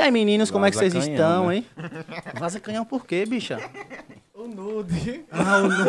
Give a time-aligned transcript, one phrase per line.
[0.00, 1.56] E aí, meninos, como é que vocês canhão, estão, né?
[1.56, 1.66] hein?
[2.38, 3.58] Vaza canhão por quê, bicha?
[4.34, 5.26] O nude.
[5.30, 5.84] Ah, o nu-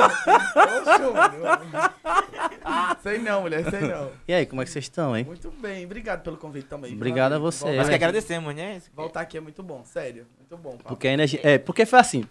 [3.01, 4.09] sei não, mulher, sei não.
[4.27, 5.23] E aí, como é que vocês estão, hein?
[5.23, 6.93] Muito bem, obrigado pelo convite também.
[6.93, 7.63] Obrigado a você.
[7.63, 8.81] Voltar, Nós que agradecemos, né?
[8.93, 10.25] voltar aqui é muito bom, sério.
[10.37, 10.71] Muito bom.
[10.71, 10.83] Paulo.
[10.87, 11.39] Porque a energia...
[11.41, 12.25] É, porque foi assim...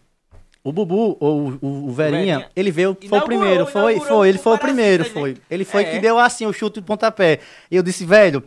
[0.63, 2.51] O Bubu, ou o, o Verinha, Verinha.
[2.55, 5.39] ele veio, foi o primeiro, foi, foi, ele foi o primeiro, foi.
[5.51, 5.93] Ele foi É.
[5.93, 7.41] que deu assim o chute de pontapé.
[7.71, 8.45] E eu disse, velho,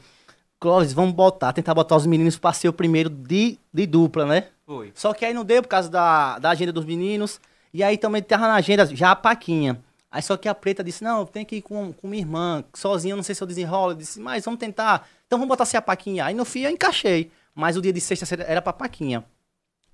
[0.64, 4.46] Clóvis, vamos botar, tentar botar os meninos pra ser o primeiro de, de dupla, né?
[4.66, 4.94] Foi.
[4.96, 7.42] Só que aí não deu por causa da, da agenda dos meninos.
[7.74, 9.78] E aí também tava na agenda já a Paquinha.
[10.10, 13.14] Aí só que a Preta disse, não, tem que ir com, com minha irmã, sozinha,
[13.14, 13.92] não sei se eu desenrolo.
[13.92, 15.06] Eu disse, mas vamos tentar.
[15.28, 16.24] Então vamos botar assim a Paquinha.
[16.24, 17.30] Aí no fim eu encaixei.
[17.54, 19.26] Mas o dia de sexta era pra Paquinha.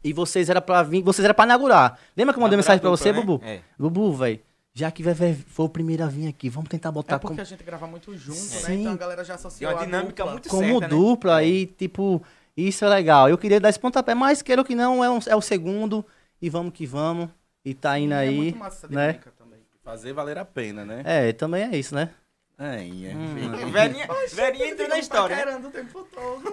[0.04, 1.98] E vocês era pra vir, vocês era pra inaugurar.
[2.16, 3.20] Lembra que eu mandei mensagem pra dupla, você, né?
[3.20, 3.44] Bubu?
[3.44, 3.62] É.
[3.76, 4.40] Bubu, velho,
[4.80, 7.42] já que Vevé foi o primeiro a vir aqui, vamos tentar botar É porque como,
[7.42, 8.68] a gente grava muito junto, Sim.
[8.68, 8.76] né?
[8.76, 10.32] Então a galera já E associou uma a dinâmica dupla.
[10.32, 10.88] muito como certa, né?
[10.88, 11.36] dupla.
[11.38, 12.24] Aí, tipo,
[12.56, 13.30] isso é legal.
[13.30, 16.06] Eu queria dar esse pontapé, mas queira que não, é, um- é o segundo.
[16.42, 17.30] E vamos que vamos.
[17.66, 19.08] E tá indo É aí, muito massa essa né?
[19.08, 19.60] dinâmica também.
[19.84, 21.02] Fazer valer a pena, né?
[21.04, 22.10] É, também é isso, né?
[22.58, 23.16] É, é.
[23.16, 23.72] Hum.
[23.72, 25.56] Verinha, Verinha entrou na história, né?
[25.66, 26.44] O tempo todo.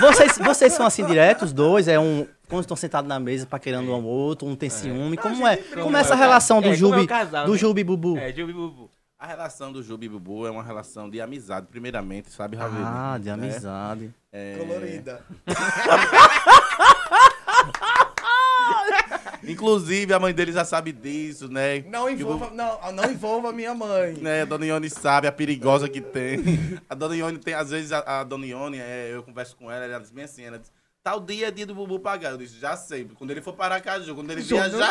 [0.00, 1.88] Vocês, vocês são assim direto, os dois?
[1.88, 2.26] É um.
[2.50, 5.16] Quando estão sentados na mesa, paquerando um ao outro, um tem ciúme.
[5.16, 5.56] Como é?
[5.56, 7.58] Como é essa relação do É, é Jubi, casal, do né?
[7.58, 8.18] Jubi Bubu?
[8.18, 8.90] É, Jubi Bubu.
[9.18, 12.84] A relação do Jubi e Bubu é uma relação de amizade, primeiramente, sabe, Ravelo?
[12.86, 13.32] Ah, de Né?
[13.34, 14.10] amizade.
[14.32, 15.20] É, Colorida.
[19.46, 21.80] Inclusive, a mãe dele já sabe disso, né?
[21.88, 24.14] Não envolva, Bubu- não, não envolva minha mãe.
[24.20, 26.78] né, a Dona Ione sabe a perigosa que tem.
[26.88, 29.84] A Dona Ione tem, às vezes, a, a Dona Ione, é, eu converso com ela,
[29.84, 30.70] ela diz bem assim, ela diz,
[31.02, 32.30] tal dia é dia do Bubu pagar.
[32.32, 34.88] Eu disse, já sei, quando ele for para Aracaju, quando ele viajar...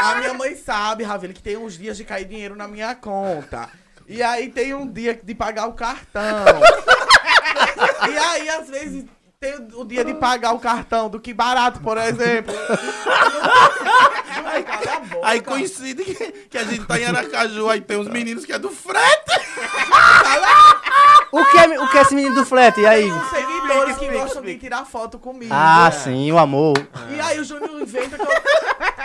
[0.00, 3.68] A minha mãe sabe, Ravile, que tem uns dias de cair dinheiro na minha conta.
[4.06, 6.44] E aí tem um dia de pagar o cartão.
[8.08, 9.04] e aí, às vezes,
[9.40, 12.54] tem o dia de pagar o cartão do que barato, por exemplo.
[14.44, 15.26] Ai, cala a boca.
[15.26, 16.14] Aí coincide que,
[16.48, 19.32] que a gente tá em Aracaju, aí tem uns meninos que é do frete.
[21.32, 22.80] O que, é, o que é esse menino do flat?
[22.80, 23.02] E aí?
[23.02, 25.52] Tem uns seguidores que gostam de tirar foto comigo.
[25.54, 26.74] Ah, sim, o amor.
[27.10, 28.28] E aí o Júnior inventa que eu...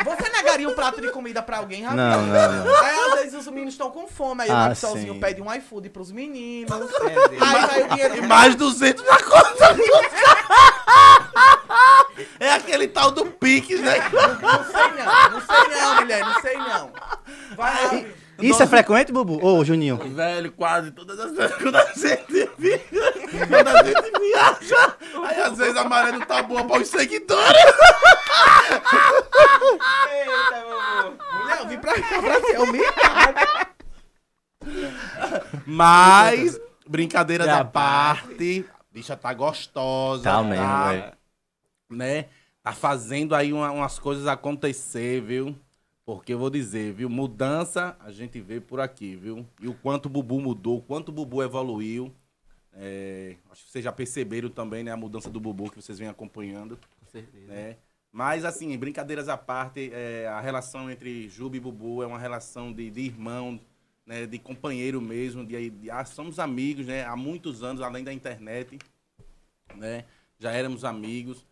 [0.03, 2.01] Você negaria um prato de comida pra alguém, Ravile?
[2.01, 2.83] Não, não, não.
[2.83, 5.19] Aí às vezes os meninos estão com fome, aí Ah, o sim.
[5.19, 6.71] pede um iFood pros meninos.
[6.71, 9.75] É, aí vai o dinheiro E mais 200 na conta.
[12.39, 13.97] É aquele tal do Pix, né?
[14.41, 16.91] Não sei não, não sei não, mulher, não sei não.
[17.55, 18.07] Vai
[18.41, 19.43] Isso é frequente, Bubu?
[19.45, 19.97] Ô, Juninho.
[19.97, 23.13] Velho, quase todas as vezes quando a gente viaja,
[23.47, 24.97] quando a gente viaja,
[25.27, 27.57] aí às vezes a maré não tá boa para os seguidores.
[30.11, 31.17] Eita, Bubu.
[31.41, 33.71] Mulher, eu vim pra cá pra ser humilhada.
[35.65, 40.23] Mas, brincadeiras Da parte, a bicha tá gostosa.
[40.23, 41.11] Tá mesmo, velho.
[41.89, 42.25] Né?
[42.63, 45.55] Tá fazendo aí uma- umas coisas acontecer, viu?
[46.15, 47.09] Porque eu vou dizer, viu?
[47.09, 49.45] Mudança a gente vê por aqui, viu?
[49.61, 52.13] E o quanto o Bubu mudou, o quanto o Bubu evoluiu.
[52.73, 54.91] É, acho que vocês já perceberam também, né?
[54.91, 57.47] A mudança do Bubu que vocês vêm acompanhando, Com certeza.
[57.47, 57.77] né?
[58.11, 62.73] Mas, assim, brincadeiras à parte, é, a relação entre Juba e Bubu é uma relação
[62.73, 63.57] de, de irmão,
[64.05, 64.25] né?
[64.25, 67.05] De companheiro mesmo, de, de- ah, somos amigos, né?
[67.05, 68.77] Há muitos anos, além da internet,
[69.75, 70.03] né?
[70.37, 71.45] Já éramos amigos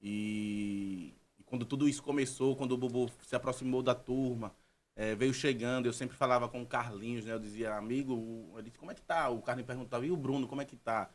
[0.00, 4.54] e, e quando tudo isso começou, quando o Bubu se aproximou da turma,
[4.94, 7.32] é, veio chegando, eu sempre falava com o Carlinhos, né?
[7.32, 9.28] Eu dizia, amigo, ele disse, como é que tá?
[9.28, 11.08] O Carlinhos perguntava, e o Bruno, como é que tá?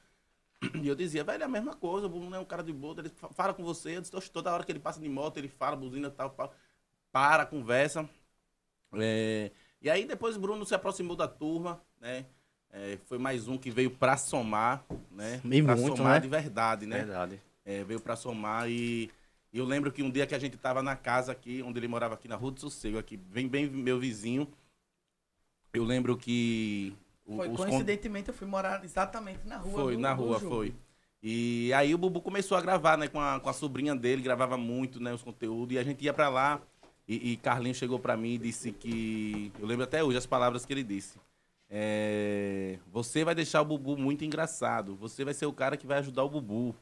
[0.82, 2.96] E eu dizia, velho, é a mesma coisa, o Bruno é um cara de boa,
[3.00, 5.38] ele fa- fala com você, eu disse, "Oxe, toda hora que ele passa de moto,
[5.38, 6.52] ele fala, buzina tal, pa-
[7.12, 8.08] para, conversa.
[8.94, 9.52] É,
[9.82, 12.26] e aí depois o Bruno se aproximou da turma, né?
[12.70, 15.42] É, foi mais um que veio pra somar, né?
[15.44, 16.20] E pra muito, somar né?
[16.20, 17.00] de verdade, né?
[17.00, 17.40] Verdade.
[17.66, 19.10] É, veio pra somar e,
[19.54, 21.88] e eu lembro que um dia que a gente tava na casa aqui, onde ele
[21.88, 24.48] morava aqui na Rua do Sossego, aqui, bem, bem meu vizinho,
[25.74, 26.94] eu lembro que...
[27.26, 29.72] o- Foi, coincidentemente, eu fui morar exatamente na rua.
[29.74, 30.74] foi, do- na rua, foi.
[31.24, 34.58] E aí o Bubu começou a gravar, né, com a, com a sobrinha dele, gravava
[34.58, 36.62] muito, né, os conteúdos, e a gente ia pra lá,
[37.08, 39.52] E, e Carlinhos chegou pra mim e disse que.
[39.60, 41.20] Eu lembro até hoje as palavras que ele disse.
[41.70, 44.96] É, você vai deixar o Bubu muito engraçado.
[44.96, 46.76] Você vai ser o cara que vai ajudar o Bubu.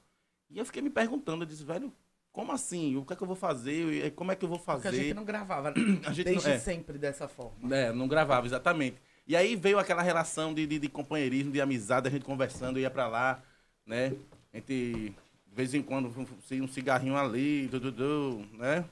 [0.49, 1.91] E eu fiquei me perguntando, eu disse, velho,
[2.31, 2.95] como assim?
[2.95, 4.05] O que é que eu vou fazer?
[4.05, 5.13] E Como é que eu vou Porque a gente fazer?
[5.15, 5.73] não gravava
[6.05, 6.59] A gente desde não- é.
[6.59, 7.75] sempre dessa forma.
[7.75, 8.97] É, não gravava, exatamente.
[9.27, 12.89] E aí veio aquela relação de, de, de companheirismo, de amizade, a gente conversando, ia
[12.89, 13.41] pra lá,
[13.85, 14.13] né?
[14.51, 15.13] A gente,
[15.47, 18.83] de vez em quando, um, um cigarrinho ali, dudu, né?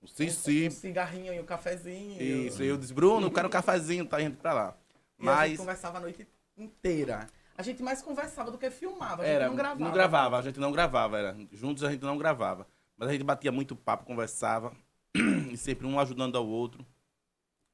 [0.00, 0.70] O Um Cici.
[0.70, 2.20] cigarrinho e um cafezinho.
[2.20, 4.74] Isso, eu disse, Bruno, eu quero um cafezinho, tá indo pra lá.
[5.20, 7.26] E a gente Mas conversava a noite inteira.
[7.56, 9.22] A gente mais conversava do que filmava.
[9.22, 9.80] A gente era, não gravava.
[9.84, 11.36] não gravava, a gente não gravava, era.
[11.52, 12.66] Juntos a gente não gravava.
[12.96, 14.74] Mas a gente batia muito papo, conversava,
[15.50, 16.84] e sempre um ajudando ao outro.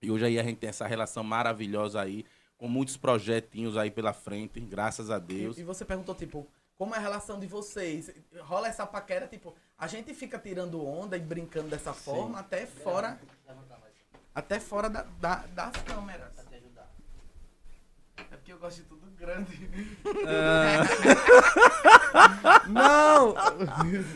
[0.02, 2.24] E hoje aí a gente tem essa relação maravilhosa aí,
[2.56, 5.58] com muitos projetinhos aí pela frente, graças a Deus.
[5.58, 8.12] E, e você perguntou, tipo, como é a relação de vocês?
[8.40, 13.20] Rola essa paquera, tipo, a gente fica tirando onda e brincando dessa forma até fora.
[14.34, 16.32] Até fora da, da- das câmeras.
[18.16, 19.68] É porque eu gosto de tudo grande.
[22.68, 23.34] Não!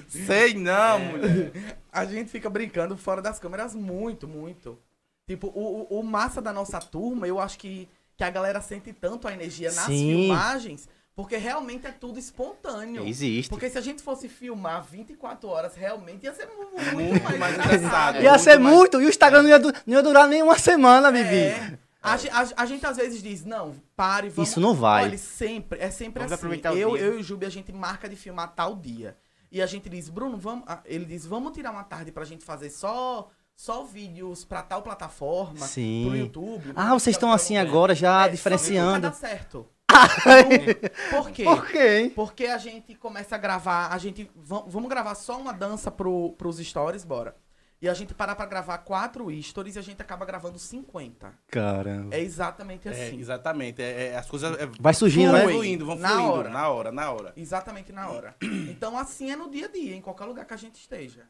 [0.09, 1.53] Sei não, mulher.
[1.93, 4.79] A gente fica brincando fora das câmeras muito, muito.
[5.27, 9.29] Tipo, o, o, massa da nossa turma, eu acho que, que a galera sente tanto
[9.29, 10.27] a energia nas Sim.
[10.27, 13.07] filmagens, porque realmente é tudo espontâneo.
[13.07, 13.49] Existe.
[13.49, 17.55] Porque se a gente fosse filmar 24 horas, realmente ia ser mu- muito, Muito mais,
[17.55, 18.21] engraçado.
[18.21, 20.59] Ia muito ser mais- muito, e o Instagram não ia, não ia durar nem uma
[20.59, 21.35] semana, Bibi.
[21.37, 21.79] É.
[22.03, 24.51] A, a- a gente às vezes diz, não, pare, vamos...
[24.51, 25.05] Isso não vai.
[25.05, 26.61] Olha, sempre, é sempre Vamos assim.
[26.79, 29.17] Eu, eu e o Jubi, a gente marca de filmar tal dia.
[29.51, 30.65] E a gente diz, Bruno, vamos...
[30.67, 34.83] ah, Ele diz, vamos tirar uma tarde pra gente fazer só, só vídeos pra tal
[34.83, 36.07] plataforma, Sim.
[36.09, 36.73] pro YouTube.
[36.75, 38.91] Ah, vocês estão assim agora, já É, só que diferenciando.
[38.97, 39.67] nunca dá certo.
[41.11, 41.45] Por quê?
[41.45, 42.13] Por quê?
[42.15, 44.31] Porque a gente começa a gravar, a gente.
[44.35, 47.37] vam- Vamos gravar só uma dança pro, pros stories, bora.
[47.83, 51.35] E a gente para pra gravar quatro stories e a gente acaba gravando 50.
[51.49, 52.15] Caramba.
[52.15, 53.19] É exatamente É, assim.
[53.19, 53.83] exatamente.
[53.83, 55.41] É, é, as coisas é, Vai surgindo, vão né?
[55.43, 55.53] Flui.
[55.55, 56.31] fluindo, vão Na fluindo.
[56.33, 56.49] hora.
[56.49, 57.33] Na hora, na hora.
[57.37, 58.37] Exatamente na hora.
[58.71, 61.27] Então, assim é no dia a dia, em qualquer lugar que a gente esteja.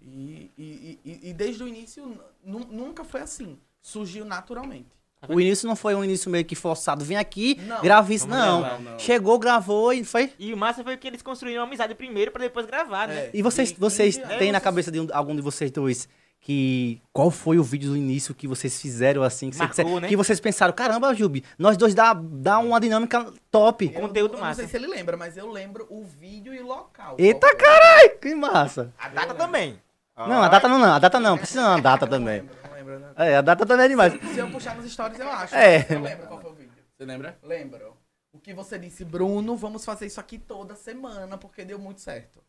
[0.00, 3.56] E, e, e, e desde o início, nu- nunca foi assim.
[3.80, 4.90] Surgiu naturalmente.
[5.28, 7.04] O início não foi um início meio que forçado.
[7.04, 7.80] Vem aqui, Não.
[7.80, 8.26] grava isso.
[8.26, 8.60] Não.
[8.60, 8.78] gravar.
[8.80, 8.98] Não, não.
[8.98, 10.32] Chegou, gravou e foi.
[10.38, 13.14] E o massa foi que eles construíram uma amizade primeiro pra depois gravar, né?
[13.26, 13.30] É.
[13.32, 15.70] E vocês, E- vocês e- têm é, na vocês- cabeça de um- algum de vocês
[15.70, 16.08] dois
[16.40, 17.00] que.
[17.12, 19.50] Qual foi o vídeo do início que vocês fizeram assim?
[19.50, 20.08] Que, Marcou, vocês, né?
[20.08, 23.92] que vocês pensaram, caramba, Jubi, nós dois dá, dá uma dinâmica top.
[23.94, 24.60] Eu, Conteúdo eu não massa.
[24.62, 27.14] sei se ele lembra, mas eu lembro o vídeo e o local.
[27.16, 28.18] Eita, caralho!
[28.20, 28.92] Que massa!
[28.98, 29.78] A data também.
[30.16, 30.92] Não, a data não, não.
[30.94, 31.38] A data não.
[31.38, 32.42] Precisa não, a data também.
[32.84, 33.12] Né?
[33.16, 34.12] É, a data também é demais.
[34.32, 35.54] Se eu puxar nos stories, eu acho.
[35.54, 35.86] É.
[35.90, 36.72] Eu lembro qual foi o vídeo.
[36.96, 37.38] Você lembra?
[37.42, 37.96] Lembro.
[38.32, 42.42] O que você disse, Bruno, vamos fazer isso aqui toda semana, porque deu muito certo.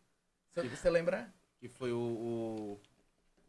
[0.51, 1.33] Você, você lembra?
[1.59, 2.81] Que foi o, o,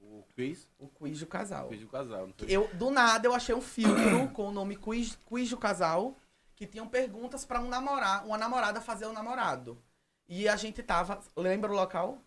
[0.01, 1.67] o quiz, O quiz do casal.
[1.67, 2.29] o quiz do casal.
[2.49, 6.17] Eu, do nada, eu achei um filtro com o nome quiz, quiz do casal,
[6.57, 9.81] que tinham perguntas pra um namorar, uma namorada fazer o namorado.
[10.29, 12.19] E a gente tava, lembra o local?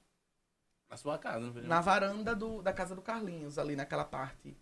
[0.89, 1.63] Na sua casa, não?
[1.63, 4.55] Na varanda do, da casa do Carlinhos, ali naquela parte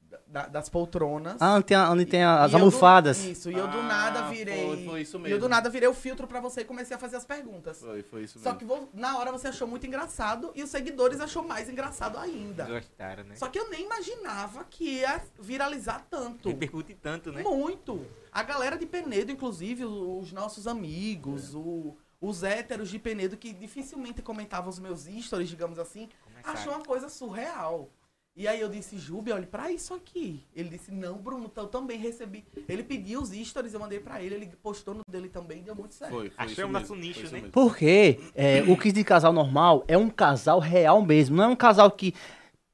[0.00, 1.36] da- da- das poltronas.
[1.40, 3.24] Ah, onde tem, a- onde tem as E eu do- almofadas.
[3.24, 4.66] isso, e eu do Ah, nada virei.
[4.66, 5.38] foi- foi isso E eu mesmo.
[5.40, 7.80] do nada virei o filtro pra você e comecei a fazer as perguntas.
[7.80, 8.58] Foi, foi isso Só mesmo.
[8.58, 12.64] que vo- na hora você achou muito engraçado e os seguidores achou mais engraçado ainda.
[12.66, 13.34] Gostaram, né?
[13.36, 16.48] Só que eu nem imaginava que ia viralizar tanto.
[16.48, 17.42] Repercute tanto, né?
[17.42, 18.06] Muito.
[18.30, 24.22] A galera de Penedo, inclusive, os nossos amigos, o- os héteros de Penedo que dificilmente
[24.22, 26.54] comentavam os meus stories, digamos assim, Começaram.
[26.58, 27.90] achou uma coisa surreal.
[28.34, 30.42] E aí eu disse, Júbi, olha pra isso aqui.
[30.56, 32.42] Ele disse, não, Bruno, eu também recebi.
[32.66, 35.74] Ele pediu os stories, eu mandei pra ele, ele postou no dele também e deu
[35.74, 36.12] muito certo.
[36.12, 37.50] Foi, foi Achamos isso nosso nicho, isso né?
[37.52, 41.36] Porque é, o quiz de casal normal é um casal real mesmo.
[41.36, 42.14] Não é um casal que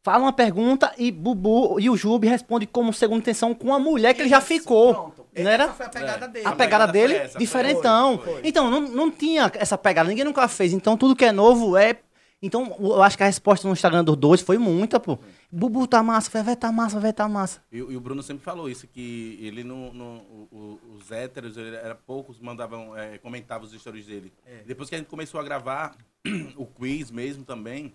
[0.04, 4.14] fala uma pergunta e Bubu e o Jubi responde como segunda intenção com a mulher
[4.14, 4.94] que ele já Isso, ficou.
[4.94, 5.17] Pronto.
[5.42, 5.64] Não era?
[5.64, 6.28] Essa foi a pegada É.
[6.28, 6.46] dele.
[6.46, 8.18] A A pegada pegada dele, essa, diferentão.
[8.18, 8.40] Foi, foi.
[8.44, 10.72] Então, não, não tinha essa pegada, ninguém nunca fez.
[10.72, 12.00] Então, tudo que é novo é.
[12.40, 15.18] Então, eu acho que a resposta no Instagram dos dois foi muita, pô.
[15.50, 17.60] Bubu tá massa, vai, vai tá massa, vai tá massa.
[17.72, 19.92] E, e o Bruno sempre falou isso, que ele não.
[19.92, 24.32] não- o- o- os héteros, ele era poucos mandavam, é, comentavam os stories dele.
[24.46, 24.62] É.
[24.64, 25.96] Depois que a gente começou a gravar
[26.56, 27.92] o quiz mesmo também,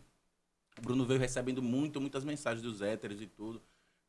[0.78, 3.62] o Bruno veio recebendo muito, muitas mensagens dos héteros e tudo.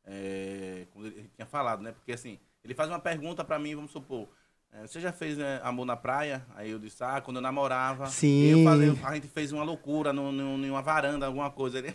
[0.05, 1.91] É, como ele tinha falado, né?
[1.93, 4.27] Porque assim, ele faz uma pergunta pra mim, vamos supor.
[4.73, 6.45] é, Você já fez né, amor na praia?
[6.55, 8.07] Aí eu disse, ah, quando eu namorava.
[8.07, 8.47] Sim.
[8.47, 11.77] Eu falei, a gente fez uma loucura no, no, numa varanda, alguma coisa.
[11.77, 11.93] Ele,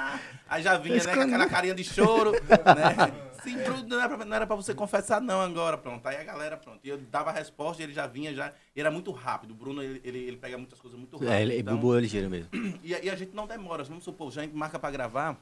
[0.48, 3.30] aí já vinha, né, com aquela carinha de choro, né?
[3.42, 3.56] Sim,
[3.88, 6.06] não era, pra, não era pra você confessar não agora, pronto.
[6.06, 6.78] Aí a galera, pronto.
[6.84, 8.52] E eu dava a resposta e ele já vinha, já...
[8.76, 9.50] E era muito rápido.
[9.50, 11.32] O Bruno, ele, ele, ele pega muitas coisas muito rápido.
[11.32, 12.48] É, ele, então- Bubu é ligeiro mesmo.
[12.84, 13.82] e, a- e a gente não demora.
[13.82, 15.36] Vamos supor, já a gente marca pra gravar.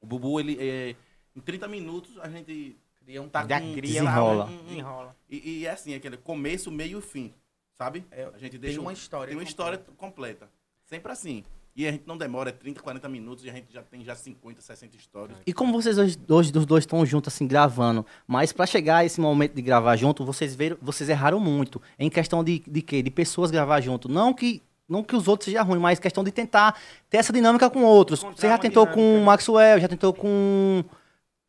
[0.00, 0.94] O Bubu, ele, é,
[1.34, 2.78] em 30 minutos, a gente
[3.08, 4.44] Cria um tá Já com- cria Desenrola.
[4.44, 5.16] um- um- Desenrola.
[5.30, 7.32] E, e é assim, aquele começo, meio e fim,
[7.78, 8.04] sabe?
[8.10, 9.28] É, a gente Tem deixa uma um- história.
[9.28, 10.46] tem uma história completa.
[10.84, 11.42] Sempre assim.
[11.74, 14.14] E a gente não demora, é 30, 40 minutos e a gente já tem já
[14.14, 15.38] 50, 60 histórias.
[15.46, 19.04] E como vocês hoje, hoje os dois estão juntos, assim, gravando, mas pra chegar a
[19.06, 21.80] esse momento de gravar junto, vocês viram, vocês erraram muito.
[21.98, 23.02] Em questão de, de quê?
[23.02, 24.06] De pessoas gravar junto.
[24.06, 27.70] Não que, não que os outros sejam ruins, mas questão de tentar ter essa dinâmica
[27.70, 28.20] com outros.
[28.20, 29.22] Encontrar Você já uma tentou com dinâmica.
[29.22, 30.84] o Maxwell, já tentou com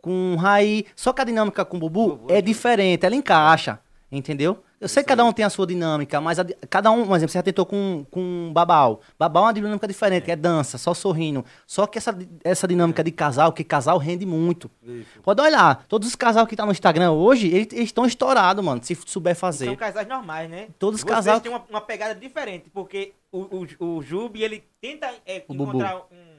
[0.02, 0.86] com Raí.
[0.96, 2.42] Só que a dinâmica com o Bubu Bubu, é sim.
[2.44, 3.80] diferente, ela encaixa.
[4.12, 4.64] Entendeu?
[4.82, 7.32] Eu sei que cada um tem a sua dinâmica, mas a cada um, por exemplo,
[7.32, 9.02] você já tentou com, com Babal.
[9.20, 11.46] Babal é uma dinâmica diferente, é, dança, só sorrindo.
[11.68, 14.72] Só que essa, essa dinâmica de casal, que casal rende muito.
[15.22, 18.82] Pode olhar, todos os casal que tá no Instagram hoje, eles eles estão estourados, mano,
[18.84, 19.76] se souber São fazer.
[19.78, 20.70] casais normais, né?
[20.80, 25.12] Todos os casal- têm uma, uma pegada diferente, porque o, o, o Jubi, ele tenta
[25.24, 25.70] é, O Bubu.
[25.72, 26.39] encontrar um,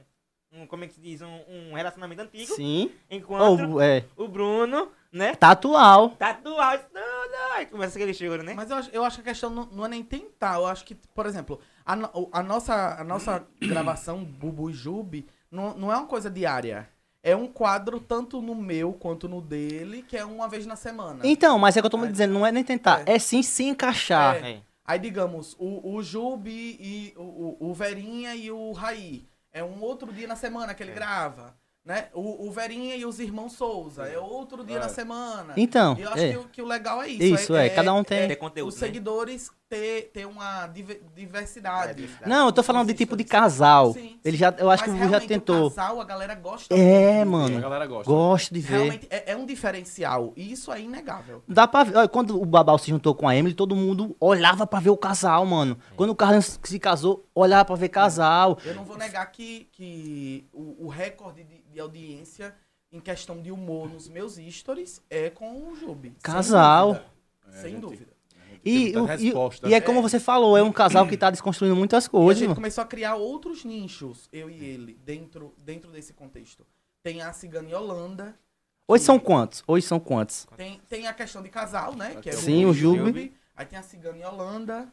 [0.53, 2.91] um, como é que se diz, um, um relacionamento antigo, Sim.
[3.11, 6.11] enquanto Ou, é, o Bruno, né, tá atual.
[6.11, 8.55] tá do áudio, não, não, aí começa aquele choro, né?
[8.55, 10.57] Mas eu acho, eu acho que a questão não, não é nem tentar.
[10.57, 15.27] Eu acho que, por exemplo, a, o- a nossa, a nossa gravação Bubu e Jubi
[15.51, 16.89] não, não é uma coisa diária.
[17.23, 21.21] É um quadro tanto no meu quanto no dele, que é uma vez na semana.
[21.23, 22.11] Então, mas é que eu tô me É.
[22.11, 24.37] dizendo, não é nem tentar, é, sim se encaixar.
[24.43, 24.51] É.
[24.53, 24.61] É.
[24.87, 29.29] Aí, digamos, o, o Jubi e o, o, o Verinha e o Raí.
[29.53, 31.59] É um outro dia na semana que ele grava.
[31.83, 32.09] Né?
[32.13, 34.05] O, o Verinha e os irmãos Souza.
[34.05, 34.81] É outro dia É.
[34.81, 35.55] na semana.
[35.57, 36.31] Então, E eu acho é.
[36.33, 37.23] que, o- que o legal é isso.
[37.43, 38.87] Isso, é, cada um tem- Ter conteúdo, Os né?
[38.87, 41.93] seguidores ter, ter uma diver- diversidade.
[41.93, 42.29] É, diversidade.
[42.29, 43.93] Não, eu tô falando de tipo de casal.
[43.95, 45.67] Sim, Ele já, eu acho Mas que já tentou.
[45.69, 47.49] O casal, a galera gosta É, muito de mano.
[47.49, 47.57] ver.
[47.57, 48.11] A galera gosta.
[48.13, 48.73] Gosto de ver.
[48.77, 50.33] Realmente é, é um diferencial.
[50.37, 51.43] E isso é inegável.
[51.49, 51.97] Dá pra ver.
[51.97, 54.97] Olha, quando o Babal se juntou com a Emily, todo mundo olhava pra ver o
[54.97, 55.79] casal, mano.
[55.97, 58.59] Quando o Carlos se casou, olhava pra ver casal.
[58.65, 62.55] Eu não vou negar que, que o, o recorde de, de audiência
[62.93, 66.09] em questão de humor nos meus stories é com o Jubi.
[66.09, 66.89] sem Casal.
[66.95, 67.07] dúvida.
[67.49, 68.21] É, Sem gente, dúvida.
[68.63, 72.09] E, e- e é como você falou, é um casal que tá desconstruindo muitas E
[72.09, 76.67] a coisas, gente começou a criar outros nichos, eu e ele, dentro, dentro desse contexto.
[77.03, 78.39] Tem a Cigana e Holanda.
[78.87, 79.63] Hoje são quantos?
[79.67, 80.47] Hoje são quantos?
[80.57, 82.17] Tem, tem a questão de casal, né?
[82.21, 83.33] Que é Sim, o Jubi.
[83.57, 84.93] Aí tem a Cigana e Holanda.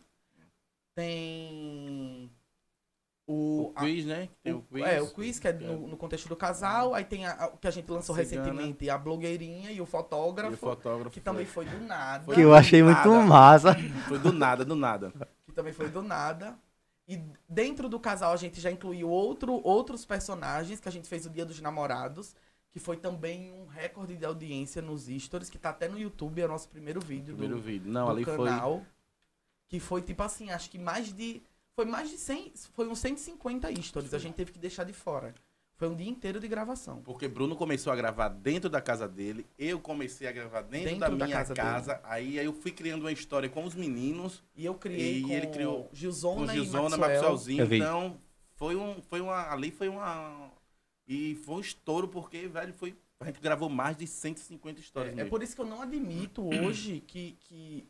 [0.95, 2.31] Tem.
[3.29, 4.29] O, O quiz, né?
[4.41, 4.85] Tem o o, quiz.
[4.85, 6.93] é, o quiz, que é no, no contexto do casal.
[6.95, 8.45] Aí tem a, a- o que a gente lançou Cigana.
[8.45, 11.09] recentemente, a blogueirinha e o E fotógrafo, o fotógrafo.
[11.11, 12.23] que também foi do nada.
[12.23, 13.25] Foi Que eu achei muito nada.
[13.25, 13.75] massa.
[14.07, 15.11] Foi do nada, do nada.
[15.45, 16.57] que também foi do nada.
[17.05, 21.25] E dentro do casal a gente já incluiu outro, outros personagens que a gente fez
[21.25, 22.33] o Dia dos Namorados,
[22.71, 26.45] que foi também um recorde de audiência nos stories, que tá até no YouTube, é
[26.45, 27.91] o nosso primeiro vídeo Primeiro do, vídeo.
[27.91, 28.37] Não, do ali foi.
[28.37, 28.85] canal.
[29.67, 31.41] Que foi tipo assim, acho que mais de.
[31.77, 32.53] Foi mais de 100.
[32.73, 34.11] Foi uns 150 stories.
[34.11, 35.35] A gente teve que deixar de fora.
[35.75, 37.03] Foi um dia inteiro de gravação.
[37.03, 40.99] Porque Bruno começou a gravar dentro da casa dele, eu comecei a gravar dentro, Dentro
[41.01, 42.01] da da minha casa casa.
[42.03, 45.29] aí, aí eu fui criando uma história com os meninos, E eu criei E com
[45.29, 47.09] ele criou com Gilzona, Gilzona, e Maxwell.
[47.19, 47.61] Maxwellzinho.
[47.61, 47.75] Eu vi.
[47.77, 48.17] Então,
[48.55, 49.51] foi um, foi uma.
[49.51, 50.51] Ali foi uma.
[51.07, 52.97] E foi um estouro, porque, velho, foi.
[53.19, 55.15] A gente gravou mais de 150 histórias.
[55.15, 57.37] É, é por isso que eu não admito hoje que.
[57.41, 57.87] que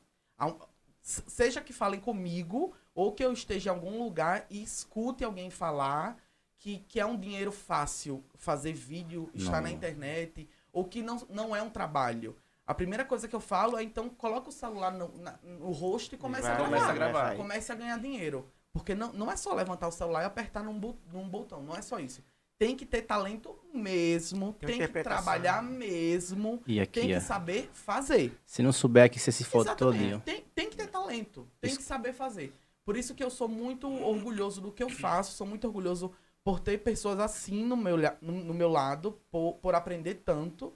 [1.02, 6.18] seja que falem comigo ou que eu esteja em algum lugar e escute alguém falar
[6.58, 11.56] que, que é um dinheiro fácil fazer vídeo, estar na internet, ou que não, não
[11.56, 12.36] é um trabalho.
[12.66, 16.16] A primeira coisa que eu falo é então coloca o celular no, na- no rosto
[16.16, 16.66] e comece a gravar.
[16.66, 17.36] começa a gravar.
[17.38, 18.50] Comece a ganhar dinheiro.
[18.74, 21.76] Porque não, não é só levantar o celular e apertar num, bu- num botão, não
[21.76, 22.24] é só isso.
[22.58, 27.20] Tem que ter talento mesmo, Tem tem, que trabalhar mesmo, E tem aqui, que ó.
[27.20, 28.36] saber fazer.
[28.44, 29.78] Se não souber aqui, você se Exatamente.
[29.78, 30.20] todinho.
[30.26, 32.52] Tem, tem que ter talento, tem Isso- que saber fazer.
[32.88, 36.10] Por isso que eu sou muito orgulhoso do que eu faço, sou muito orgulhoso
[36.42, 40.74] por ter pessoas assim no meu, no, no meu lado, por, por aprender tanto.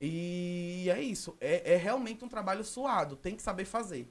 [0.00, 1.36] E é isso.
[1.38, 4.10] É, é realmente um trabalho suado, tem que saber fazer.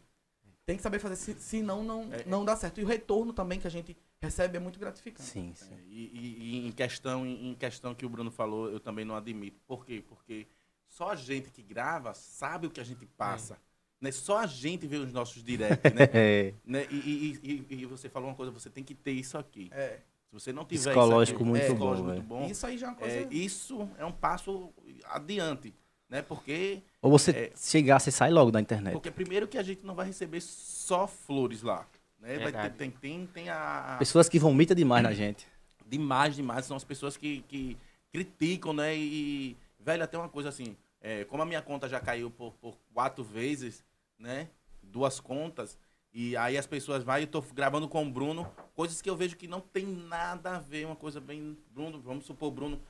[0.63, 2.23] Tem que saber fazer, se- senão não, É.
[2.27, 2.81] não dá certo.
[2.81, 5.27] E o retorno também que a gente recebe é muito gratificante.
[5.27, 5.73] Sim, sim.
[5.73, 9.15] É, E, e- e em questão em questão que o Bruno falou, eu também não
[9.15, 9.59] admito.
[9.65, 10.03] Por quê?
[10.07, 10.45] Porque
[10.87, 13.57] só a gente que grava sabe o que a gente passa.
[14.01, 14.11] Né?
[14.11, 16.07] Só a gente vê os nossos directs, né?
[16.13, 16.87] É, né?
[16.89, 16.95] E,
[17.43, 19.69] e- e- e você falou uma coisa, você tem que ter isso aqui.
[19.73, 19.99] É.
[20.29, 22.45] Se você não tiver Psicológico isso aqui, muito é, bom, psicológico muito bom.
[22.47, 23.15] Isso aí já é uma coisa.
[23.17, 24.71] É, isso é um passo
[25.05, 25.73] adiante,
[26.07, 26.21] né?
[26.21, 27.51] Porque, Ou você É.
[27.57, 28.93] chegar, você sai logo da internet.
[28.93, 31.85] porque primeiro que a gente não vai receber só flores lá,
[32.19, 32.37] né?
[32.39, 35.45] Vai ter, tem, tem, tem a, a- Pessoas que vomitam demais na gente.
[35.85, 36.65] demais, demais.
[36.65, 37.75] São as pessoas que, que
[38.13, 38.95] criticam, né?
[38.95, 42.77] E, velho, até uma coisa assim, é, como a minha conta já caiu por, por
[42.93, 43.83] quatro vezes,
[44.19, 44.49] né?
[44.83, 45.77] Duas contas,
[46.13, 49.37] e aí as pessoas vai, eu tô gravando com o Bruno, coisas que eu vejo
[49.37, 51.57] que não tem nada a ver, uma coisa bem.
[51.71, 52.81] Bruno, vamos supor, Bruno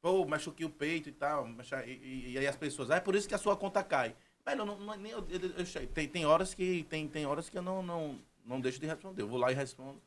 [0.00, 1.46] pô, machuquei o peito e tal.
[1.46, 3.82] macha- E, e- e aí as pessoas, ah, é por isso que a sua conta
[3.82, 4.14] cai.
[4.44, 7.58] Velho, não, não- nem eu, eu- eu tem, tem horas que tem, tem horas que
[7.58, 9.22] eu não, não, não deixo de responder.
[9.22, 10.00] Eu vou lá e respondo.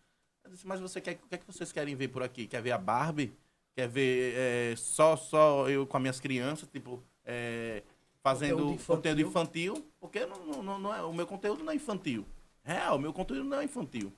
[0.50, 2.48] Disse, mas você quer, o que é que vocês querem ver por aqui?
[2.48, 3.32] Quer ver a Barbie?
[3.76, 7.84] Quer ver é, só, só eu com as minhas crianças, tipo, é,
[8.24, 8.96] fazendo Conteúdo infantil.
[8.96, 9.88] conteúdo infantil?
[10.00, 12.26] Porque não, não, não- é, o meu conteúdo não é infantil.
[12.64, 14.12] Real, o meu conteúdo não é infantil.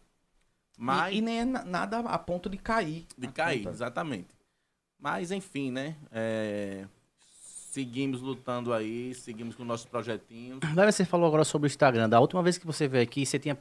[0.78, 3.06] Mas E, e nem é na- nada a ponto de cair.
[3.18, 3.70] de cair, conta.
[3.70, 4.28] exatamente.
[5.00, 5.96] Mas enfim, né?
[6.12, 6.86] é,
[7.72, 10.60] seguimos lutando aí, seguimos com nossos projetinhos.
[10.74, 12.08] Vai, você falou agora sobre o Instagram.
[12.10, 13.58] Da última vez que você veio aqui, você tinha,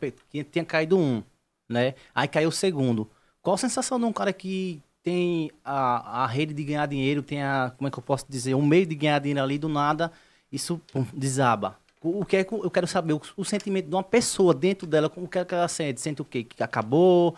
[0.50, 1.22] tinha caído um,
[1.68, 1.94] né?
[2.14, 3.10] Aí caiu o segundo.
[3.40, 7.42] Qual a sensação de um cara que tem a, a rede de ganhar dinheiro, tem
[7.42, 10.12] a, como é que eu posso dizer, um meio de ganhar dinheiro ali, do nada,
[10.52, 11.78] isso pum, desaba.
[12.00, 14.86] O, o que é que eu quero saber, o, o sentimento de uma pessoa dentro
[14.86, 16.00] dela, como que, é que ela sente?
[16.00, 16.44] Sente o quê?
[16.44, 17.36] Que acabou?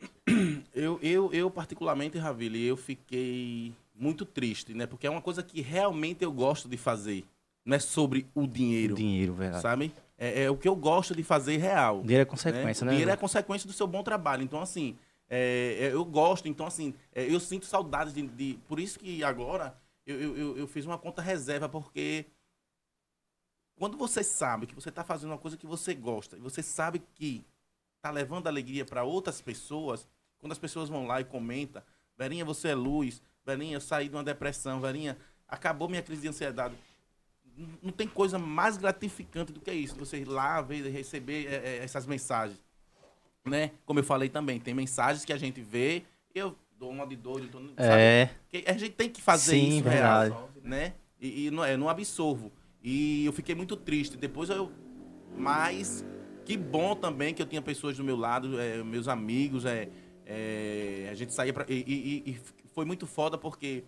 [0.74, 4.86] Eu, eu, eu particularmente, Ravili, eu fiquei muito triste, né?
[4.86, 7.24] Porque é uma coisa que realmente eu gosto de fazer.
[7.64, 9.62] Não é sobre o dinheiro, Dinheiro, verdade.
[9.62, 9.92] sabe?
[10.16, 12.02] É, é o que eu gosto de fazer real.
[12.02, 12.92] Dinheiro é consequência, O né?
[12.92, 14.42] dinheiro é consequência do seu bom trabalho.
[14.42, 14.96] Então, assim,
[15.28, 16.46] é, é, eu gosto.
[16.48, 19.74] Então, assim, é, eu sinto saudade de, de- Por isso que agora
[20.06, 22.24] eu, eu- eu fiz uma conta reserva, porque
[23.78, 27.00] quando você sabe que você está fazendo uma coisa que você gosta, e você sabe
[27.14, 27.44] que
[28.02, 30.06] tá levando alegria para outras pessoas,
[30.38, 31.82] quando as pessoas vão lá e comentam,
[32.16, 35.16] Verinha, você é luz, Verinha, eu saí de uma depressão, Verinha,
[35.46, 36.74] acabou minha crise de ansiedade.
[37.82, 41.76] Não- tem coisa mais gratificante do que isso, você ir lá ver, receber é, é,
[41.78, 42.58] essas mensagens.
[43.44, 43.72] Né?
[43.86, 47.48] Como eu falei também, tem mensagens que a gente vê, eu dou uma de doido,
[47.48, 48.00] tô, sabe?
[48.02, 50.30] É, Que a gente tem que fazer Sim, isso verdade.
[50.30, 50.94] real, né?
[51.20, 52.52] E, e não, é, não absorvo.
[52.82, 54.16] E eu fiquei muito triste.
[54.16, 54.70] Depois eu.
[55.36, 56.04] Mas
[56.44, 59.64] que bom também que eu tinha pessoas do meu lado, é, meus amigos.
[59.64, 59.88] É,
[60.26, 61.64] é, a gente saía pra.
[61.68, 62.40] E, e- e-
[62.74, 63.82] foi muito foda porque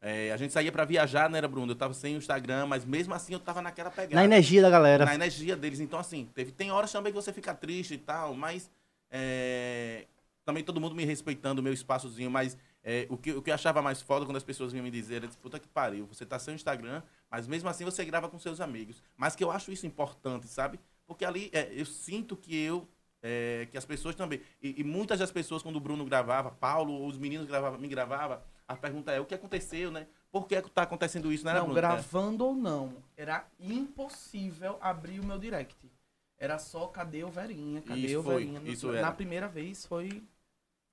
[0.00, 1.72] é, a gente saía pra viajar, né, era Bruno?
[1.72, 4.70] Eu tava sem o Instagram, mas mesmo assim eu tava naquela pegada na energia da
[4.70, 5.04] galera.
[5.04, 5.80] na energia deles.
[5.80, 8.70] Então, assim, teve, tem horas também que você fica triste e tal, mas
[9.10, 10.06] é,
[10.44, 13.54] também todo mundo me respeitando o meu espaçozinho, mas é, o, que, o que eu
[13.54, 16.38] achava mais foda quando as pessoas vinham me dizer, era, puta que pariu, você tá
[16.38, 19.02] sem o Instagram, mas mesmo assim você grava com seus amigos.
[19.16, 20.78] Mas que eu acho isso importante, sabe?
[21.06, 22.88] Porque ali é, eu sinto que eu.
[23.22, 24.40] é, que as pessoas também.
[24.62, 28.40] E, e muitas das pessoas, quando o Bruno gravava, Paulo, os meninos gravavam, me gravavam,
[28.66, 30.06] a pergunta é: o que aconteceu, né?
[30.30, 31.74] Por que tá acontecendo isso, né, Não, Bruno?
[31.74, 35.90] gravando ou não, era impossível abrir o meu direct.
[36.38, 37.82] Era só, cadê o Verinha?
[37.82, 38.60] Cadê Isso o foi, Verinha?
[38.72, 39.12] isso Na era.
[39.12, 40.22] primeira vez foi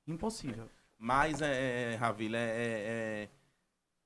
[0.07, 0.69] impossível.
[0.97, 3.29] Mas, é, é, Ravila, é, é- é-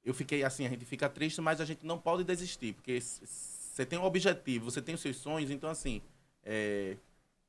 [0.06, 3.86] eu fiquei assim, a gente fica triste, mas a gente não pode desistir, porque você
[3.86, 6.02] tem um objetivo, você tem os seus sonhos, então assim,
[6.44, 6.96] é,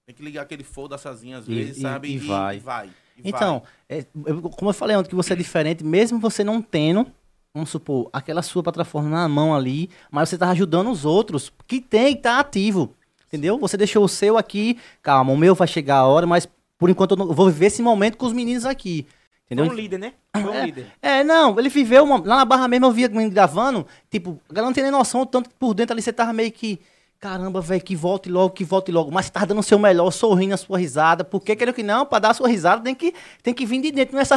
[0.07, 2.09] tem que ligar aquele foda sozinho às E- vezes, e- sabe?
[2.13, 2.57] e vai.
[2.57, 2.87] E vai,
[3.17, 6.61] e Então, é, eu- como eu falei ontem, que você é diferente, mesmo você não
[6.61, 7.07] tendo,
[7.55, 11.81] vamos supor, aquela sua plataforma na mão ali, mas você tá ajudando os outros, que
[11.81, 12.95] tem, que tá ativo.
[13.29, 13.59] Entendeu?
[13.59, 17.13] Você deixou o seu aqui, calma, o meu vai chegar a hora, mas por enquanto
[17.13, 19.07] eu não- eu vou viver esse momento com os meninos aqui.
[19.55, 19.73] Foi Entendeu?
[19.73, 20.13] um líder, né?
[20.33, 20.65] Foi um É.
[20.67, 20.87] líder.
[21.03, 24.67] É, não, ele viveu uma, lá na Barra mesmo, eu via gravando, tipo, a galera
[24.69, 26.81] não tem nem noção, tanto que por dentro ali você tava meio que,
[27.21, 30.11] caramba, velho, que volte logo, que volte logo, mas você tava dando o seu melhor,
[30.11, 33.15] sorrindo a sua risada, porque querendo que não, pra dar a sua risada tem que,
[33.43, 34.37] tem que vir de dentro, não é só,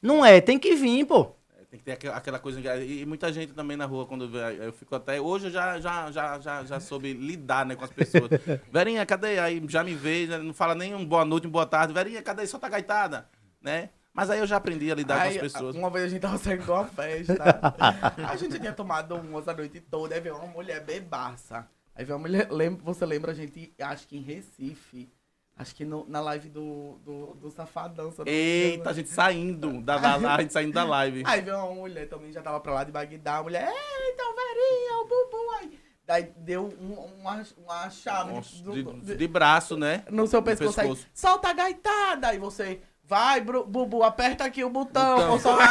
[0.00, 1.30] não é, tem que vir, pô.
[1.60, 2.58] É, Tem que ter aquela- coisa.
[2.82, 5.20] E e muita gente também na rua, quando vê, eu fico até.
[5.20, 8.30] Hoje eu já, já, já, já, já soube lidar né, com as pessoas.
[8.72, 9.38] Verinha, cadê?
[9.38, 11.92] Aí já me vê, já não fala nem um boa noite, um boa tarde.
[11.92, 12.46] Verinha, cadê?
[12.46, 13.28] Só tá gaitada,
[13.62, 13.90] né?
[14.18, 15.76] Mas aí eu já aprendi a lidar Aí, com as pessoas.
[15.76, 17.34] Uma vez a gente tava saindo de uma festa.
[18.28, 20.12] a gente tinha tomado umas a noite toda.
[20.12, 21.68] Aí veio uma mulher bebaça.
[21.94, 22.50] Aí veio uma mulher.
[22.50, 25.08] Lembra, você lembra a gente, acho que em Recife.
[25.56, 28.08] Acho que no- na live do, do, do Safadão.
[28.08, 28.24] engano.
[28.28, 31.22] Eita, a gente saindo da, da, a gente saindo da live.
[31.24, 33.36] Aí veio uma mulher também, já tava pra lá de Bagdá.
[33.36, 35.50] A mulher, eita, o Verinha, o Bubu.
[35.60, 40.02] Aí, daí deu um- uma, uma chave Nossa, do- de, do- de braço, né?
[40.10, 41.08] no seu no pescoço, aí, pescoço.
[41.14, 42.28] solta a gaitada.
[42.28, 45.38] Aí você, vai, Bubu, aperta aqui o botão.
[45.38, 45.56] Botão.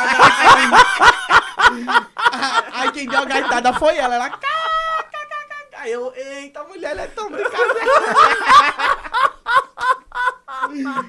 [2.73, 4.15] aí quem deu a gaitada foi ela.
[4.15, 5.27] Ela, cá, cá, cá.
[5.77, 7.67] Aí eu, eita, mulher, ela é tão brincadeira.
[10.67, 11.05] mulher,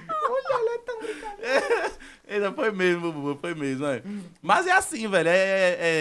[0.50, 1.92] ela é tão brincadeira.
[2.30, 3.86] Eita, foi mesmo, Bubu, foi mesmo.
[3.86, 4.02] é.
[4.42, 5.28] Mas é assim, velho.
[5.30, 5.32] é-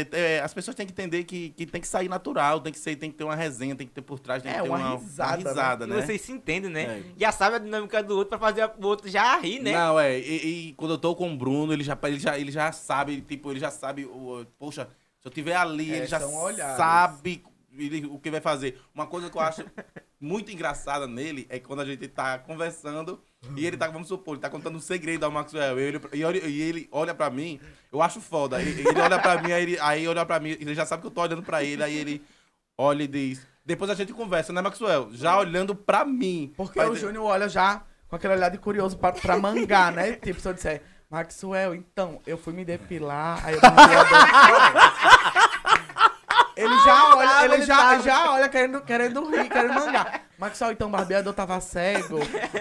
[0.02, 2.80] é- é- as pessoas têm que entender que, que tem que sair natural, tem que,
[2.80, 4.68] ser, tem que ter uma resenha, tem que ter por trás, tem É, que ter
[4.70, 5.50] uma uma, risada, né?
[5.50, 6.02] risada, E né?
[6.02, 6.84] vocês se entendem, né?
[6.84, 7.04] É.
[7.18, 9.72] Já sabe a dinâmica do outro pra fazer o outro já rir, né?
[9.72, 10.20] Não, é.
[10.20, 13.22] E, e quando eu tô com o Bruno, ele já, ele já, ele já sabe,
[13.22, 14.90] tipo, ele já sabe, o, poxa,
[15.22, 17.42] se eu tiver ali, É, ele já sabe
[17.78, 18.80] ele- o que vai fazer.
[18.94, 19.64] Uma coisa que eu acho
[20.20, 23.22] muito engraçada nele é que quando a gente tá conversando
[23.56, 25.80] e ele tá, vamos supor, ele tá contando um segredo ao Maxwell.
[25.80, 27.60] E ele, e ele, e ele olha pra mim,
[27.92, 28.62] eu acho foda.
[28.62, 31.08] Ele, ele olha pra mim, aí ele, aí olha pra mim, ele já sabe que
[31.08, 32.24] eu tô olhando pra ele, aí ele
[32.78, 33.46] olha e diz.
[33.66, 35.10] Depois a gente conversa, né, Maxwell?
[35.12, 36.54] Já olhando pra mim.
[36.56, 39.92] Porque Vai o dizer- Júnior olha já com aquele olhar de curioso pra, pra mangá,
[39.92, 40.14] né?
[40.14, 43.62] Tipo, se eu disser, Maxwell, então, eu fui me depilar, aí eu
[46.58, 50.22] Ele já olha, ele já, já olha querendo, querendo rir, querendo mangar.
[50.40, 52.20] Maxwell, então, o barbeador tava cego,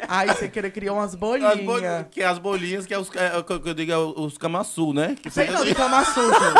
[0.08, 1.60] aí você querer criar umas As bolinhas.
[1.60, 4.38] bol- que é as bolinhas, que é os, é, o que eu digo, é os
[4.38, 5.14] camaçu, né?
[5.22, 6.54] Que Sei não, de cama suja.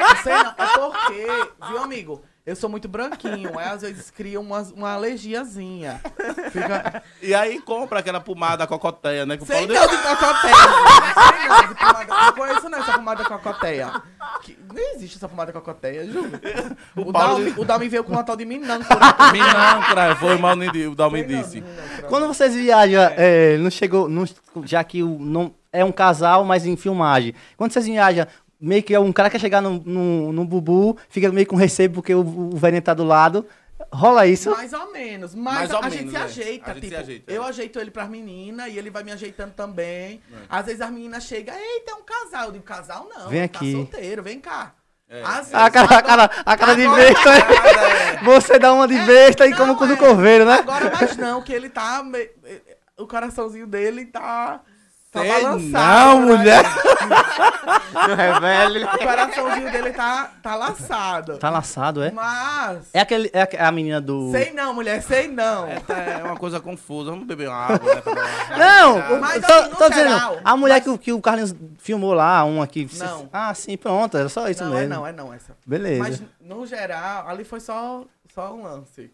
[0.00, 0.54] Não sei não.
[0.56, 1.26] É porque,
[1.68, 2.24] viu, amigo?
[2.46, 5.98] Eu sou muito branquinho, aí às vezes cria umas, uma alergiazinha.
[6.52, 7.02] Fica...
[7.22, 9.38] E aí compra aquela pomada cocoteia, né?
[9.38, 10.54] Que eu Sei não de cocoteia.
[11.14, 12.06] Sei não de pomada.
[12.26, 14.02] Não conheço não essa pomada cocoteia.
[14.42, 16.38] Que- não existe essa pomada cocoteia, juro.
[16.94, 19.00] O, Paulo- Dalmi, o Dalmi veio com uma tal de minâncora.
[19.32, 21.60] Minâncora, foi mal nem o Dalmin Sei não, disse.
[21.62, 22.08] minâncora.
[22.08, 24.26] Quando vocês viajam, é, não chegou, não-
[24.64, 27.34] já que o, não, é um casal, mas em filmagem.
[27.56, 28.26] Quando vocês viajam,
[28.60, 32.14] meio que um cara quer chegar no, no, no bubu, fica meio com receio porque
[32.14, 33.46] o, o velho tá do lado.
[33.92, 34.50] Rola isso?
[34.50, 35.34] Mais ou menos.
[35.34, 36.20] Mas Mais a, ou a gente se é.
[36.20, 37.48] ajeita, A gente se tipo, ajeita, eu é.
[37.48, 40.20] ajeito ele pras meninas e ele vai me ajeitando também.
[40.48, 42.46] Às vezes as meninas chegam, eita, é um casal.
[42.46, 43.72] Eu digo, casal não, Vem tá aqui.
[43.72, 44.74] solteiro, vem cá.
[45.08, 45.22] É.
[45.22, 47.30] Às A vezes, cara, a cara, a cara de besta.
[48.24, 49.92] Você dá uma de besta e como com é.
[49.92, 50.54] o coveiro, né?
[50.54, 52.02] Agora mais não, que ele tá.
[52.96, 54.60] O coraçãozinho dele tá.
[55.14, 56.20] Tá balançado.
[56.20, 56.36] não, né?
[56.36, 56.64] mulher.
[57.94, 58.84] Não revele.
[58.84, 61.38] O coraçãozinho dele tá, tá laçado.
[61.38, 62.10] Tá laçado, é?
[62.10, 62.88] Mas.
[62.92, 64.30] É, aquele, é a- menina do...
[64.32, 65.66] Sei não, mulher, sei não.
[65.68, 67.10] Essa é uma coisa confusa.
[67.12, 68.00] Vamos beber uma água, né?
[68.00, 71.12] pra uma- Não, Mas, tô, assim, tô dizendo, geral, a mulher mas- que, o- que
[71.12, 72.88] o Carlinhos filmou lá, um aqui.
[72.98, 73.28] Não.
[73.32, 74.94] Ah, sim, pronto, era só isso não, é mesmo.
[74.94, 75.56] não, é não essa.
[75.64, 76.02] Beleza.
[76.02, 78.02] Mas no geral, ali foi só,
[78.34, 79.10] só um lance.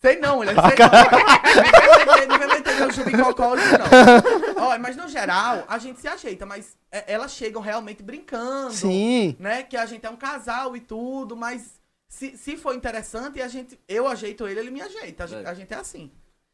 [0.00, 2.26] Sei não, mulher, sei não.
[2.28, 4.64] Não vai meter meu chubicocó hoje, não.
[4.64, 8.72] Olha, mas no geral, a gente se ajeita, mas é, elas chegam realmente brincando.
[8.72, 9.36] Sim.
[9.38, 9.62] Né?
[9.62, 13.78] Que a gente é um casal e tudo, mas se, se for interessante, a gente,
[13.88, 15.24] eu ajeito ele, ele me ajeita.
[15.24, 15.48] A gente É.
[15.48, 16.10] a gente é assim.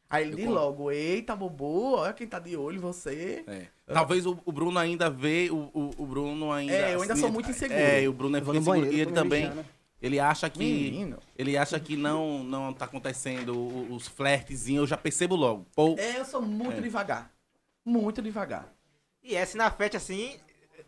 [0.08, 3.42] Aí ele diz logo, eita, Bobo, olha quem tá de olho, você.
[3.46, 3.62] É.
[3.94, 6.74] Talvez o, o Bruno ainda vê, o, o, o Bruno ainda...
[6.74, 7.80] É, eu ainda assim, sou muito inseguro.
[7.80, 8.62] É, o Bruno é inseguro.
[8.62, 9.64] banheiro, E ele também, mijando.
[10.02, 10.58] Ele acha que...
[10.58, 11.18] Menino.
[11.36, 13.56] Ele acha que não, não tá acontecendo
[13.92, 15.66] os flertezinhos, eu já percebo logo.
[15.74, 16.80] Pô, É, eu sou muito É.
[16.80, 17.30] devagar.
[17.84, 18.72] Muito devagar.
[19.22, 20.36] E essa na festa assim,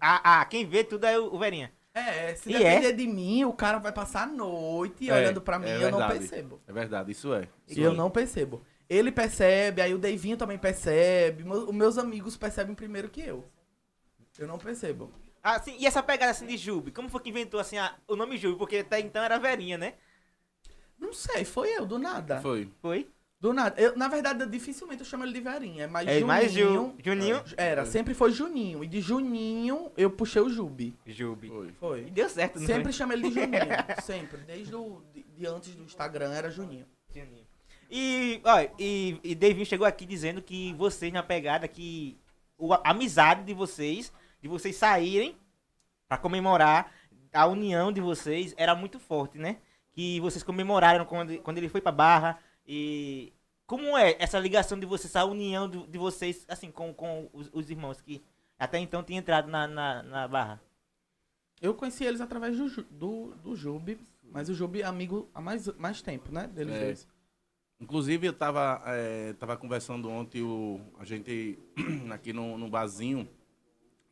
[0.00, 1.72] a, a- quem vê tudo é o, o Verinha.
[1.94, 5.60] É, se E depender de mim, o cara vai passar a noite É, olhando pra
[5.60, 6.60] mim é e eu não percebo.
[6.66, 7.46] É verdade, isso é.
[7.68, 8.62] E eu não percebo.
[8.90, 13.44] Ele percebe, aí o Deivinho também percebe, os meus amigos percebem primeiro que eu.
[14.38, 15.10] Eu não percebo.
[15.44, 16.90] Ah, sim, e essa pegada assim de Jube?
[16.90, 18.56] Como foi que inventou assim a- o nome Jube?
[18.56, 19.92] Porque até então era Verinha, né?
[20.98, 22.40] Não sei, foi eu, do nada.
[22.40, 22.70] Foi.
[22.80, 23.08] Foi?
[23.38, 23.78] Do nada.
[23.78, 26.26] Eu, na verdade, eu, dificilmente eu chamo ele de Verinha, é mais É, Juninho.
[26.26, 27.44] mais Ju, Juninho.
[27.58, 28.82] Era, sempre foi Juninho.
[28.82, 30.96] E de Juninho, eu puxei o Jube.
[31.06, 31.48] Jube.
[31.48, 31.68] Foi.
[31.68, 32.00] E Foi.
[32.04, 33.60] deu certo, não Sempre chamei ele de Juninho.
[34.02, 34.38] sempre.
[34.46, 36.86] Desde o, de, de antes do Instagram era Juninho.
[37.14, 37.44] Juninho.
[37.90, 42.16] E, olha, e, e Davinho chegou aqui dizendo que vocês na pegada que
[42.56, 44.10] o- a amizade de vocês,
[44.44, 45.34] de vocês saírem
[46.06, 46.92] pra comemorar
[47.32, 49.56] a união de vocês era muito forte, né?
[49.90, 53.32] Que vocês comemoraram quando, quando ele foi pra Barra e
[53.66, 57.48] como é essa ligação de vocês, essa união de, de vocês, assim, com, com os,
[57.54, 58.22] os irmãos que
[58.58, 60.60] até então tinham entrado na, na, na Barra?
[61.62, 65.66] Eu conheci eles através do, do, do Jube, mas o Jube é amigo há mais,
[65.78, 66.46] mais tempo, né?
[66.48, 66.84] Deles É.
[66.84, 67.08] dois.
[67.80, 71.58] Inclusive, eu tava, é, tava conversando ontem, o, a gente
[72.12, 73.26] aqui no, no barzinho,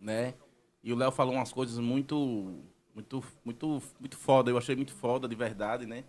[0.02, 0.34] né?
[0.82, 2.52] E o Léo falou umas coisas muito,
[2.94, 4.50] muito, muito, muito foda.
[4.50, 6.04] Eu achei muito foda, de verdade, né?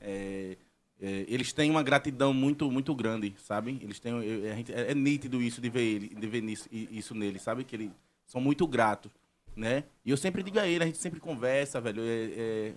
[0.00, 0.56] É,
[1.00, 3.78] é, eles têm uma gratidão muito, muito grande, sabe?
[3.82, 7.38] Eles têm, é, é, nítido isso de ver ele, de ver nisso, i- isso nele,
[7.38, 7.64] sabe?
[7.64, 7.90] Que eles
[8.24, 9.10] são muito gratos,
[9.54, 9.84] né?
[10.04, 12.02] E eu sempre digo a ele, a gente sempre conversa, velho.
[12.02, 12.74] é- é,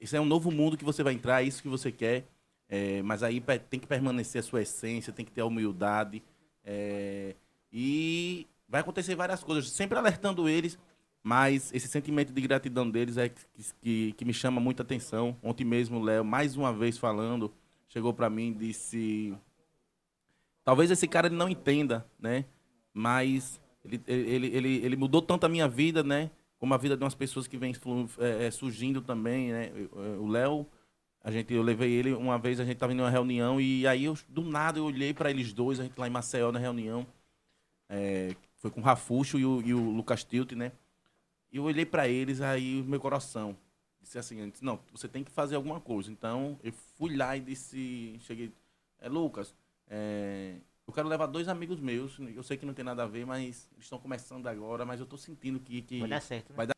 [0.00, 2.26] isso é um novo mundo que você vai entrar, é isso que você quer.
[2.68, 6.22] É, mas aí tem que permanecer a sua essência, tem que ter a humildade.
[7.72, 10.78] e vai acontecer várias coisas, sempre alertando eles,
[11.22, 13.42] mas esse sentimento de gratidão deles é que,
[13.82, 15.36] que, que me chama muita atenção.
[15.42, 17.52] Ontem mesmo o Léo, mais uma vez falando,
[17.88, 19.34] chegou para mim e disse:
[20.64, 22.44] talvez esse cara ele não entenda, né?
[22.94, 26.30] Mas ele, ele, ele, ele mudou tanto a minha vida, né?
[26.58, 29.70] Como a vida de umas pessoas que flu- é, é, surgindo também, né?
[30.20, 30.66] O Léo
[31.24, 34.04] a gente, eu levei ele uma vez, a gente tava em uma reunião e aí
[34.06, 37.06] eu, do nada eu olhei para eles dois, a gente lá em Maceió na reunião.
[37.88, 40.72] é, foi com o Rafuxo e o, e o Lucas Tilt, né?
[41.50, 43.56] E eu olhei para eles, aí o meu coração
[44.00, 46.10] disse assim, disse, não, você tem que fazer alguma coisa.
[46.10, 48.52] Então eu fui lá e disse, cheguei,
[49.00, 49.54] é Lucas,
[49.88, 50.54] é,
[50.86, 52.18] Eu quero levar dois amigos meus.
[52.34, 55.06] Eu sei que não tem nada a ver, mas eles estão começando agora, mas eu
[55.06, 55.82] tô sentindo que.
[55.82, 56.50] que Vai dar certo.
[56.50, 56.56] né?
[56.56, 56.68] Vai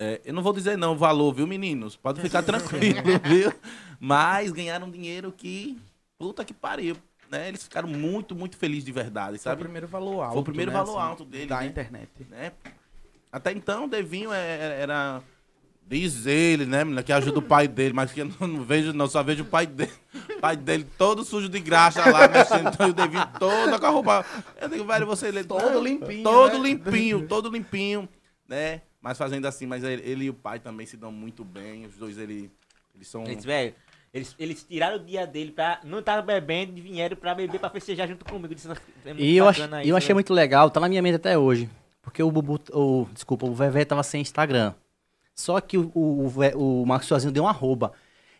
[0.00, 1.96] é, eu não vou dizer não o valor, viu, meninos?
[1.96, 3.52] Pode ficar tranquilo, viu?
[3.98, 5.76] Mas ganharam dinheiro que.
[6.16, 6.96] Puta que pariu.
[7.30, 7.48] Né?
[7.48, 9.62] Eles ficaram muito, muito felizes de verdade, Foi o sabe?
[9.62, 10.32] primeiro valor alto.
[10.32, 11.46] Foi o primeiro né, valor assim, alto dele.
[11.46, 11.66] Da né?
[11.66, 12.08] internet.
[12.30, 12.52] né?
[13.30, 15.22] Até então, o Devinho é- era.
[15.86, 18.92] Diz ele, né, menina, que ajuda o pai dele, mas que eu não, não vejo,
[18.92, 19.90] não, só vejo o pai dele.
[20.36, 23.88] O pai dele todo sujo de graxa lá, mexendo, então, o Devinho todo com a
[23.88, 24.26] roupa.
[24.60, 26.68] Eu digo, velho, você ele Todo limpinho, Todo né?
[26.68, 28.06] limpinho, todo limpinho,
[28.46, 28.82] né?
[29.00, 31.86] Mas fazendo assim, mas ele, ele e o pai também se dão muito bem.
[31.86, 32.50] Os dois, ele,
[32.94, 33.24] eles são.
[33.24, 33.74] Eles, velho,
[34.12, 35.80] eles, eles tiraram o dia dele pra.
[35.84, 38.54] Não tava bebendo e vieram pra beber pra festejar junto comigo.
[38.54, 38.74] Disse, é
[39.16, 40.16] E eu, ach, bacana eu isso, achei velho.
[40.16, 41.68] muito legal, tá na minha mente até hoje.
[42.02, 44.72] Porque o Bubu, o, desculpa, o Vevé tava sem Instagram.
[45.34, 47.92] Só que o, o, o, o Marcos Sozinho deu uma arroba.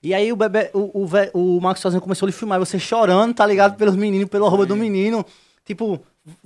[0.02, 2.78] E aí o, bebê, o, o, o Marcos Sozinho começou a lhe filmar, e você
[2.78, 3.76] chorando, tá ligado?
[3.76, 5.24] Pelos meninos, pelo arroba do menino.
[5.64, 6.00] Tipo,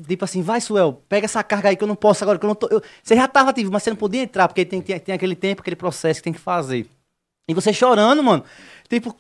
[0.09, 2.49] tipo assim, vai, Suel, pega essa carga aí que eu não posso agora, que eu
[2.49, 2.67] não tô.
[2.69, 5.37] eu- você já tava ativo, mas você não podia entrar, porque tem, tem, tem aquele
[5.37, 6.87] tempo, aquele processo que tem que fazer.
[7.49, 8.45] E você chorando, mano.
[8.93, 9.17] Tipo,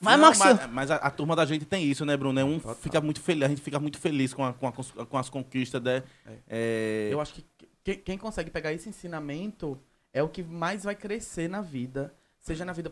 [0.00, 0.38] vai, mas,
[0.72, 2.38] mas a, a turma da gente tem isso, né, Bruno?
[2.38, 4.72] É Um fica muito feliz, a gente fica muito feliz com, a- com, a
[5.06, 6.02] com as conquistas, né?
[6.48, 7.44] É, Eu acho que
[7.82, 9.78] que- quem consegue pegar esse ensinamento
[10.12, 12.90] é o que mais vai crescer na vida, seja na vida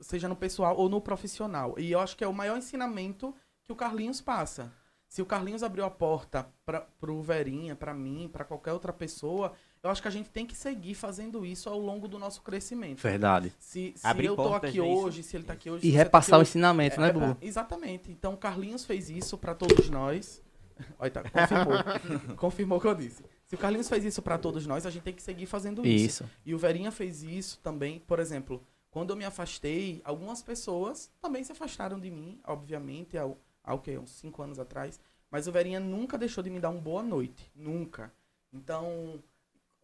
[0.00, 1.74] seja no pessoal ou no profissional.
[1.78, 4.72] E eu acho que é o maior ensinamento que o Carlinhos passa.
[5.08, 9.52] Se o Carlinhos abriu a porta para pro Verinha, pra mim, pra qualquer outra pessoa,
[9.84, 13.00] eu acho que a gente tem que seguir fazendo isso ao longo do nosso crescimento.
[13.00, 13.52] Verdade.
[13.60, 15.04] Se, se Abrir eu tô aqui né, isso?
[15.06, 17.12] hoje, se ele tá aqui hoje, E tá repassar o aqui hoje, ensinamento, né, é,
[17.12, 17.26] Bubu?
[17.40, 18.10] é, Exatamente.
[18.10, 20.42] Então, o Carlinhos fez isso pra todos nós.
[20.98, 21.74] Olha, tá, confirmou.
[22.36, 23.22] confirmou o que eu disse.
[23.44, 26.22] Se o Carlinhos fez isso pra todos nós, a gente tem que seguir fazendo isso.
[26.24, 26.30] Isso.
[26.46, 28.00] E o Verinha fez isso também.
[28.00, 33.26] Por exemplo, quando eu me afastei, algumas pessoas também se afastaram de mim, obviamente, há,
[33.26, 33.98] o- há o quê?
[33.98, 34.98] Uns cinco anos atrás.
[35.30, 37.50] Mas o Verinha nunca deixou de me dar uma boa noite.
[37.54, 38.10] Nunca.
[38.52, 39.22] Então,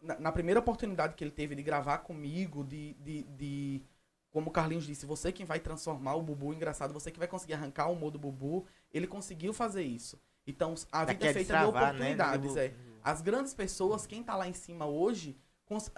[0.01, 3.81] na, na primeira oportunidade que ele teve de gravar comigo, de, de, de-
[4.31, 7.53] como o Carlinhos disse, você quem vai transformar o Bubu engraçado, você que vai conseguir
[7.53, 10.19] arrancar o humor do Bubu, ele conseguiu fazer isso.
[10.47, 12.53] Então, a vida é a feita de destravar, né, oportunidades.
[12.53, 12.73] do- é.
[13.03, 15.91] As grandes pessoas, quem tá lá em cima hoje, cons-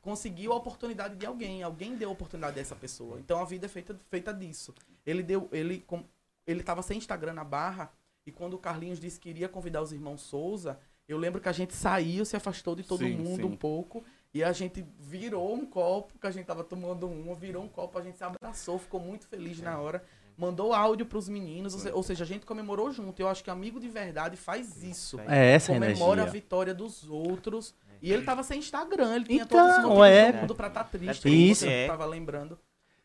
[0.00, 1.62] conseguiu a oportunidade de alguém.
[1.62, 3.18] Alguém deu a oportunidade dessa pessoa.
[3.20, 4.74] Então a vida é feita, feita disso.
[5.06, 5.48] Ele deu.
[5.52, 6.04] Ele, com-
[6.46, 7.90] ele tava sem Instagram na barra.
[8.26, 11.52] E quando o Carlinhos disse que iria convidar os irmãos Souza, eu lembro que a
[11.52, 13.44] gente saiu, se afastou de todo Sim, mundo sim.
[13.44, 14.04] um pouco.
[14.34, 17.98] E a gente virou um copo, que a gente tava tomando uma, virou um copo,
[17.98, 20.04] a gente se abraçou, ficou muito feliz na hora.
[20.36, 23.18] Mandou áudio pros meninos, ou se- ou seja, a gente comemorou junto.
[23.20, 26.40] Eu acho que amigo de verdade faz isso É essa comemora a energia.
[26.40, 27.74] vitória dos outros.
[28.00, 30.32] E ele tava sem Instagram, ele tinha Então, todos os motivos é.
[30.32, 31.06] do mundo pra estar triste.
[31.16, 31.86] Tá triste, você é.
[31.88, 32.56] tava lembrando.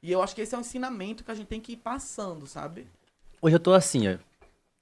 [0.04, 2.46] E eu acho que esse é um ensinamento que a gente tem que ir passando,
[2.46, 2.86] sabe?
[3.42, 4.18] Hoje eu tô assim, ó.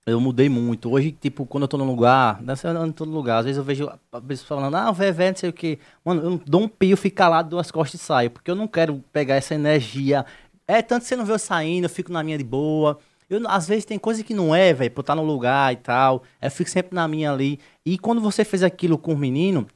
[0.06, 0.90] Eu mudei muito.
[0.90, 3.58] Hoje, tipo, quando eu tô num lugar, nessa eu ando em todo lugar, às vezes
[3.58, 5.78] eu vejo a pessoa falando, ah, o Vevé, não sei o quê.
[6.04, 8.68] Mano, eu dou um pio, fico calado, dou as costas e saio, porque eu não
[8.68, 10.26] quero pegar essa energia.
[10.68, 12.98] É, tanto que você não vê eu saindo, eu fico na minha de boa.
[13.30, 16.24] Eu, às vezes tem coisa que não é, velho, por estar no lugar e tal.
[16.42, 17.60] Eu fico sempre na minha ali.
[17.86, 19.68] E quando você fez aquilo com o menino,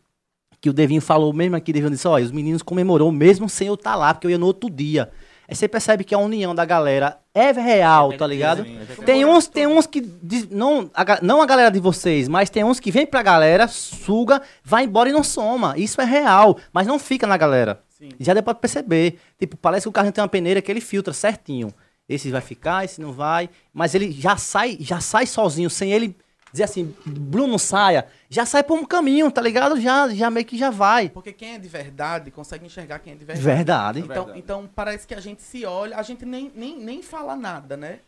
[0.60, 3.76] que o Devinho falou mesmo aqui, Devinho disse, olha, os meninos comemorou mesmo sem eu
[3.76, 5.12] estar lá, porque eu ia no outro dia.
[5.48, 8.64] Aí você percebe que a união da galera é real, tá ligado?
[8.64, 10.02] Sim, Tem uns, tem uns que.
[10.02, 13.68] diz- não, a, não a galera de vocês, mas tem uns que vem pra galera,
[13.68, 15.76] suga, vai embora e não soma.
[15.78, 17.82] Isso é real, mas não fica na galera.
[17.90, 18.10] Sim.
[18.20, 19.20] Já deu pra perceber.
[19.40, 21.74] Tipo, parece que o carrinho tem uma peneira que ele filtra certinho.
[22.10, 23.50] Esse vai ficar, esse não vai.
[23.74, 26.16] Mas ele já sai, já sai sozinho, sem ele
[26.56, 28.08] dizer assim, Bruno saia.
[28.30, 29.80] Já sai por um caminho, tá ligado?
[29.80, 31.10] Já, já meio que já vai.
[31.10, 33.46] Porque quem é de verdade consegue enxergar quem é de verdade.
[33.46, 34.00] Verdade.
[34.00, 34.40] Então, verdade.
[34.40, 38.00] então parece que a gente se olha, a gente nem, nem, nem fala nada, né?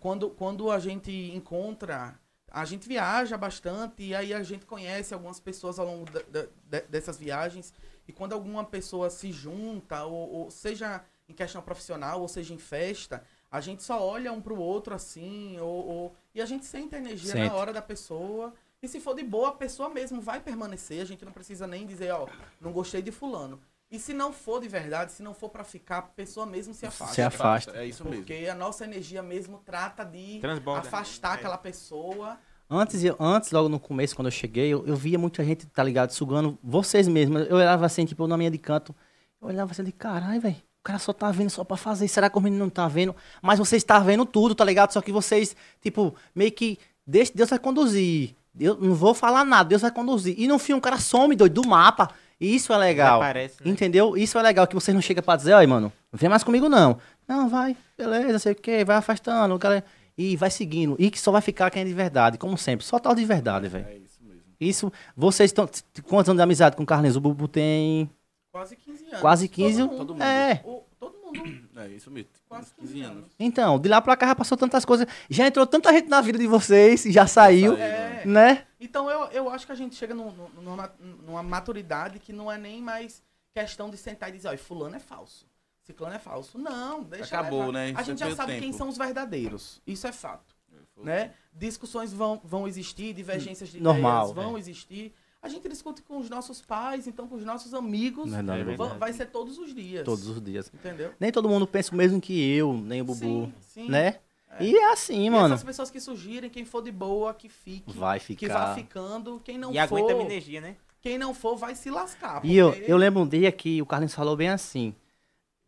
[0.00, 2.14] Quando, quando a gente encontra,
[2.50, 6.46] a gente viaja bastante e aí a gente conhece algumas pessoas ao longo da- da-
[6.78, 7.72] de- dessas viagens.
[8.08, 12.58] E quando alguma pessoa se junta, ou, ou seja em questão profissional, ou seja em
[12.58, 16.94] festa, a gente só olha um pro outro assim, ou, ou- e a gente sente
[16.94, 17.48] a energia Sente.
[17.48, 18.52] na hora da pessoa.
[18.82, 21.02] E se for de boa, a pessoa mesmo vai permanecer.
[21.02, 22.26] A gente não precisa nem dizer, ó,
[22.60, 23.60] não gostei de fulano.
[23.90, 26.86] E se não for de verdade, se não for pra ficar, a pessoa mesmo se
[26.86, 27.14] afasta.
[27.14, 27.72] Se afasta.
[27.76, 28.18] É isso mesmo.
[28.24, 30.86] Porque a nossa energia mesmo trata de Transborda, né?
[30.88, 31.34] afastar É.
[31.34, 32.38] aquela pessoa.
[32.70, 35.82] Antes, eu- antes, logo no começo, quando eu cheguei, eu, eu via muita gente, tá
[35.82, 37.48] ligado, sugando vocês mesmos.
[37.50, 38.94] Eu olhava assim, tipo, na minha de canto,
[39.42, 42.30] eu olhava assim, de caralho, velho, o cara só tá vendo só pra fazer, será
[42.30, 43.14] que o menino não tá vendo?
[43.42, 44.92] Mas vocês tá vendo tudo, tá ligado?
[44.92, 48.34] Só que vocês, tipo, meio que, deixa, Deus vai conduzir.
[48.58, 50.34] Eu não vou falar nada, Deus vai conduzir.
[50.38, 52.10] E no fim, o cara some, doido, do mapa.
[52.40, 53.20] E isso é legal.
[53.20, 53.70] Aparece, né?
[53.70, 54.16] Entendeu?
[54.16, 56.66] Isso é legal, que você não chega pra dizer, olha, mano, não vem mais comigo
[56.66, 56.96] não.
[57.28, 59.54] Não, vai, beleza, sei o quê, vai afastando.
[59.54, 59.84] O cara...
[60.16, 60.96] e vai seguindo.
[60.98, 62.86] E que só vai ficar quem é de verdade, como sempre.
[62.86, 63.86] Só tal de verdade, velho.
[63.86, 64.42] É isso mesmo.
[64.58, 65.68] Isso, vocês estão.
[66.04, 67.16] Quantos anos de amizade com o Carlinhos?
[67.16, 68.10] O Bubu tem
[68.52, 69.20] Quase 15 anos.
[69.20, 69.78] quase 15.
[69.78, 69.98] Todo mundo.
[69.98, 70.22] Todo mundo.
[70.22, 70.62] É.
[70.64, 71.68] O- todo mundo.
[71.76, 72.30] É isso mesmo.
[72.48, 73.24] Quase 15 anos.
[73.38, 75.06] Então, de lá pra cá já passou tantas coisas.
[75.28, 77.76] Já entrou tanta gente na vida de vocês, já saiu.
[77.76, 78.24] É.
[78.26, 78.66] né?
[78.78, 80.92] Então eu, eu acho que a gente chega num- num- numa,
[81.24, 83.22] numa maturidade que não é nem mais
[83.54, 85.46] questão de sentar e dizer, ó, fulano é falso.
[85.82, 86.58] Ciclano é falso.
[86.58, 87.72] Não, deixa Acabou, levar.
[87.72, 87.84] né?
[87.84, 88.76] A Sempre gente já sabe quem tempo.
[88.76, 89.80] são os verdadeiros.
[89.86, 90.54] Isso é fato.
[91.02, 91.32] Né?
[91.52, 95.14] Discussões vão, vão existir, divergências de Normal, ideias vão existir.
[95.42, 98.30] A gente discute com os nossos pais, então com os nossos amigos.
[98.30, 98.98] Verdade, É verdade.
[98.98, 100.04] vai ser todos os dias.
[100.04, 100.70] Todos os dias.
[100.74, 101.12] Entendeu?
[101.18, 103.20] Nem todo mundo pensa o mesmo que eu, nem o Bubu,
[103.60, 103.88] Sim, sim.
[103.88, 104.18] né?
[104.58, 105.54] E é assim, E mano.
[105.54, 107.90] essas pessoas que surgirem, quem for de boa, que fique.
[107.96, 108.66] Vai Que ficar.
[108.68, 109.40] vá ficando.
[109.44, 109.80] Quem não E for.
[109.96, 110.76] aguenta a minha energia, né?
[111.00, 112.44] Quem não for, vai se lascar.
[112.44, 114.94] E eu, eu lembro um dia que o Carlinhos falou bem assim.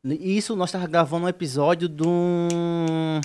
[0.05, 3.21] Isso nós tava gravando um episódio de um.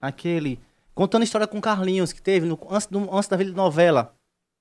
[0.00, 0.58] Aquele.
[0.94, 4.14] Contando história com o Carlinhos, que teve no- antes, do, antes da vida de novela.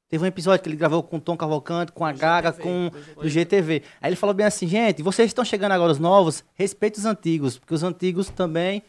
[0.08, 2.63] Teve um episódio que ele gravou com o Tom Cavalcante, com a Do Gaga, GTV,
[2.63, 2.91] com
[3.22, 3.84] do GTV.
[4.02, 7.58] Aí ele falou bem assim, gente, vocês estão chegando agora os novos, respeite os antigos,
[7.58, 8.84] porque os antigos também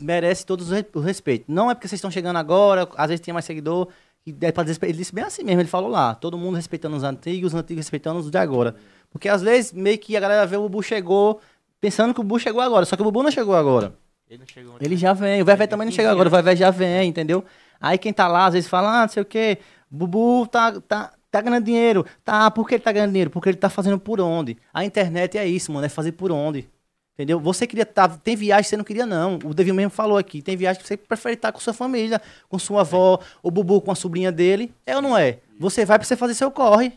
[0.00, 1.44] merecem todos o re- o respeito.
[1.48, 3.88] Não é porque vocês estão chegando agora, às vezes tem mais seguidor,
[4.26, 4.52] e é
[4.86, 7.84] ele disse bem assim mesmo, ele falou lá, todo mundo respeitando os antigos, os antigos
[7.84, 8.74] respeitando os de agora.
[9.10, 11.40] Porque às vezes meio que a galera vê o Bubu chegou,
[11.80, 13.92] pensando que o Bubu chegou agora, só que o Bubu não chegou agora.
[14.30, 14.76] Ele não chegou.
[14.80, 17.44] Ele já vem, o Vevé também não chega agora, o Vevé já vem, entendeu?
[17.78, 19.58] Aí quem tá lá, às vezes fala, ah, não sei o quê,
[19.90, 22.04] Bubu tá, tá, tá ganhando dinheiro.
[22.24, 23.30] Tá, por que ele tá ganhando dinheiro?
[23.30, 24.56] Porque ele tá fazendo por onde?
[24.72, 26.68] A internet é isso, mano, é fazer por onde.
[27.14, 27.38] Entendeu?
[27.38, 28.08] Você queria estar.
[28.18, 29.38] tem viagem que você não queria, não.
[29.44, 30.42] O Davi mesmo falou aqui.
[30.42, 33.92] Tem viagem que você prefere estar com sua família, com sua avó, o Bubu com
[33.92, 34.74] a sobrinha dele.
[34.84, 35.38] É ou não é?
[35.60, 36.92] Você vai pra você fazer seu corre.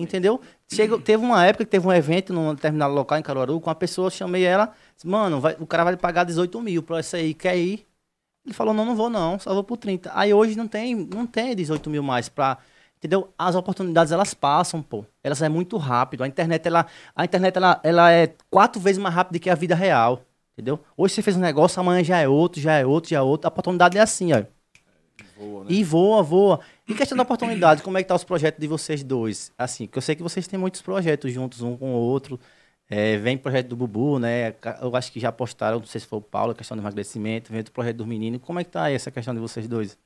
[0.00, 0.40] Entendeu?
[0.74, 3.74] Chega, teve uma época que teve um evento num determinado local em Caruaru, com uma
[3.74, 7.14] pessoa, eu chamei ela, disse, mano, vai- o cara vai pagar 18 mil pra isso
[7.14, 7.84] aí, quer ir?
[8.44, 10.10] Ele falou, não, não vou não, só vou por 30.
[10.14, 12.58] Aí hoje não tem, não tem 18 mil mais pra...
[12.98, 13.32] Entendeu?
[13.36, 15.04] As oportunidades, elas passam, pô.
[15.24, 16.22] Elas é muito rápido.
[16.22, 19.74] A internet, ela, a internet, ela, ela é quatro vezes mais rápida que a vida
[19.74, 20.24] real.
[20.52, 20.78] Entendeu?
[20.96, 23.48] Hoje você fez um negócio, amanhã já é outro, já é outro, já é outro.
[23.48, 24.44] A oportunidade é assim, ó.
[25.36, 25.70] Voa, né?
[25.70, 26.60] E voa, voa.
[26.86, 29.50] E questão da oportunidade, como é que tá os projetos de vocês dois?
[29.58, 32.38] Assim, que eu sei que vocês têm muitos projetos juntos, um com o outro.
[32.94, 34.54] É, vem projeto do Bubu, né?
[34.82, 37.50] Eu acho que já postaram, não sei se foi o Paulo, a questão do emagrecimento,
[37.50, 38.40] vem outro projeto dos meninos.
[38.42, 39.98] Como é que tá aí essa questão de vocês dois?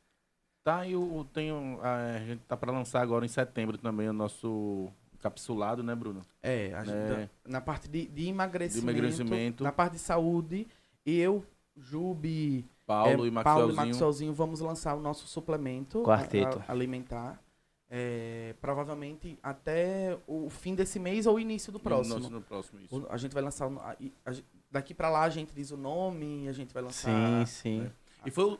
[0.62, 1.81] Tá, e eu tenho.
[1.83, 4.88] A gente tá pra lançar agora em setembro também o nosso
[5.20, 6.22] capsulado, né, Bruno?
[6.40, 7.29] É, a gente- É.
[7.44, 9.64] na parte de, de emagrecimento, De emagrecimento.
[9.64, 10.68] na parte de saúde,
[11.05, 11.44] eu,
[11.77, 13.77] Jubi, Paulo é, e Paulo e Maxwellzinho.
[13.87, 16.59] Maxwellzinho vamos lançar o nosso suplemento Quarteto.
[16.61, 17.40] a- a- alimentar.
[17.88, 22.40] É, provavelmente até o fim desse mês ou o início do próximo.
[22.42, 23.07] Próximo, isso.
[23.09, 23.66] A gente vai lançar.
[23.66, 23.96] a-
[24.27, 24.35] a
[24.70, 27.46] daqui pra lá a gente diz o nome, a gente vai lançar.
[27.46, 27.92] Sim, sim.
[28.27, 28.59] E foi,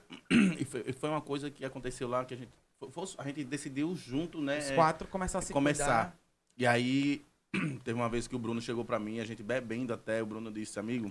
[0.61, 2.51] e foi, foi uma coisa que aconteceu lá que a gente.
[2.93, 4.59] foi- a gente decidiu junto, né?
[4.59, 5.85] Os é, quatro começar a se começar.
[5.85, 6.19] cuidar.
[6.57, 7.25] E aí,
[7.83, 10.53] teve uma vez que o Bruno chegou pra mim, a gente bebendo até, o Bruno
[10.53, 11.11] disse, amigo,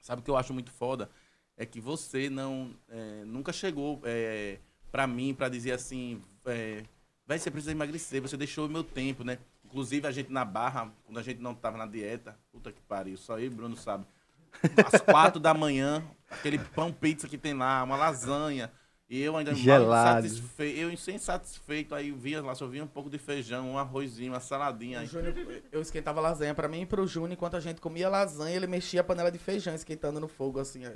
[0.00, 1.08] sabe o que eu acho muito foda?
[1.56, 4.58] É que você não, é, nunca chegou é,
[4.90, 6.82] pra mim pra dizer assim, é,
[7.26, 9.38] vai, você precisa emagrecer, você deixou o meu tempo, né?
[9.64, 13.16] Inclusive, a gente na barra, quando a gente não tava na dieta, puta que pariu,
[13.16, 14.06] só eu e o Bruno sabe.
[14.92, 18.70] Às quatro da manhã, aquele pão pizza que tem lá, uma lasanha.
[19.08, 20.26] E eu ainda Gelado.
[20.26, 24.32] insatisfeito, eu sem satisfeito, aí via lá, só via um pouco de feijão, um arrozinho,
[24.32, 24.98] uma saladinha.
[24.98, 25.06] O Aí.
[25.06, 25.34] Júnior,
[25.70, 29.02] eu esquentava lasanha pra mim e pro Júnior, enquanto a gente comia lasanha, ele mexia
[29.02, 30.86] a panela de feijão esquentando no fogo, assim.
[30.86, 30.90] ó.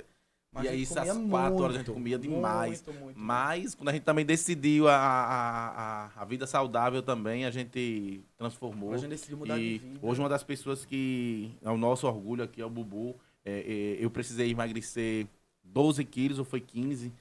[0.57, 2.83] Mas E aí, essas quatro horas a gente comia demais.
[2.85, 3.19] Muito, muito.
[3.19, 8.21] Mas, quando a gente também decidiu a, a, a, a vida saudável também, a gente
[8.37, 8.93] transformou.
[8.93, 9.99] A gente decidiu mudar e de vida.
[10.01, 13.15] hoje uma das pessoas que é o nosso orgulho aqui é o Bubu.
[13.45, 15.27] É, é, eu precisei emagrecer
[15.63, 17.13] 12 quilos ou foi 15.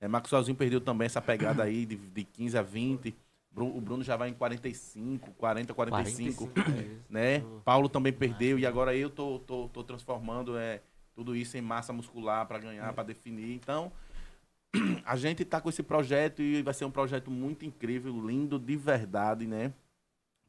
[0.00, 3.14] É, Maxwellzinho perdeu também essa pegada aí de, de 15 a 20.
[3.50, 6.48] Bru- O Bruno já vai em 45, 40, 45,
[7.08, 7.42] né?
[7.64, 10.80] Paulo também perdeu e agora eu tô, tô, tô transformando é,
[11.14, 13.54] tudo isso em massa muscular para ganhar, para definir.
[13.54, 13.92] Então,
[15.04, 18.76] a gente tá com esse projeto e vai ser um projeto muito incrível, lindo de
[18.76, 19.72] verdade, né?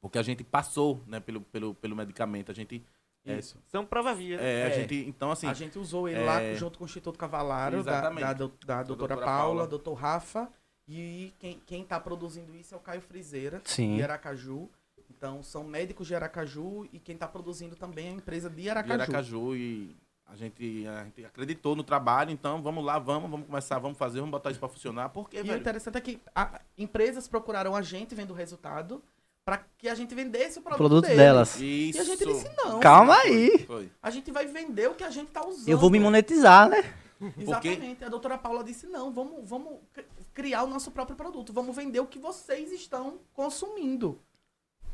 [0.01, 2.51] Porque a gente passou, né, pelo, pelo, pelo medicamento.
[2.51, 2.83] A gente.
[3.25, 3.57] É, Isso.
[3.67, 4.35] São prova via.
[4.37, 4.71] é, a É.
[4.73, 4.95] gente.
[5.07, 5.47] Então, assim.
[5.47, 8.21] a gente usou ele é- lá junto com o Instituto Cavalaro, da, Exatamente.
[8.21, 9.67] da, do- da doutora, doutora Paula, Paula.
[9.67, 10.49] doutor Rafa.
[10.85, 13.95] E quem, quem tá produzindo isso é o Caio Frizeira, Sim.
[13.95, 14.69] de Aracaju.
[15.09, 18.69] Então, são médicos de Aracaju e quem tá produzindo também é a empresa de de
[18.69, 19.01] Aracaju.
[19.01, 19.95] Aracaju e
[20.33, 24.19] a gente, a gente acreditou no trabalho, então vamos lá, vamos, vamos começar, vamos fazer,
[24.19, 25.09] vamos botar isso para funcionar.
[25.09, 29.01] Porque, E o velho, interessante é que a- empresas procuraram a gente vendo o resultado
[29.45, 31.17] para que a gente vendesse o produto, Produto deles.
[31.17, 31.59] delas.
[31.59, 31.97] isso.
[31.97, 32.79] E a gente disse não.
[32.79, 33.65] Calma Foi, aí.
[33.65, 33.91] foi.
[34.01, 35.67] A gente vai vender o que a gente tá usando.
[35.69, 36.81] Eu vou me monetizar, né?
[37.19, 38.03] Porque Exatamente.
[38.03, 41.99] A doutora Paula disse: não, vamos, vamos cri- criar o nosso próprio produto, vamos vender
[41.99, 44.19] o que vocês estão consumindo.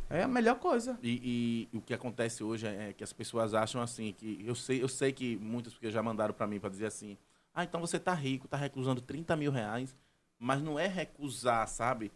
[0.10, 1.00] É a melhor coisa.
[1.02, 4.82] E, e o que acontece hoje é que as pessoas acham assim, que eu sei,
[4.84, 7.18] eu sei que muitas porque já mandaram para mim para dizer assim,
[7.54, 9.96] ah, então você tá rico, tá recusando 30 mil reais,
[10.38, 12.12] mas não é recusar, sabe?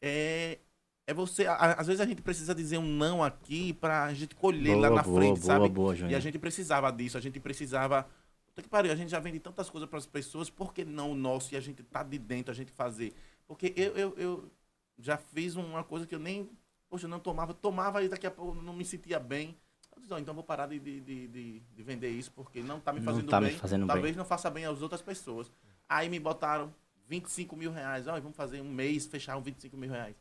[0.00, 0.58] É,
[1.06, 4.76] é você, a- às vezes a gente precisa dizer um não aqui pra gente colher
[4.76, 5.68] lá Boa, na boa, frente, boa, sabe?
[5.68, 8.08] boa, E a gente precisava disso, a gente precisava.
[8.46, 11.12] Puta que pariu, a gente já vende tantas coisas para as pessoas, por que não
[11.12, 13.14] o nosso e a gente tá de dentro, a gente fazer?
[13.46, 14.50] Porque eu, eu, eu
[14.98, 16.48] já fiz uma coisa que eu nem.
[16.94, 19.56] Poxa, eu não tomava, tomava e daqui a pouco não me sentia bem.
[19.96, 22.78] Eu disse, "Ó, então vou parar de, de, de, de- de vender isso, porque não
[22.78, 23.56] tá me fazendo tá me bem.
[23.58, 24.16] fazendo talvez bem.
[24.16, 25.50] não faça bem às outras pessoas.
[25.88, 26.72] Aí me botaram
[27.08, 28.06] 25 mil reais.
[28.06, 30.14] Ó, vamos fazer um mês, fechar um 25 mil reais.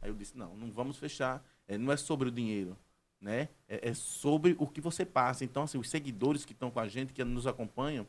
[0.00, 1.44] Aí eu disse, não, não vamos fechar.
[1.68, 2.74] É, não é sobre o dinheiro,
[3.20, 3.50] né?
[3.68, 5.44] É, é sobre o que você passa.
[5.44, 8.06] Então, assim, os seguidores que estão com a gente, que nos acompanham,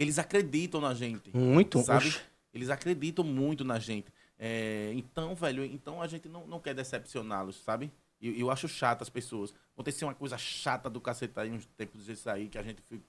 [0.00, 1.30] eles acreditam na gente.
[1.36, 2.08] Muito, sabe?
[2.08, 2.20] oxe.
[2.52, 4.12] Eles acreditam muito na gente.
[4.44, 7.92] É, então, velho, então a gente não, não quer decepcioná-los, sabe?
[8.20, 9.54] E eu, eu acho chato as pessoas.
[9.72, 13.04] Aconteceu uma coisa chata do cacete aí, uns tempos desses aí, que a gente fica.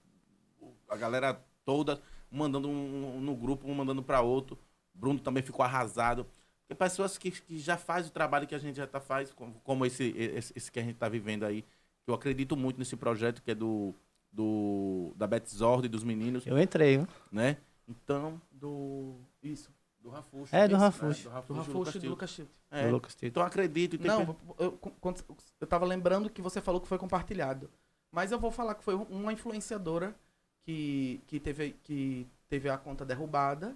[0.88, 4.60] A galera toda mandando um, um no grupo, um mandando para outro.
[4.94, 6.28] Bruno também ficou arrasado.
[6.60, 9.60] Porque pessoas que, que já faz o trabalho que a gente já tá faz, como,
[9.64, 11.66] como esse, esse, esse que a gente tá vivendo aí.
[12.06, 13.92] Eu acredito muito nesse projeto que é do,
[14.32, 17.08] do da Betzord e dos meninos Eu entrei, viu?
[17.32, 17.58] né?
[17.88, 19.16] Então, do.
[19.42, 19.72] Isso.
[20.04, 20.56] Do Rafuxo.
[20.56, 21.24] É, do Isso, Rafuxo.
[21.24, 22.10] do Do Rafuxo, e do.
[22.10, 22.49] Lucas Tito.
[22.70, 23.26] É, Do Lucas Tito.
[23.28, 23.97] Então acredito.
[24.06, 25.24] Não, eu, quando-
[25.62, 27.70] eu tava lembrando que você falou que foi compartilhado.
[28.12, 30.14] Mas eu vou falar que foi uma influenciadora
[30.62, 33.76] que, que, teve, que teve a conta derrubada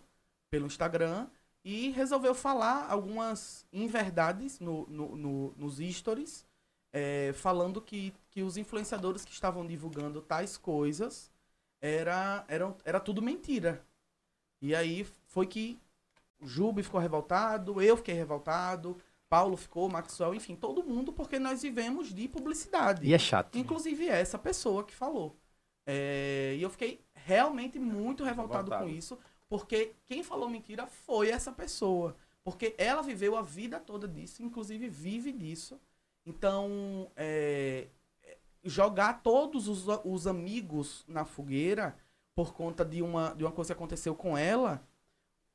[0.50, 1.28] pelo Instagram
[1.64, 6.46] e resolveu falar algumas inverdades no, no, no- nos stories,
[6.94, 11.32] é, falando que, que os influenciadores que estavam divulgando tais coisas
[11.82, 13.82] era, eram, era tudo mentira.
[14.62, 15.80] E aí foi que
[16.40, 18.98] o Jubi ficou revoltado, eu fiquei revoltado,
[19.30, 23.06] Paulo ficou, Maxwell, enfim, todo mundo, porque nós vivemos de publicidade.
[23.06, 23.58] E é chato.
[23.58, 25.36] Inclusive essa pessoa que falou.
[25.86, 28.90] É, e eu fiquei realmente muito revoltado, Revoltado.
[28.92, 29.18] com isso,
[29.50, 32.16] porque quem falou mentira foi essa pessoa.
[32.44, 35.80] Porque ela viveu a vida toda disso, inclusive vive disso.
[36.26, 37.88] Então, é,
[38.24, 41.98] é, jogar todos os, os amigos na fogueira
[42.34, 44.82] por conta de uma, de uma coisa que aconteceu com ela,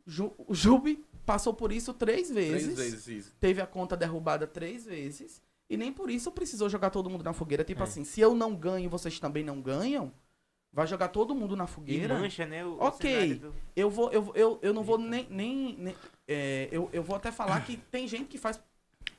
[0.07, 3.33] Ju, o Jubi passou por isso três vezes Três vezes isso.
[3.41, 5.41] teve a conta derrubada três vezes
[5.71, 7.63] e nem por isso precisou jogar todo mundo na fogueira.
[7.65, 7.85] Tipo É.
[7.85, 10.13] assim, se eu não ganho e vocês também não ganham,
[10.73, 12.19] vai jogar todo mundo na E fogueira.
[12.19, 12.65] mancha, né?
[12.65, 13.11] O, o Ok.
[13.11, 15.97] cenário do- Eu vou, eu, eu, eu não vou nem, nem, nem-
[16.27, 18.61] é, eu, eu vou até falar que tem gente que faz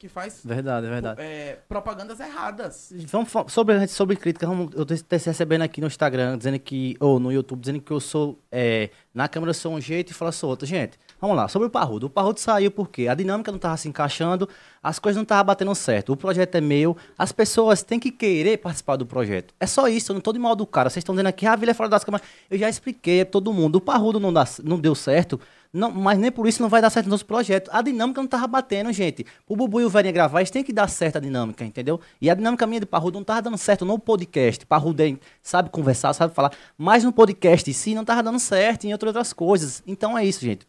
[0.04, 1.22] que faz Verdade, é verdade.
[1.22, 2.92] é, propagandas erradas.
[3.08, 4.46] Vamos sobre, sobre crítica,
[4.76, 8.38] eu te recebendo aqui no Instagram, dizendo que, ou no YouTube, dizendo que eu sou,
[8.52, 10.68] é, na câmera eu sou um jeito e fala sou outro.
[10.68, 12.08] Gente, vamos lá, sobre o Parrudo.
[12.08, 14.50] O Parrudo saiu porque a dinâmica não tava se encaixando,
[14.82, 16.12] as coisas não estavam batendo certo.
[16.12, 19.54] O projeto é meu, as pessoas têm que querer participar do projeto.
[19.58, 20.90] É só isso, eu não tô de mal do cara.
[20.90, 22.28] Vocês estão dizendo aqui, ah, a Vila é fora das câmeras.
[22.52, 23.78] Eu já expliquei a todo mundo.
[23.78, 25.40] O Parrudo não, dá, não deu certo,
[25.74, 27.72] não, mas nem por isso não vai dar certo no nosso projeto.
[27.74, 29.26] A dinâmica não tava batendo, gente.
[29.48, 32.00] O Bubu e o Verinha gravar, eles têm que dar certo a dinâmica, entendeu?
[32.22, 34.68] E a dinâmica minha de Parrudo não tava dando certo no podcast.
[34.68, 36.52] Parrudo é- sabe conversar, sabe falar.
[36.78, 39.82] Mas no podcast em si não tava dando certo em outras coisas.
[39.88, 40.68] Então é isso, gente.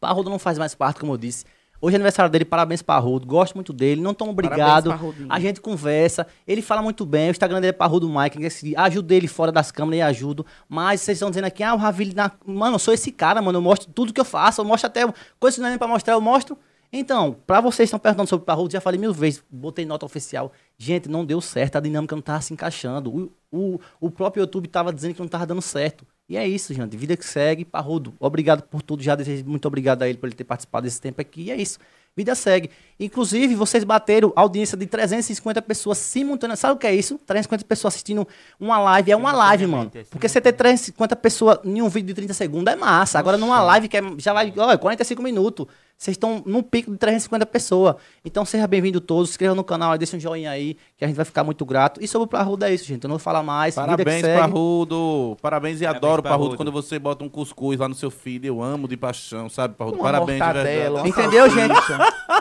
[0.00, 1.44] Parrudo não faz mais parte, como eu disse.
[1.84, 3.26] Hoje é aniversário dele, parabéns Parrudo.
[3.26, 4.90] Gosto muito dele, não tão obrigado.
[4.90, 5.26] Parabéns.
[5.28, 9.26] A gente conversa, ele fala muito bem, o Instagram dele é Parrudo Mike, ajudo ele
[9.26, 10.46] fora das câmeras e ajudo.
[10.68, 12.30] Mas vocês estão dizendo aqui, ah, o Ravili, na...
[12.46, 15.00] mano, eu sou esse cara, mano, eu mostro tudo que eu faço, eu mostro até
[15.40, 16.56] coisas que não é nem pra mostrar, eu mostro.
[16.92, 20.06] Então, pra vocês que estão perguntando sobre o Parrudo, já falei mil vezes, botei nota
[20.06, 20.52] oficial.
[20.78, 23.10] Gente, não deu certo, a dinâmica não tava se encaixando.
[23.10, 26.06] O, o, o próprio YouTube tava dizendo que não tava dando certo.
[26.32, 26.96] E é isso, gente.
[26.96, 27.62] Vida que segue.
[27.62, 29.02] Parrudo, obrigado por tudo.
[29.02, 31.42] Já desejo muito obrigado a ele por ele ter participado desse tempo aqui.
[31.42, 31.78] E é isso.
[32.16, 32.70] Vida segue.
[32.98, 36.58] Inclusive, vocês bateram audiência de 350 pessoas simultâneas.
[36.58, 37.18] Sabe o que é isso?
[37.26, 38.26] 350 pessoas assistindo
[38.58, 39.12] uma live.
[39.12, 39.90] É uma live, mano.
[39.94, 43.18] É Porque você ter 350 pessoas em um vídeo de 30 segundos é massa.
[43.18, 45.66] Agora, numa live que é- já vai, olha, 45 minutos.
[45.96, 47.94] Vocês estão no pico de 350 pessoas.
[48.24, 49.30] Então, seja bem-vindo todos.
[49.30, 52.02] Se inscreva no canal, deixa um joinha aí, que a gente vai ficar muito grato.
[52.02, 53.04] E sobre o Parrudo é isso, gente.
[53.04, 53.74] Eu não vou falar mais.
[53.74, 54.22] Parabéns.
[54.22, 55.36] Parrudo.
[55.40, 56.56] Parabéns e Parabéns, adoro, Parrudo, Parrudo.
[56.56, 58.46] quando você bota um cuscuz lá no seu feed.
[58.46, 59.98] Eu amo de paixão, sabe, Parrudo?
[59.98, 61.72] Uma Parabéns, de mortadela, Entendeu, gente?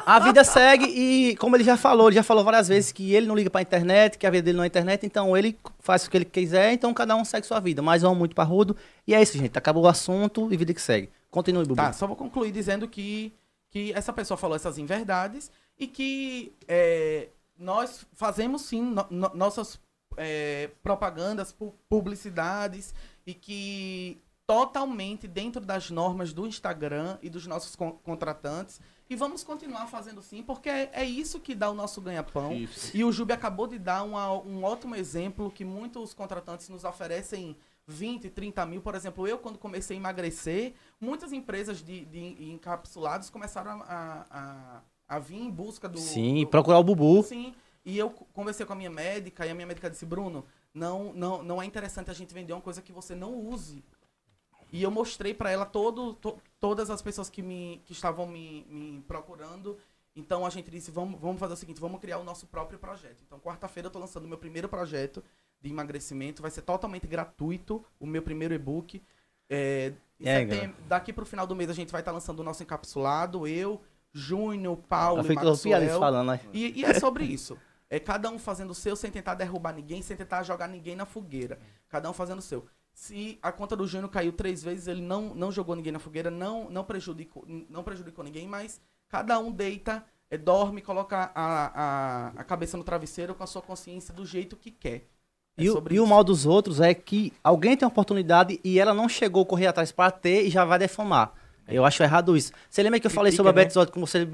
[0.05, 3.27] A vida segue e, como ele já falou, ele já falou várias vezes que ele
[3.27, 6.09] não liga pra internet, que a vida dele não é internet, então ele faz o
[6.09, 7.81] que ele quiser, então cada um segue sua vida.
[7.81, 8.75] Mas eu amo muito Parrudo.
[9.07, 9.57] E é isso, gente.
[9.57, 11.09] Acabou o assunto e vida que segue.
[11.29, 11.75] Continue, Bubu.
[11.75, 13.31] Tá, só vou concluir dizendo que,
[13.71, 15.49] que essa pessoa falou essas inverdades
[15.79, 19.79] e que é, nós fazemos sim no- no- nossas
[20.17, 22.93] é, propagandas, pu- publicidades
[23.25, 28.81] e que totalmente dentro das normas do Instagram e dos nossos con- contratantes.
[29.09, 32.51] E vamos continuar fazendo sim, porque é, é isso que dá o nosso ganha-pão.
[32.93, 37.55] E o Júbi acabou de dar uma- um ótimo exemplo que muitos contratantes nos oferecem
[37.87, 38.81] 20, 30 mil.
[38.81, 44.81] Por exemplo, eu, quando comecei a emagrecer, muitas empresas de, de encapsulados começaram a, a,
[45.15, 45.97] a vir em busca do.
[45.97, 47.23] Sim, do- procurar o Bubu.
[47.23, 47.53] Sim.
[47.83, 51.11] E eu co- conversei com a minha médica e a minha médica disse, Bruno, não,
[51.13, 53.83] não, não é interessante a gente vender uma coisa que você não use.
[54.71, 58.65] E eu mostrei pra ela todo, to- todas as pessoas que, me, que estavam me,
[58.69, 59.77] me procurando.
[60.15, 63.21] Então a gente disse, vamos, vamos fazer o seguinte, vamos criar o nosso próprio projeto.
[63.25, 65.23] Então quarta-feira eu tô lançando o meu primeiro projeto
[65.61, 66.41] de emagrecimento.
[66.41, 69.01] Vai ser totalmente gratuito, o meu primeiro e-book.
[69.49, 69.93] É,
[70.55, 73.47] É, daqui pro final do mês a gente vai estar lançando o nosso encapsulado.
[73.47, 73.81] Eu,
[74.13, 75.99] Júnior, Paulo Ela e Maxwell.
[75.99, 76.39] falando, né?
[76.53, 77.57] E, e é sobre isso.
[77.89, 81.05] É cada um fazendo o seu sem tentar derrubar ninguém, sem tentar jogar ninguém na
[81.05, 81.59] fogueira.
[81.89, 82.65] Cada um fazendo o seu.
[82.93, 86.29] Se a conta do Júnior caiu três vezes, ele não, não jogou ninguém na fogueira,
[86.29, 92.27] não, não, prejudicou, não prejudicou ninguém, mas cada um deita, é, dorme, coloca a, a,
[92.29, 95.07] a cabeça no travesseiro com a sua consciência do jeito que quer.
[95.57, 98.79] É E, o, e o mal dos outros é que alguém tem uma oportunidade e
[98.79, 101.33] ela não chegou a correr atrás para ter e já vai defamar.
[101.67, 102.51] Eu acho errado isso.
[102.69, 103.63] Você lembra que eu falei sobre a né?
[103.63, 104.27] Betzotti com você?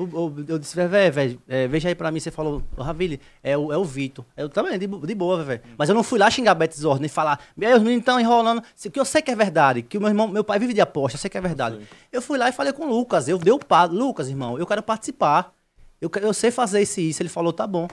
[0.47, 2.20] Eu, disse, Vevé, velho, é, veja aí pra mim.
[2.20, 4.26] Você falou, ô Ravile, é o, é o Vitor.
[4.36, 5.61] Eu também, de, de boa, velho.
[5.78, 8.63] Mas eu não fui lá xingar a Betzotti e falar, "Meu, os meninos estão enrolando.
[8.76, 10.82] Se- Que eu sei que é verdade, que o meu irmão, meu pai vive de
[10.82, 11.80] aposta, eu sei que é verdade.
[12.11, 13.28] Eu fui lá e falei com o Lucas.
[13.28, 15.53] Eu dei o pá, Lucas, irmão, eu quero participar.
[16.01, 17.22] Eu, eu sei fazer isso e isso.
[17.22, 17.88] Ele falou, tá bom.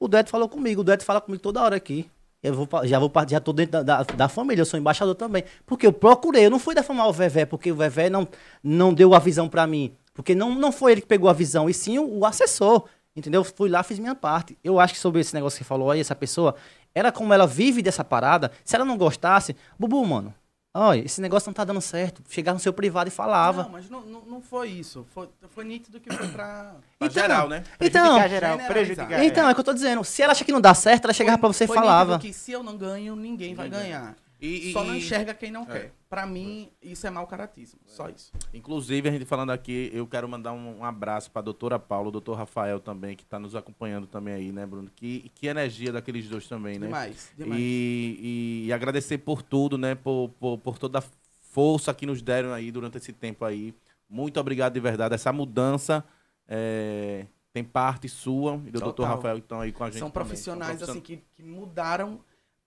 [0.00, 2.08] O Dueto falou comigo, o Dueto fala comigo toda hora aqui.
[2.42, 5.44] Eu vou, já vou já tô dentro da, da, da família, eu sou embaixador também.
[5.66, 8.28] Porque eu procurei, eu não fui defamar o Vevé, porque o Vevé não,
[8.62, 9.92] não deu a visão pra mim.
[10.14, 12.84] Porque não, não foi ele que pegou a visão, e sim o, o assessor.
[13.14, 13.42] Entendeu?
[13.42, 14.56] Fui lá, fiz minha parte.
[14.62, 16.54] Eu acho que sobre esse negócio que você falou aí, essa pessoa,
[16.94, 18.52] era como ela vive dessa parada.
[18.64, 20.32] Se ela não gostasse, Bubu, mano,
[20.74, 22.22] olha, esse negócio não tá dando certo.
[22.28, 23.64] Chegava no seu privado e falava.
[23.64, 25.06] Não, mas não, não, não foi isso.
[25.14, 26.74] Foi, foi nítido que foi pra...
[26.98, 27.64] Pra Então, geral, né?
[27.80, 28.72] Então, Prejudicar geral, generalizar.
[29.06, 29.24] prejudicar.
[29.24, 30.04] então, é o que eu tô dizendo.
[30.04, 32.18] Se ela acha que não dá certo, ela chegava pra você e falava.
[32.18, 34.14] que se eu não ganho, ninguém vai ganhar.
[34.40, 35.66] E- e- Só não e- enxerga quem não É.
[35.66, 35.92] quer.
[36.08, 37.80] Pra mim, isso é mau caratismo.
[37.86, 38.32] Só isso.
[38.54, 42.34] Inclusive, a gente falando aqui, eu quero mandar um, um abraço pra doutora Paula, doutor
[42.36, 44.90] Rafael também, que tá nos acompanhando também aí, né, Bruno?
[44.94, 46.86] Que, que energia daqueles dois também, né?
[46.86, 47.60] Demais, demais.
[47.60, 49.94] E, e- agradecer por tudo, né?
[49.96, 51.04] Por, por, por toda a
[51.50, 53.74] força que nos deram aí durante esse tempo aí.
[54.08, 55.14] Muito obrigado de verdade.
[55.14, 56.04] Essa mudança
[56.46, 59.16] é, tem parte sua e do doutor Total.
[59.16, 59.98] Rafael que estão aí com a gente.
[59.98, 60.26] São também.
[60.28, 62.20] profissionais São assim que, que mudaram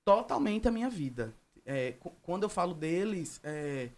[0.03, 1.33] totalmente a minha vida.
[1.71, 3.89] É, quando eu falo deles, é,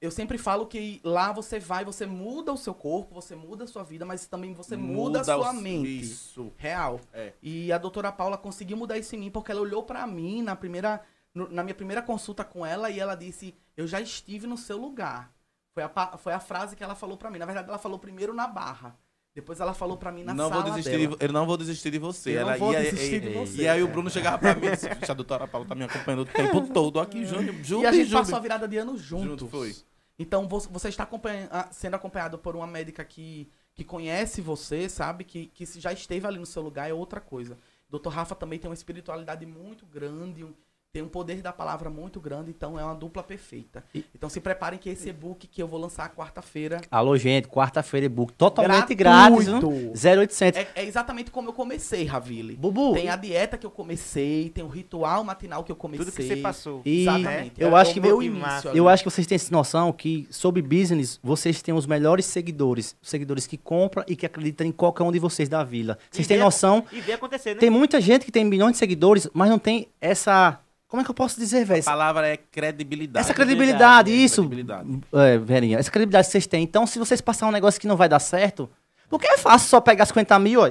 [0.00, 3.66] eu sempre falo que lá você vai, você muda o seu corpo, você muda a
[3.66, 6.02] sua vida, mas também você muda, a sua o- mente.
[6.02, 6.52] Isso.
[6.56, 7.00] Real.
[7.12, 7.32] É.
[7.42, 10.54] E a doutora Paula conseguiu mudar isso em mim, porque ela olhou pra mim na
[10.54, 11.04] primeira
[11.34, 15.34] na minha primeira consulta com ela e ela disse: "Eu já estive no seu lugar".
[15.74, 17.38] Foi a, foi a frase que ela falou pra mim.
[17.38, 18.96] Na verdade, ela falou primeiro na barra.
[19.36, 21.16] Depois ela falou pra mim na não sala vou desistir dela.
[21.18, 22.30] de, eu não vou desistir de você.
[22.30, 23.86] Eu não Ela, vou e, aí- desistir e- de você, E aí o.
[23.88, 26.62] Bruno chegava pra mim e disse: "Puxa, a doutora Paula tá me acompanhando o tempo
[26.72, 27.54] todo aqui, Júnior.
[27.62, 29.26] Júnior, E a gente Júnior." passou a virada de ano juntos.
[29.26, 29.76] Junto, foi.
[30.18, 34.88] Então vo- você está acompanha- ah, sendo acompanhado por uma médica que, que conhece você,
[34.88, 35.22] sabe?
[35.22, 37.58] Que, que já esteve ali no seu lugar é outra coisa.
[37.90, 38.08] Dr.
[38.08, 40.54] Rafa também tem uma espiritualidade muito grande, um-
[40.96, 43.84] tem um poder da palavra muito grande, então é uma dupla perfeita.
[44.14, 48.32] Então se preparem que esse e-book que eu vou lançar quarta-feira Alô, gente, quarta-feira e-book
[48.32, 49.92] totalmente grátis, viu?
[49.94, 50.58] 0800.
[50.58, 52.56] é, é exatamente como eu comecei, Ravile.
[52.56, 56.06] Bubu, Tem a dieta que eu comecei, tem o ritual matinal que eu comecei.
[56.06, 56.80] Tudo que você passou.
[56.86, 57.52] E Exatamente.
[57.60, 58.70] eu É acho que meu início.
[58.74, 62.96] eu acho que vocês têm essa noção que sobre business, vocês têm os melhores seguidores,
[63.02, 65.98] os seguidores que compram e que acreditam em qualquer um de vocês da vila.
[66.10, 66.84] Vocês E têm vê- noção?
[66.90, 67.60] E ver acontecer, né?
[67.60, 71.10] Tem muita gente que tem milhões de seguidores, mas não tem essa, como é que
[71.10, 71.80] eu posso dizer, velho?
[71.80, 73.24] A palavra é credibilidade.
[73.24, 74.42] Essa credibilidade, É, isso.
[74.42, 75.00] credibilidade.
[75.12, 76.62] É, Verinha, essa credibilidade que vocês têm.
[76.62, 78.68] Então, se vocês passar um negócio que não vai dar certo,
[79.08, 80.70] porque é fácil só pegar 50 mil, ó.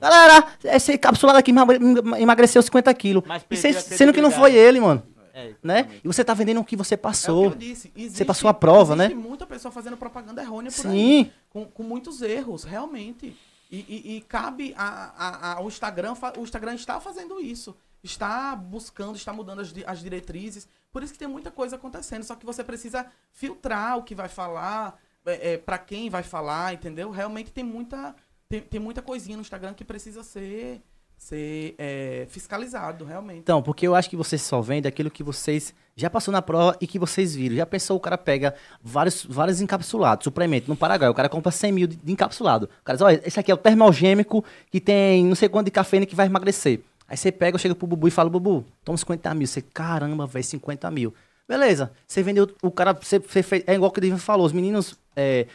[0.00, 1.78] Galera, esse encapsulado aqui emagre-
[2.20, 3.24] emagreceu 50 quilos.
[3.50, 5.02] E cês- sendo que não foi ele, mano.
[5.34, 5.52] É.
[5.62, 5.88] Né?
[6.02, 7.50] E você tá vendendo o que você É o passou.
[7.50, 7.92] que eu disse.
[7.96, 9.04] Existe, Você passou a prova, né?
[9.06, 10.92] Existe muita pessoa fazendo propaganda errônea por aí.
[11.24, 11.30] Sim.
[11.48, 13.36] Com, com muitos erros, realmente.
[13.70, 17.76] E, e- e cabe a- a- a- ao Instagram, o Instagram está fazendo isso.
[18.02, 20.68] Está buscando, está mudando as, as diretrizes.
[20.92, 22.22] Por isso que tem muita coisa acontecendo.
[22.22, 26.74] Só que você precisa filtrar o que vai falar, é, é, para quem vai falar,
[26.74, 27.10] entendeu?
[27.10, 28.14] Realmente tem muita,
[28.48, 30.80] tem, tem muita coisinha no Instagram que precisa ser,
[31.16, 33.40] ser é, fiscalizado, realmente.
[33.40, 36.76] Então, porque eu acho que vocês só vendem aquilo que vocês já passou na prova
[36.80, 37.56] e que vocês viram.
[37.56, 41.72] Já pensou, o cara pega vários, vários encapsulados, suplemento, no Paraguai, o cara compra 100
[41.72, 42.70] mil de, de encapsulado.
[42.80, 45.72] O cara diz, olha, esse aqui é o termogêmico que tem não sei quanto de
[45.72, 46.80] cafeína que vai emagrecer.
[47.08, 49.46] Aí você pega, eu chego pro Bubu e falo, Bubu, toma 50 mil.
[49.46, 51.14] Você, caramba, velho, 50 mil.
[51.48, 54.52] Beleza, você vendeu, o cara, você, você fez, é igual que o David falou, os
[54.52, 55.46] meninos, é,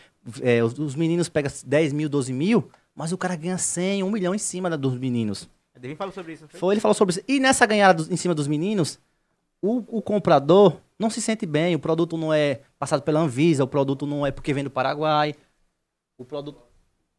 [0.42, 4.10] é, os, os meninos pegam 10 mil, 12 mil, mas o cara ganha 100, 1
[4.10, 5.48] milhão em cima da- dos meninos.
[5.80, 6.60] Devin falou sobre isso, foi?
[6.60, 7.22] Foi, ele falou sobre isso.
[7.28, 8.98] E nessa ganhada dos- em cima dos meninos,
[9.62, 13.68] o, o comprador não se sente bem, o produto não é passado pela Anvisa, o
[13.68, 15.36] produto não é porque vem do Paraguai.
[16.18, 16.60] O produto.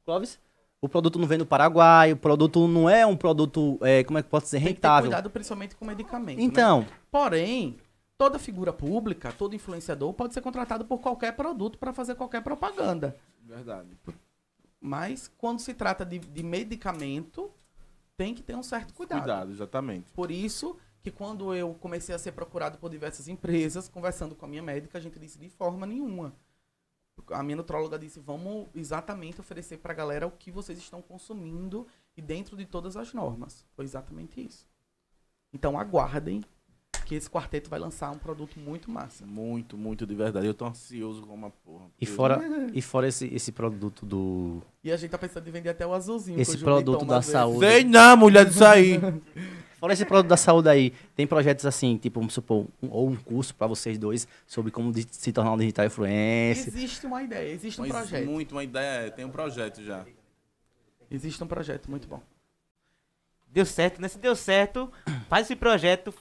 [0.04, 0.38] Clóvis?
[0.84, 4.22] O produto não vem do Paraguai, o produto não é um produto, é, como é
[4.22, 5.08] que pode ser, Tem que ter rentável.
[5.08, 6.36] cuidado principalmente com medicamento.
[6.36, 6.44] né?
[6.44, 7.78] Então, Porém,
[8.18, 13.16] toda figura pública, todo influenciador pode ser contratado por qualquer produto para fazer qualquer propaganda.
[13.40, 13.96] Verdade.
[14.78, 17.50] Mas quando se trata de, de medicamento,
[18.14, 19.20] tem que ter um certo cuidado.
[19.20, 20.12] Cuidado, exatamente.
[20.12, 24.48] Por isso que quando eu comecei a ser procurado por diversas empresas, conversando com a
[24.48, 26.34] minha médica, a gente disse de forma nenhuma.
[27.30, 31.86] A minha nutróloga disse, vamos exatamente oferecer pra galera o que vocês estão consumindo
[32.16, 33.64] e dentro de todas as normas.
[33.74, 34.66] Foi exatamente isso.
[35.52, 36.44] Então aguardem
[37.04, 39.24] que esse quarteto vai lançar um produto muito massa.
[39.26, 40.46] Muito, muito de verdade.
[40.46, 41.84] Eu tô ansioso como uma porra.
[42.00, 42.40] e fora,
[42.72, 44.62] e fora esse, esse produto do.
[44.82, 46.40] E a gente tá pensando em vender até o azulzinho.
[46.40, 47.66] Esse produto da saúde.
[47.66, 48.98] Sei não, mulher disso aí.
[49.78, 53.16] Fora esse produto da saúde aí, tem projetos assim, tipo, vamos supor, um- ou um
[53.16, 56.68] curso pra vocês dois sobre como se tornar um digital influencer.
[56.68, 58.24] Existe uma ideia, existe um Mas projeto.
[58.26, 60.06] muito uma ideia, tem um projeto já.
[61.10, 62.22] Existe um projeto muito bom.
[63.48, 64.08] Deu certo, né?
[64.08, 64.90] Se deu certo,
[65.28, 66.14] faz esse projeto,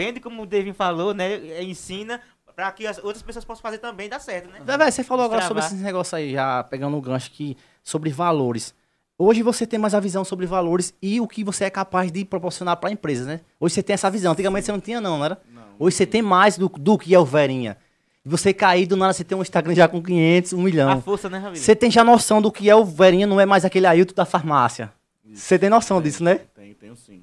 [0.00, 1.34] vende como o Devin falou, né?
[1.34, 2.20] é, Ensina
[2.56, 4.60] pra que as outras pessoas possam fazer também, dá certo, né?
[4.64, 8.10] Vé, vé, você falou agora sobre esse negócio aí, já pegando o gancho aqui, sobre
[8.10, 8.74] valores.
[9.18, 12.24] Hoje você tem mais a visão sobre valores e o que você é capaz de
[12.24, 13.40] proporcionar para a empresa, né?
[13.58, 14.32] Hoje você tem essa visão.
[14.32, 15.40] Antigamente você não tinha, não, não era?
[15.52, 15.62] Não.
[15.78, 17.76] Hoje você tem mais do, do que é o Verinha.
[18.24, 21.02] Você cair do nada, você tem um Instagram já com 500, 1 A milhão.
[21.02, 21.56] força, né, Ravila?
[21.56, 24.24] Você tem já noção do que é o Verinha, não é mais aquele Ailton da
[24.24, 24.92] farmácia.
[25.32, 26.40] Você tem noção disso, né?
[26.54, 27.22] Tenho, tenho sim,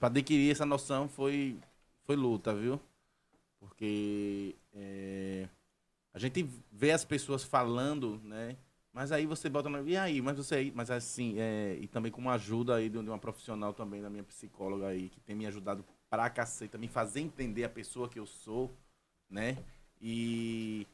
[0.00, 1.60] para adquirir essa noção foi,
[2.04, 2.80] foi luta, viu?
[3.60, 5.46] Porque é,
[6.14, 8.56] a gente vê as pessoas falando, né?
[8.92, 9.82] Mas aí você bota na.
[9.82, 10.22] E aí?
[10.22, 10.72] Mas você aí.
[10.74, 14.24] Mas assim, é, e também com uma ajuda aí de uma profissional também, da minha
[14.24, 18.26] psicóloga aí, que tem me ajudado pra caceta, me fazer entender a pessoa que eu
[18.26, 18.74] sou,
[19.28, 19.58] né?
[20.00, 20.86] E,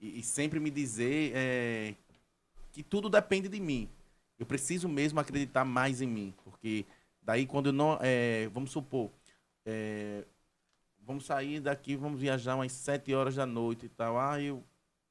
[0.00, 1.94] e, e sempre me dizer é,
[2.72, 3.88] que tudo depende de mim.
[4.38, 6.84] Eu preciso mesmo acreditar mais em mim, porque
[7.26, 9.10] daí quando não, é, vamos supor,
[9.64, 10.24] é,
[11.04, 14.16] vamos sair daqui, vamos viajar umas sete horas da noite e tal.
[14.18, 14.62] Ah, eu,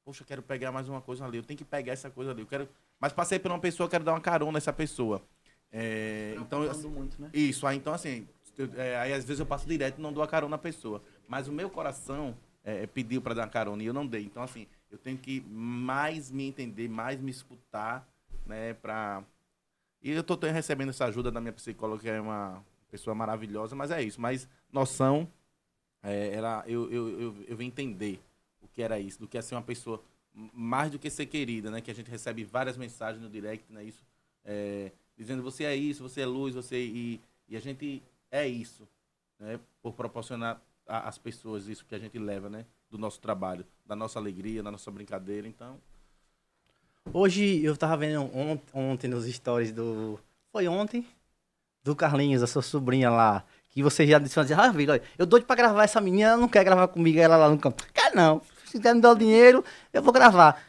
[0.02, 1.36] poxa, quero pegar mais uma coisa ali.
[1.36, 2.40] Eu tenho que pegar essa coisa ali.
[2.40, 2.66] Eu quero,
[2.98, 5.22] mas passei por uma pessoa, quero dar uma carona nessa pessoa.
[5.70, 7.28] É, então, Falando muito, né?
[7.34, 10.22] isso, aí então assim, eu- é, aí às vezes eu passo direto e não dou
[10.22, 11.02] a carona à pessoa.
[11.28, 14.24] Mas o meu coração é, pediu para dar uma carona e eu não dei.
[14.24, 18.08] Então, assim, eu tenho que mais me entender, mais me escutar,
[18.46, 19.22] né, pra...
[20.06, 23.90] E eu tô recebendo essa ajuda da minha psicóloga, que é uma pessoa maravilhosa, mas
[23.90, 24.20] é isso.
[24.20, 25.28] Mas noção,
[26.00, 28.20] é, ela, eu, eu, eu, eu vim entender
[28.62, 30.00] o que era isso, do que é ser uma pessoa
[30.32, 31.80] mais do que ser querida, né?
[31.80, 33.82] Que a gente recebe várias mensagens no direct, né?
[33.82, 34.06] Isso,
[34.44, 38.00] é, dizendo você é isso, você é luz, você e, e a gente
[38.30, 38.86] é isso,
[39.40, 39.58] né?
[39.82, 42.64] Por proporcionar às pessoas isso que a gente leva, né?
[42.88, 45.80] Do nosso trabalho, da nossa alegria, da nossa brincadeira, então
[47.12, 50.18] Hoje eu tava vendo ont- ontem nos stories do.
[50.52, 51.06] Foi ontem?
[51.84, 53.44] Do Carlinhos, a sua sobrinha lá.
[53.70, 56.48] Que você já disse, ah, Vila, olha, eu doido pra gravar essa menina, ela não
[56.48, 57.82] quer gravar comigo, ela lá no campo.
[57.92, 58.40] Quer não.
[58.64, 60.60] Se quer me dar o dinheiro, eu vou gravar.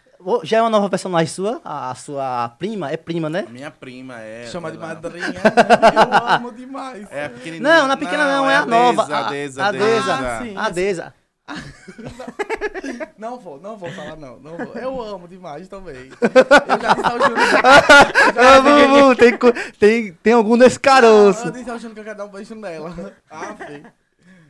[0.43, 1.61] Já é uma nova personagem sua?
[1.63, 2.91] A, a sua prima?
[2.91, 3.45] É prima, né?
[3.47, 5.25] a minha prima é Chama de ela- madrinha.
[5.27, 7.07] Eu amo demais.
[7.11, 7.61] É a pequenininha.
[7.81, 9.03] Não, na pequena não, é a nova.
[9.05, 9.85] Deza, A- Deza, a Deza.
[9.85, 10.39] Deza.
[10.43, 10.57] sim.
[10.57, 11.13] A Deza.
[13.17, 14.75] Não vou, não vou falar não, não vou.
[14.75, 16.09] Eu amo demais também.
[16.09, 17.39] Eu já disse ao Júnior.
[18.35, 19.37] já tem,
[19.79, 21.47] tem, tem algum nesse caroço.
[21.47, 23.15] Eu disse ao Júnior que eu quero dar um beijo nela.
[23.29, 23.91] Ah, filho.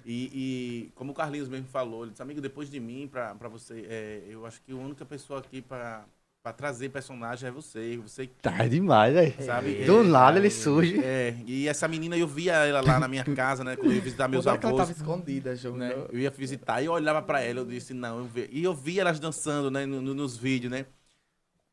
[0.05, 3.49] E, e como o Carlinhos mesmo falou, ele disse, amigo, depois de mim, pra, pra
[3.49, 6.05] você, é, eu acho que a única pessoa aqui pra,
[6.47, 7.97] pra trazer personagem é você.
[7.97, 9.33] Você Tá demais, velho.
[9.43, 9.85] sabe?
[9.85, 10.99] Do é, nada ele surge.
[11.03, 13.75] É, e essa menina, eu via ela lá na minha casa, né?
[13.75, 14.87] Quando eu ia visitar meus é que ela avós.
[14.87, 15.55] tava escondida, né?
[15.55, 16.09] Júnior?
[16.11, 18.49] Eu ia visitar e eu olhava pra ela, eu disse, não, eu vi...
[18.51, 20.85] e eu via elas dançando, né, no- no- nos vídeos, né?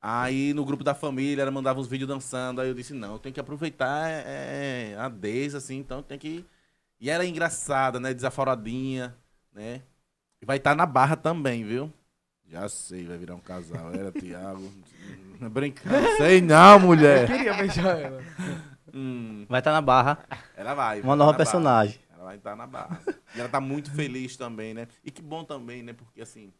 [0.01, 3.18] Aí no grupo da família, ela mandava uns vídeos dançando, aí eu disse, não, eu
[3.18, 6.45] tenho que aproveitar é, a Deise, assim, então tem que...
[7.01, 9.14] E ela é engraçada, né, desaforadinha,
[9.53, 9.83] né?
[10.43, 11.93] E vai estar na barra também, viu?
[12.47, 14.70] Já sei, vai virar um casal, era Tiago.
[15.51, 17.26] Brincando, sei não, Eu mulher.
[17.26, 18.22] queria beijar ela.
[18.92, 20.24] Hum, Vai estar na barra.
[20.57, 21.01] ela vai.
[21.01, 21.36] Uma vai nova barra.
[21.36, 21.99] personagem.
[22.12, 23.01] Ela vai estar na barra.
[23.34, 24.86] E ela tá muito feliz também, né?
[25.03, 25.92] E que bom também, né?
[25.92, 26.53] Porque assim.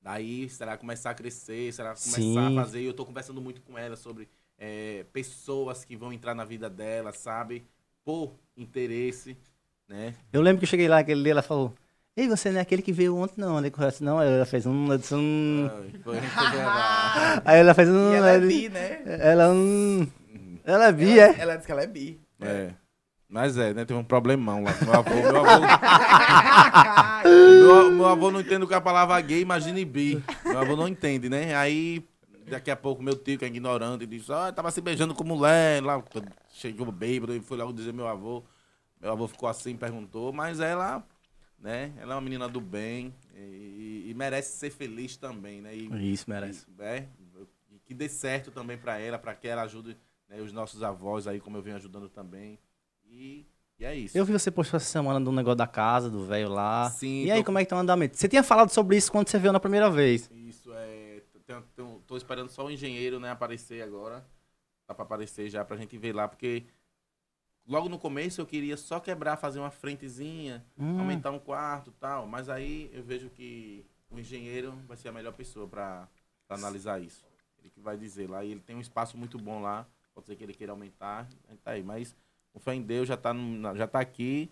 [0.00, 2.58] Daí, se ela começar a crescer, se ela começar Sim.
[2.58, 2.82] a fazer.
[2.82, 7.12] Eu tô conversando muito com ela sobre é, pessoas que vão entrar na vida dela,
[7.12, 7.66] sabe?
[8.08, 9.36] por interesse,
[9.86, 10.14] né?
[10.32, 11.74] Eu lembro que eu cheguei lá, aquele dia, ela falou,
[12.18, 13.70] Ei, você não é aquele que veio ontem, não, né?
[13.70, 14.18] Correto, não.
[14.18, 14.92] Aí ela fez um.
[14.92, 15.70] ela um...
[17.44, 18.12] Aí ela fez um.
[18.12, 19.02] E ela é ela- bi, né?
[19.06, 20.08] Ela um.
[20.64, 21.40] Ela é bi, ela, é?
[21.40, 22.20] ela disse que ela é bi.
[22.40, 22.70] É.
[23.28, 23.84] Mas é, né?
[23.84, 25.14] Teve um problemão lá meu avô.
[25.14, 25.60] Meu avô,
[27.24, 30.20] meu, meu avô não entende o que é a palavra gay, imagine bi.
[30.44, 31.54] Meu avô não entende, né?
[31.54, 32.04] Aí,
[32.50, 35.80] daqui a pouco, meu tio, que é ignorante, disse: Ó, tava se beijando com mulher.
[35.84, 36.02] Lá,
[36.52, 38.42] chegou bêbado, e foi logo dizer meu avô.
[39.00, 41.04] Meu avô ficou assim, perguntou, mas ela,
[41.58, 41.92] né?
[41.98, 45.74] Ela é uma menina do bem e, e merece ser feliz também, né?
[45.74, 46.66] E, Isso, merece.
[46.78, 47.08] e, é,
[47.70, 49.96] e que dê certo também pra ela, pra que ela ajude
[50.28, 52.58] né, os nossos avós aí, como eu venho ajudando também.
[53.04, 53.46] E,
[53.78, 54.16] e é isso.
[54.16, 56.90] Eu vi você postou essa semana do negócio da casa, do velho lá.
[56.90, 58.16] Sim, E aí, tô- como é que tá o andamento?
[58.16, 60.30] Você tinha falado sobre isso quando você veio na primeira vez.
[60.32, 61.22] Isso, é.
[62.06, 64.22] Tô esperando só o engenheiro, né, aparecer agora.
[64.86, 66.64] Tá pra aparecer já pra gente ver lá, porque
[67.68, 70.98] logo no começo eu queria só quebrar, fazer uma frentezinha, Hum.
[70.98, 72.26] aumentar um quarto e tal.
[72.26, 76.08] Mas aí eu vejo que o engenheiro vai ser a melhor pessoa pra
[76.48, 77.24] analisar isso.
[77.60, 78.44] Ele que vai dizer lá.
[78.44, 79.86] E ele tem um espaço muito bom lá.
[80.14, 81.28] Pode ser que ele queira aumentar.
[81.62, 81.82] Tá aí.
[81.82, 82.16] Mas
[82.52, 84.50] com fé em Deus já tá, no- já tá aqui.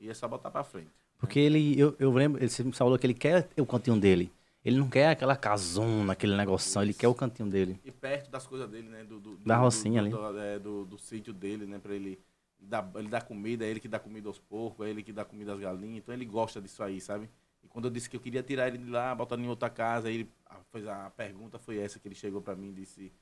[0.00, 0.88] E é só botar pra frente.
[1.18, 4.32] Porque ele, eu, eu lembro, ele- me falou que ele quer o cantinho dele.
[4.64, 7.80] Ele não quer aquela casona, aquele negocinho, ele quer o cantinho dele.
[7.84, 9.02] E perto das coisas dele, né?
[9.04, 10.32] Do, do- Da do- rocinha do, ali.
[10.32, 11.78] Do, é, do, do sítio dele, né?
[11.78, 12.18] Pra ele
[12.58, 15.24] dar, ele dar comida, é ele que dá comida aos porcos, é ele que dá
[15.24, 15.98] comida às galinhas.
[15.98, 17.28] Então ele gosta disso aí, sabe?
[17.62, 20.08] E quando eu disse que eu queria tirar ele de lá, botar em outra casa,
[20.08, 23.12] aí ele a, fez a, pergunta foi essa que ele chegou pra mim e disse: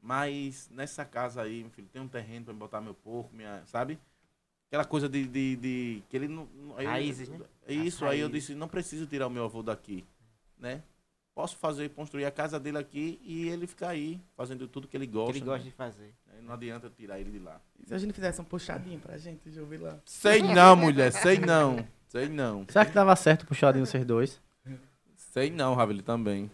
[0.00, 3.62] Mas nessa casa aí, meu filho, tem um terreno pra me botar meu porco, minha,
[3.66, 3.98] sabe?
[4.68, 6.48] Aquela coisa de, de, de- que ele não.
[6.84, 7.40] Raízes, né?
[7.66, 10.04] É isso, aí eu disse, não preciso tirar o meu avô daqui,
[10.58, 10.82] né?
[11.34, 15.06] Posso fazer, construir a casa dele aqui e ele ficar aí, fazendo tudo que ele
[15.06, 15.32] Que gosta.
[15.38, 15.64] ele gosta né?
[15.64, 16.14] de fazer.
[16.42, 17.60] Não adianta eu tirar ele de lá.
[17.82, 19.98] E se a gente fizesse um puxadinho pra gente, deixa eu ver lá.
[20.04, 21.86] Sei não, mulher, sei não.
[22.08, 22.64] Sei não.
[22.68, 24.40] Será que dava certo puxadinho vocês dois?
[25.16, 26.50] Sei não, Ravili, também.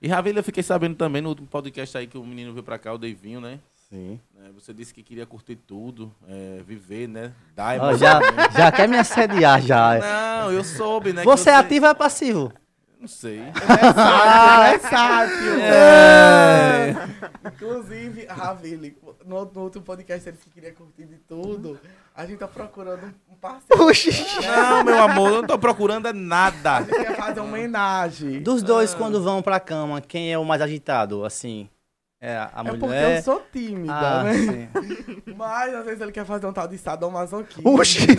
[0.00, 2.78] E Ravili, eu fiquei sabendo também no último podcast aí que o menino veio pra
[2.78, 3.60] cá, o Deivinho, né?
[3.88, 4.18] Sim.
[4.44, 7.32] É, Você disse que queria curtir tudo, é, viver, né?
[7.54, 8.20] Dar já,
[8.56, 9.98] já quer me assediar já.
[9.98, 11.22] Não, eu soube, né?
[11.22, 12.52] que Você é ativo ou é passivo?
[12.98, 13.40] Não sei.
[13.40, 13.76] Versátil,
[15.60, 17.28] é versátil.
[17.52, 21.78] Inclusive, Ravili, no, no último podcast ele que queria curtir de tudo.
[22.14, 23.84] A gente tá procurando um parceiro.
[23.86, 24.10] Oxi.
[24.46, 26.76] Não, meu amor, eu não tô procurando é nada.
[26.78, 28.42] A gente quer fazer uma homenagem.
[28.42, 31.24] Dos dois, quando vão pra cama, quem é o mais agitado?
[31.24, 31.68] Assim,
[32.18, 33.18] é a É porque mulher...
[33.18, 34.32] eu sou tímida, Ah, né?
[34.34, 34.68] sim.
[35.36, 37.78] Mas às vezes ele quer fazer um tal de sadomasoquismo.
[37.78, 38.06] Oxi!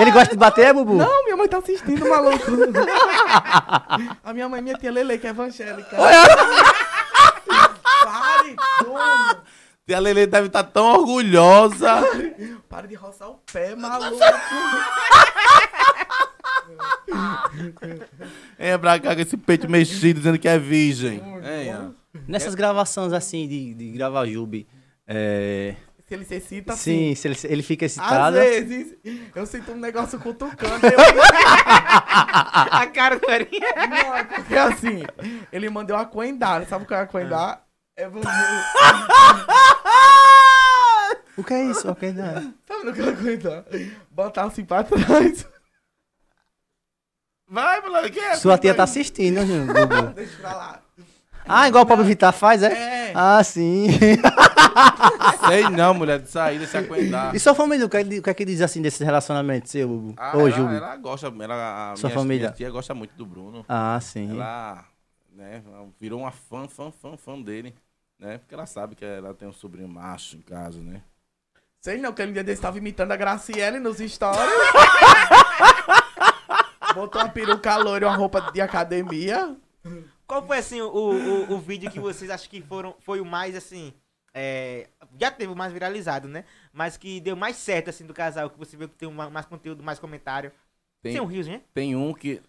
[0.00, 0.94] Ele gosta de bater, é, Bubu?
[0.94, 2.44] Não, minha mãe tá assistindo, maluco.
[4.24, 5.96] A minha mãe, minha tia Lele, que é evangélica.
[8.02, 9.42] Pare, dono.
[9.86, 12.02] Tia Lele deve estar tão orgulhosa.
[12.68, 14.18] Pare de roçar o pé, maluco.
[18.58, 21.20] É pra cá com esse peito mexido dizendo que é virgem.
[21.42, 21.90] É, ó.
[22.28, 24.66] Nessas gravações assim de, de gravar Jube,
[25.06, 25.74] é...
[26.10, 28.36] Se ele se excita, sim, se ele, ele fica Às excitado.
[28.36, 28.96] vezes,
[29.32, 30.84] eu sinto um negócio cutucando.
[30.84, 30.98] Eu...
[32.72, 33.28] A cara do.
[33.28, 35.04] Não, é porque assim,
[35.52, 36.66] ele mandou aquendar.
[36.66, 37.64] Sabe o que é aquendar?
[37.96, 38.26] É você.
[41.36, 41.86] O que é isso?
[41.86, 41.94] Não.
[42.66, 43.64] Sabe o que é aquendar?
[44.10, 45.46] Botar assim pra trás.
[47.48, 48.10] Vai, moleque.
[48.10, 48.34] que é?
[48.34, 50.12] Sua tia tá assistindo, Bubu.
[50.14, 50.82] Deixa pra lá.
[51.52, 52.72] Ah, igual o Pablo Vittar faz, é?
[52.72, 53.12] É.
[53.14, 53.88] Ah, sim.
[55.48, 57.34] Sei não, mulher, de sair, desse acuendar.
[57.34, 59.68] E sua família, o que, é que- o que é que diz assim desse relacionamento
[59.68, 60.14] seu, Bubu?
[60.16, 62.46] Ah, Ô, ela, ela gosta, ela, a Sua minha, família?
[62.48, 63.64] minha tia gosta muito do Bruno.
[63.68, 64.30] Ah, sim.
[64.30, 64.84] Ela,
[65.34, 65.62] né,
[66.00, 67.74] virou uma fã, fã, fã, fã dele,
[68.18, 68.38] né?
[68.38, 71.02] Porque ela sabe que ela tem um sobrinho macho em casa, né?
[71.80, 74.38] Sei não, que ele um dia desse tava imitando a Graciele nos stories.
[76.94, 79.56] Botou uma peruca loira e uma roupa de academia.
[80.30, 83.56] Qual foi, assim, o, o, o vídeo que vocês acham que foram, foi o mais,
[83.56, 83.92] assim...
[84.32, 84.88] é,
[85.20, 86.44] já teve o mais viralizado, né?
[86.72, 88.48] Mas que deu mais certo, assim, do casal.
[88.48, 90.52] Que você viu que tem uma- mais conteúdo, mais comentário.
[91.02, 91.62] Tem, Tem um Rios, né?
[91.74, 92.40] tem um que.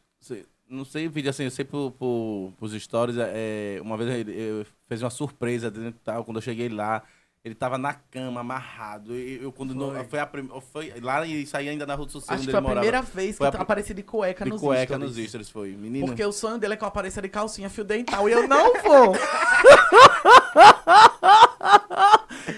[0.69, 3.17] Não sei vídeo assim, eu sei por, por, pros stories.
[3.17, 6.23] É, uma vez ele eu fez uma surpresa dentro e tal.
[6.23, 7.03] Quando eu cheguei lá,
[7.43, 9.15] ele tava na cama, amarrado.
[9.15, 10.03] E eu, quando Foi.
[10.05, 12.57] foi, a prim, foi lá e saí ainda na rua do Sossego, Acho que foi
[12.59, 12.79] a morava.
[12.81, 15.17] primeira vez que a eu apareci de cueca de nos cueca stories.
[15.17, 15.69] nos stories, foi.
[15.71, 16.05] Menino.
[16.05, 18.29] Porque o sonho dele é que eu apareça de calcinha fio dental.
[18.29, 19.15] E eu não vou.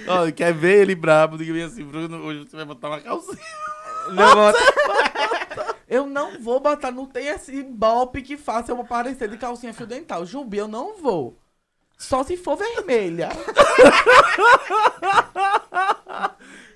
[0.07, 1.37] Ó, quer ver ele brabo?
[1.37, 3.37] Diga bem assim, Bruno, hoje você vai botar uma calcinha.
[4.11, 4.59] Não, bota.
[5.87, 6.91] Eu não vou botar.
[6.91, 10.25] Não tem esse golpe que faça eu aparecer de calcinha fio dental.
[10.25, 11.39] Jubi, eu não vou.
[11.97, 13.29] Só se for vermelha.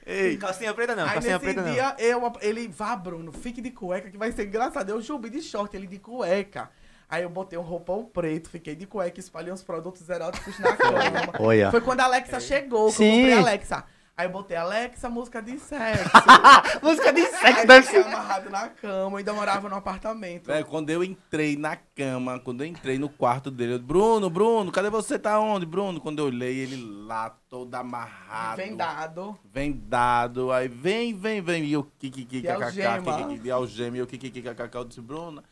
[0.05, 1.71] Ei, Calcinha preta não, Aí calcinha nesse preta não.
[1.73, 4.89] dia, eu, ele, vá, Bruno, fique de cueca que vai ser engraçado.
[4.89, 6.69] Eu subi de short, ele de cueca.
[7.09, 11.33] Aí eu botei um roupão preto, fiquei de cueca, espalhei uns produtos eróticos na cama.
[11.39, 11.71] Olha.
[11.71, 13.05] Foi quando a Alexa chegou, que Sim.
[13.05, 13.83] eu comprei a Alexa.
[14.17, 16.09] Aí eu botei Alexa, música de sexo.
[16.81, 18.03] Música de sexo deve ser.
[18.03, 20.47] amarrado na cama, ainda morava no apartamento.
[20.47, 24.71] velho, quando eu entrei na cama, quando eu entrei no quarto dele, eu, Bruno, Bruno,
[24.71, 25.19] cadê você?
[25.19, 26.01] Tá onde, Bruno?
[26.01, 28.57] Quando eu olhei, ele lá, todo amarrado.
[28.57, 29.39] Vendado.
[29.53, 30.51] vendado.
[30.51, 31.65] Aí vem, vem, vem.
[31.65, 33.97] E eu, que, que, que, De kkk, de algema.
[33.97, 34.75] E eu, que, que, que, kkk.
[34.75, 35.43] Eu disse, Bruna.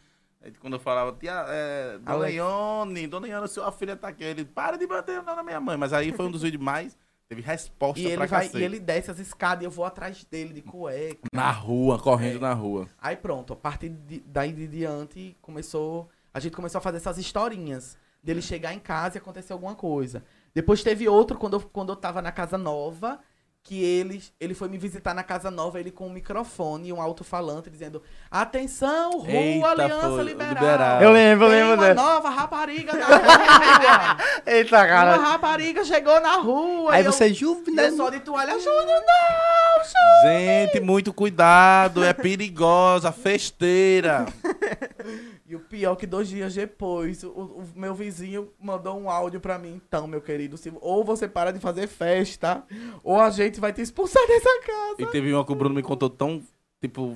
[0.44, 2.30] Aí quando eu falava, tia, é, Dona.
[2.30, 4.24] Ione, Dona Ione, sua filha tá aqui.
[4.24, 5.78] Ele, para de bater na minha mãe.
[5.78, 6.98] Mas aí foi um dos vídeos mais,
[7.28, 10.54] teve resposta E ele, vai, e ele desce as escadas e eu vou atrás dele
[10.54, 11.28] de cueca.
[11.34, 12.42] Na rua, correndo É.
[12.42, 12.88] na rua.
[13.02, 16.10] Aí pronto, a partir de, daí de diante começou.
[16.34, 17.98] A gente começou a fazer essas historinhas.
[18.22, 20.24] Dele chegar em casa e acontecer alguma coisa.
[20.54, 23.20] Depois teve outro quando eu, quando eu tava na casa nova.
[23.68, 27.02] Que ele, ele foi me visitar na casa nova, ele com um microfone e um
[27.02, 28.00] alto-falante dizendo:
[28.30, 30.54] Atenção, Rua Eita, Aliança foi, Liberal.
[30.54, 31.02] liberal.
[31.02, 34.18] Eu lembro, eu Tem lembro uma nova rapariga na rua.
[34.46, 35.16] Eita, uma cara.
[35.18, 36.94] rapariga chegou na rua.
[36.94, 37.86] Aí e você, Júpiter.
[37.86, 40.24] eu só de toalha, Júnior, não, Júnior.
[40.26, 42.04] Gente, muito cuidado.
[42.04, 44.28] É perigosa, festeira.
[45.48, 49.60] E o pior que dois dias depois, o, o meu vizinho mandou um áudio pra
[49.60, 49.80] mim.
[49.88, 52.64] Então, meu querido, se, ou você para de fazer festa,
[53.04, 54.96] ou a gente vai te expulsar dessa casa.
[55.00, 56.42] E teve uma que o Bruno me contou tão,
[56.82, 57.16] tipo,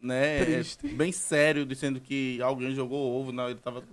[0.00, 0.88] né, Triste.
[0.88, 3.82] bem sério, dizendo que alguém jogou ovo, não, ele tava...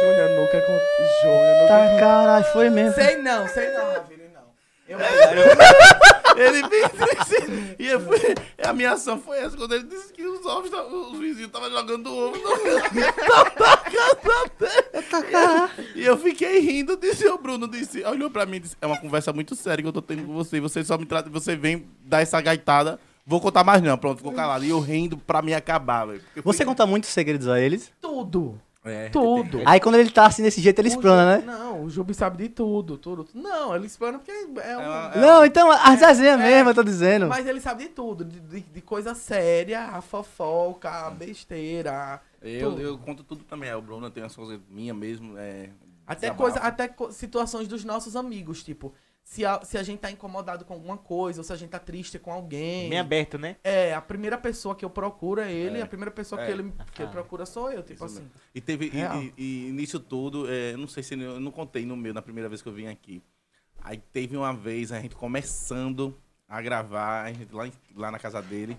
[0.00, 0.80] Júnior nunca contou.
[1.22, 2.94] Júnior nunca Tá, caralho, foi mesmo.
[2.94, 4.42] Sei não, sei não, Ravine, não.
[4.88, 4.98] Eu,
[6.42, 7.76] Ele bem triste.
[7.78, 8.18] E eu fui,
[8.62, 12.12] a minha ação foi essa, quando ele disse que os ovos, os vizinhos estavam jogando
[12.12, 12.82] ovo no, dele.
[15.94, 18.98] E eu fiquei rindo, disse o Bruno, disse, olhou pra mim e disse, é uma
[18.98, 21.86] conversa muito séria que eu tô tendo com você, você só me trata, você vem
[22.04, 24.64] dar essa gaitada, vou contar mais não, pronto, ficou calado.
[24.64, 26.22] E eu rindo pra me acabar, velho.
[26.44, 27.92] Você conta muitos segredos a eles.
[28.00, 28.60] tudo.
[28.84, 29.60] É, Tudo.
[29.64, 31.52] Aí quando ele tá assim desse jeito, ele O explana, Ju- né?
[31.52, 33.28] Não, o Jubi sabe de tudo, tudo.
[33.32, 34.60] Não, ele explana porque é um...
[34.60, 37.28] É uma- Não, então, resenhas É, mesmo, eu tô dizendo.
[37.28, 42.20] Mas ele sabe de tudo, de, de- de coisa séria, a fofoca, a besteira.
[42.42, 43.70] Eu, eu conto tudo também.
[43.70, 45.38] É, o Bruno tem as coisas minhas mesmo.
[45.38, 45.68] É,
[46.04, 46.42] Até, desabafo.
[46.42, 48.92] coisa, até co- situações dos nossos amigos, tipo,
[49.32, 51.78] se a, se a gente tá incomodado com alguma coisa, ou se a gente tá
[51.78, 52.90] triste com alguém.
[52.90, 53.56] Bem aberto, né?
[53.64, 55.82] É, a primeira pessoa que eu procuro é ele, É.
[55.82, 56.44] a primeira pessoa É.
[56.44, 57.06] que ele que Ah.
[57.06, 58.30] procura sou eu, tipo Isso assim.
[58.54, 58.90] E teve.
[58.92, 59.32] e-.
[59.38, 62.20] E, e nisso tudo, é, eu não sei se eu não contei no meu, na
[62.20, 63.22] primeira vez que eu vim aqui.
[63.80, 66.14] Aí teve uma vez a gente começando
[66.46, 67.66] a gravar, a gente lá,
[67.96, 68.76] lá na casa dele.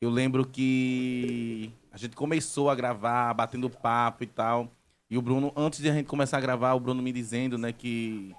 [0.00, 4.66] Eu lembro que a gente começou a gravar, batendo papo e tal.
[5.10, 7.70] E o Bruno, antes de a gente começar a gravar, o Bruno me dizendo, né,
[7.70, 8.34] que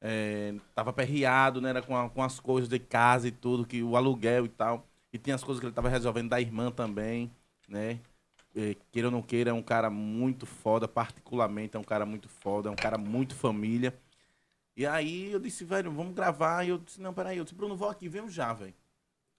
[0.00, 3.82] é, tava perreado, né, era com, a- com as coisas de casa e tudo, que
[3.82, 4.86] o aluguel e tal.
[5.12, 7.30] E tinha as coisas que ele tava resolvendo da irmã também,
[7.68, 8.00] né?
[8.54, 12.28] É, queira ou não queira, é um cara muito foda, particularmente é um cara muito
[12.28, 13.94] foda, é um cara muito família.
[14.76, 16.64] E aí eu disse, velho, vamos gravar.
[16.64, 18.74] E eu disse, não, peraí, eu disse, Bruno, vou aqui, venho já, velho.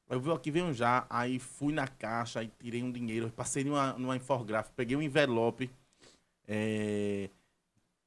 [0.10, 1.06] Eu vou aqui, venho já.
[1.10, 5.70] Aí fui na caixa, aí tirei um dinheiro, passei numa, numa infográfica, peguei um envelope.
[6.48, 7.30] É,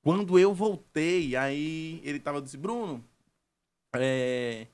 [0.05, 3.05] Quando eu voltei, aí ele tava, disse, Bruno,
[3.95, 4.69] é,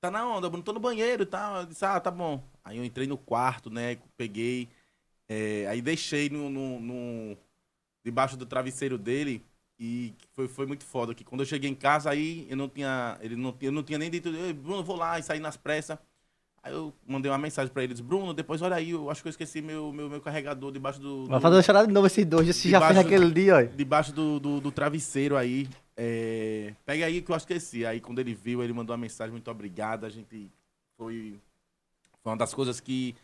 [0.00, 1.58] tá na onda, Bruno, tô no banheiro e tal.
[1.62, 2.42] Eu disse, ah, tá bom.
[2.64, 4.68] Aí eu entrei no quarto, né, peguei,
[5.28, 7.38] é, aí deixei no, no- no-
[8.04, 9.44] debaixo do travesseiro dele
[9.78, 11.14] e foi, foi muito foda.
[11.14, 13.18] Que quando eu cheguei em casa, aí eu não tinha.
[13.22, 15.98] Ele não, eu não tinha nem dito, "Ei, Bruno, vou lá e saí nas pressas.
[16.68, 19.28] Aí eu mandei uma mensagem pra ele, disse, Bruno, depois olha aí, eu acho que
[19.28, 21.24] eu esqueci meu, meu, meu carregador debaixo do.
[21.26, 23.62] Vai fazer eu chorar de novo esses dois, se já fez aquele dia, ó.
[23.76, 25.66] debaixo do, do, do travesseiro aí.
[25.96, 27.86] É, pega aí que eu esqueci.
[27.86, 30.04] Aí quando ele viu, ele mandou uma mensagem, muito obrigado.
[30.04, 30.50] A gente
[30.96, 31.40] foi.
[32.22, 33.14] Foi uma das coisas que.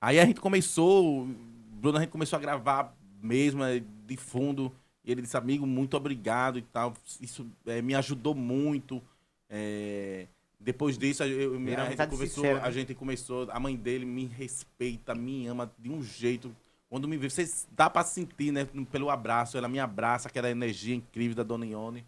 [0.00, 1.26] Aí a gente começou.
[1.72, 4.72] Bruno, a gente começou a gravar mesmo, é, de fundo.
[5.04, 6.94] E ele disse, amigo, muito obrigado e tal.
[7.20, 9.02] Isso é, me ajudou muito.
[9.50, 10.26] É,
[10.62, 11.96] depois disso, eu, eu- Virou a, gente
[12.42, 12.60] né?
[12.62, 13.48] a gente começou.
[13.50, 16.54] A mãe dele me respeita, me ama de um jeito.
[16.88, 18.66] Quando me vê, vocês dá pra sentir, né?
[18.90, 22.06] Pelo abraço, ela me abraça, aquela energia incrível da Dona Ione.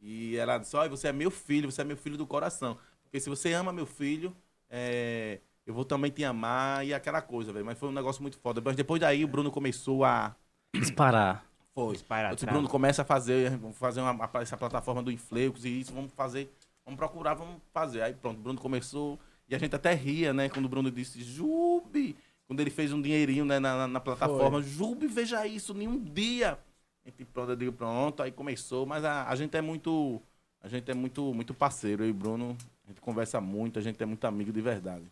[0.00, 2.78] E ela disse: Olha, você é meu filho, você é meu filho do coração.
[3.04, 4.34] Porque se você ama meu filho,
[4.68, 7.64] é, eu vou também te amar e aquela coisa, velho.
[7.64, 8.60] Mas foi um negócio muito foda.
[8.64, 10.34] Mas depois daí o Bruno começou a.
[10.74, 11.44] Disparar.
[11.74, 11.92] Foi.
[11.94, 12.52] Disparar, trava.
[12.52, 16.50] Bruno, começa a fazer, vamos fazer uma, essa plataforma do Infleucos e isso, vamos fazer,
[16.86, 18.00] vamos procurar, vamos fazer.
[18.00, 19.18] Aí pronto, o Bruno começou,
[19.48, 22.16] e a gente até ria, né, quando o Bruno disse, Jubi,
[22.46, 24.62] quando ele fez um dinheirinho né, na, na- na plataforma.
[24.62, 26.58] Jube, veja isso, nenhum dia.
[27.04, 30.20] E pronto, eu digo, pronto, aí começou, mas a, a gente é muito.
[30.62, 32.56] A gente é muito, muito parceiro, eu e o Bruno.
[32.84, 35.04] A gente conversa muito, a gente é muito amigo de verdade.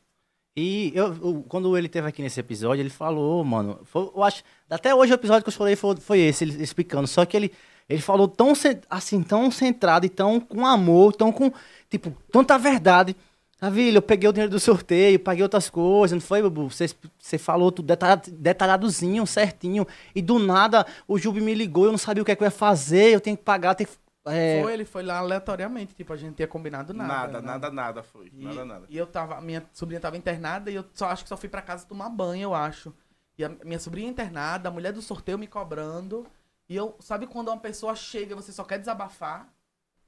[0.56, 3.80] E eu, eu- quando ele teve aqui nesse episódio, ele falou, mano.
[3.84, 4.42] foi- eu acho.
[4.70, 7.06] Até hoje o episódio que eu chorei foi, foi esse, ele explicando.
[7.06, 7.52] Só que ele,
[7.88, 8.52] ele falou tão
[8.88, 11.52] assim, tão centrado e tão com amor, tão com.
[11.90, 13.16] Tipo, tanta verdade.
[13.60, 16.70] Davi, eu peguei o dinheiro do sorteio, paguei outras coisas, não foi, Bubu?
[16.70, 16.86] Você,
[17.18, 19.86] você falou tudo detalhado, detalhadozinho, certinho.
[20.14, 22.46] E do nada o Jubi me ligou, eu não sabia o que, é que eu
[22.46, 23.96] ia fazer, eu tenho que pagar, tenho que.
[24.26, 27.08] é, Foi, ele foi lá aleatoriamente, tipo, a gente tinha combinado nada.
[27.08, 27.46] Nada, né?
[27.46, 28.30] nada, nada foi.
[28.34, 28.86] E, Nada, nada.
[28.88, 31.62] e eu tava, minha sobrinha tava internada e eu só acho que só fui pra
[31.62, 32.92] casa tomar banho, eu acho.
[33.38, 36.26] E a minha sobrinha internada, a mulher do sorteio me cobrando.
[36.68, 39.48] E eu, sabe quando uma pessoa chega e você só quer desabafar?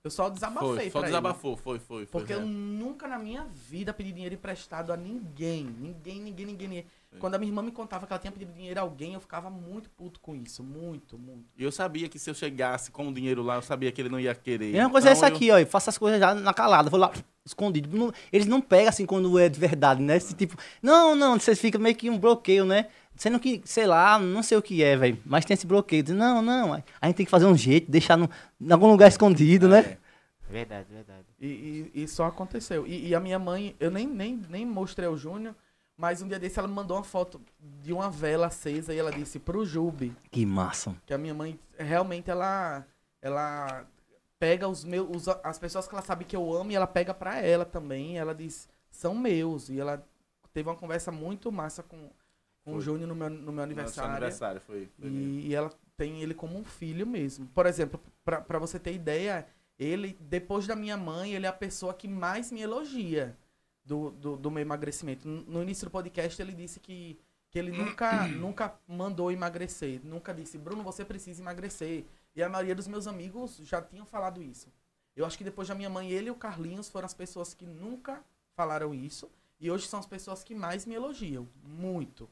[0.02, 1.07] Eu só desabafei Foi, só pra ele.
[1.09, 2.07] desabafou, foi, foi.
[2.07, 2.44] foi Porque eu é.
[2.44, 5.64] nunca na minha vida pedi dinheiro emprestado a ninguém.
[5.64, 6.86] Ninguém, ninguém, ninguém, ninguém.
[7.18, 9.50] Quando a minha irmã me contava que ela tinha pedido dinheiro a alguém, eu ficava
[9.50, 10.62] muito puto com isso.
[10.62, 11.46] Muito, muito.
[11.59, 14.09] E eu sabia que se eu chegasse com o dinheiro lá, eu sabia que ele
[14.09, 14.72] não ia querer.
[14.74, 15.59] E uma coisa é Então, essa eu- aqui, ó.
[15.59, 16.88] Eu faço as coisas já na calada.
[16.88, 17.11] Vou lá,
[17.44, 17.96] escondido.
[17.96, 20.16] Não- eles não pegam assim quando é de verdade, né?
[20.18, 20.57] Esse tipo.
[20.80, 22.86] Não, não, você fica meio que um bloqueio, né?
[23.16, 25.18] Sendo que, sei lá, não sei o que é, velho.
[25.24, 26.02] Mas tem esse bloqueio.
[26.02, 26.74] Diz, não, não.
[26.74, 28.28] A gente tem que fazer um jeito, deixar no,
[28.60, 29.78] em algum lugar escondido, né?
[29.80, 29.98] É.
[30.48, 31.24] Verdade, verdade.
[31.40, 32.86] E, e, e só aconteceu.
[32.86, 35.54] E, e a minha mãe, eu nem, nem, nem mostrei ao Júnior,
[35.96, 37.40] mas um dia desse ela me mandou uma foto
[37.82, 40.94] de uma vela acesa e ela disse pro Jube, Que massa.
[41.06, 42.86] que a minha mãe realmente ela
[43.20, 43.84] ela
[44.38, 47.12] pega os meus os- as pessoas que ela sabe que eu amo e ela pega
[47.14, 48.18] pra ela também.
[48.18, 50.06] Ela diz são meus e ela
[50.52, 52.08] teve uma conversa muito massa com,
[52.66, 52.80] com o.
[52.80, 54.10] Júnior no meu, no meu aniversário.
[54.10, 54.88] aniversário foi.
[54.98, 55.08] foi.
[55.08, 57.46] E, e ela tem ele como um filho mesmo.
[57.54, 59.46] Por exemplo, pra você ter ideia,
[59.78, 63.36] ele, depois da minha mãe, ele é a pessoa que mais me elogia
[63.84, 65.26] do, do, do meu emagrecimento.
[65.28, 67.18] No no início do podcast, ele disse que,
[67.50, 70.00] que ele nunca, nunca mandou emagrecer.
[70.04, 72.04] Nunca disse, Bruno, você precisa emagrecer.
[72.34, 74.68] E a maioria dos meus amigos já tinham falado isso.
[75.14, 77.64] Eu acho que depois da minha mãe, ele e o Carlinhos foram as pessoas que
[77.64, 78.22] nunca
[78.54, 79.30] falaram isso.
[79.58, 81.48] E hoje são as pessoas que mais me elogiam.
[81.64, 82.28] Muito.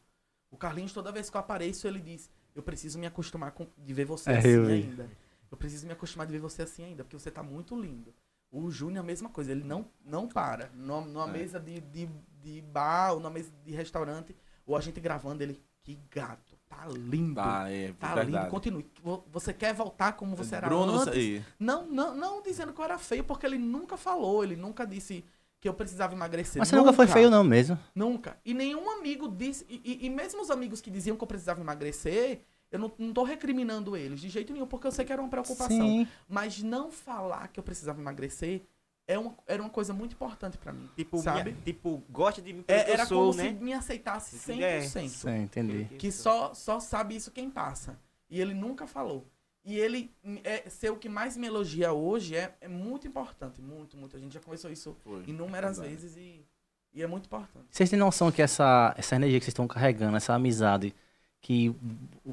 [0.55, 3.93] O Carlinhos, toda vez que eu apareço, ele diz: Eu preciso me acostumar com, de
[3.93, 5.11] ver você É, assim eu ainda.
[5.51, 8.15] Eu preciso me acostumar de ver você assim ainda, porque você tá muito lindo.
[8.51, 10.71] O Júnior, a mesma coisa, ele não, não para.
[10.75, 11.33] Numa, numa É.
[11.33, 12.09] mesa de, de,
[12.41, 14.35] de bar, ou numa mesa de restaurante,
[14.65, 17.41] ou a gente gravando, ele, que gato, tá lindo.
[17.41, 18.31] Ah, é, Tá verdade.
[18.31, 18.87] lindo, continue.
[19.03, 21.05] Vo- Você quer voltar como você era Bruno, antes?
[21.15, 21.45] você.
[21.59, 25.25] Não, não, não dizendo que eu era feio, porque ele nunca falou, ele nunca disse
[25.65, 26.59] que eu precisava emagrecer.
[26.61, 27.79] Mas você nunca foi feio, não, mesmo.
[27.95, 28.37] Nunca.
[28.45, 29.65] E nenhum amigo disse.
[29.67, 33.15] E, e- e mesmo os amigos que diziam que eu precisava emagrecer, eu não, não
[33.15, 35.69] tô recriminando eles de jeito nenhum, porque eu sei que era uma preocupação.
[35.69, 36.07] Sim.
[36.29, 38.61] Mas não falar que eu precisava emagrecer
[39.09, 40.87] é uma, era uma coisa muito importante pra mim.
[40.95, 41.53] Tipo, Sabe?
[41.53, 43.49] minha- tipo, gosta de mim É, era sou, como né?
[43.49, 44.61] se me aceitasse 100%.
[44.63, 44.81] É.
[44.83, 45.85] Sim, entendi.
[45.97, 47.99] Que só, só sabe isso quem passa.
[48.29, 49.27] E ele nunca falou.
[49.65, 50.11] E ele
[50.45, 53.63] é, ser o que mais me elogia hoje é, é muito importante.
[53.63, 54.15] Muito, muito.
[54.17, 55.23] A gente já conversou isso Foi.
[55.27, 55.97] inúmeras Verdade.
[56.03, 56.45] vezes e,
[56.93, 57.65] e é muito importante.
[57.71, 60.95] Vocês têm noção que essa, essa energia que vocês estão carregando, essa amizade,
[61.41, 61.75] que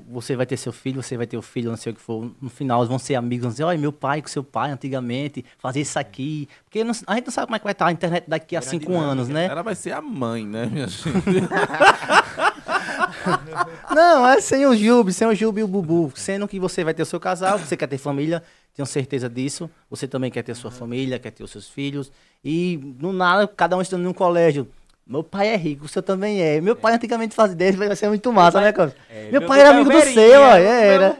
[0.09, 2.31] você vai ter seu filho, você vai ter o filho, não sei o que for,
[2.41, 5.43] no final eles vão ser amigos, vão dizer, olha, meu pai com seu pai antigamente,
[5.57, 6.47] fazer isso aqui.
[6.65, 8.59] Porque não- a gente não sabe como é que vai estar a internet daqui a
[8.59, 9.11] Grande cinco dinâmica.
[9.11, 9.45] anos, né?
[9.45, 11.09] Ela vai ser a mãe, né, minha gente?
[13.93, 16.11] Não, é sem o Jube, sem o Jube e o Bubu.
[16.15, 18.43] Sendo que você vai ter o seu casal, você quer ter família,
[18.75, 19.69] tenho certeza disso.
[19.89, 22.11] Você também quer ter sua família, quer ter os seus filhos.
[22.43, 24.67] E no nada, cada um estudando em um colégio.
[25.05, 26.61] Meu pai é rico, o seu também é.
[26.61, 28.95] Meu pai antigamente fazia desse, vai ser muito massa, né, cara?
[29.09, 31.17] É, Meu pai era amigo do seu, ó, meu era.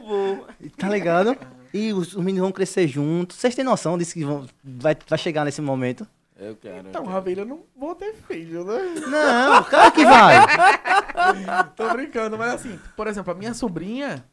[0.78, 1.36] Tá ligado?
[1.74, 3.36] E os, os meninos vão crescer juntos.
[3.36, 6.06] Vocês têm noção disso que vão, vai, vai chegar nesse momento?
[6.44, 6.88] Eu quero.
[6.88, 7.14] Então, eu quero.
[7.14, 8.78] Ravena, eu não vou ter filho, né?
[9.08, 10.36] Não, claro que vai.
[11.76, 14.24] Tô brincando, mas assim, por exemplo, a minha sobrinha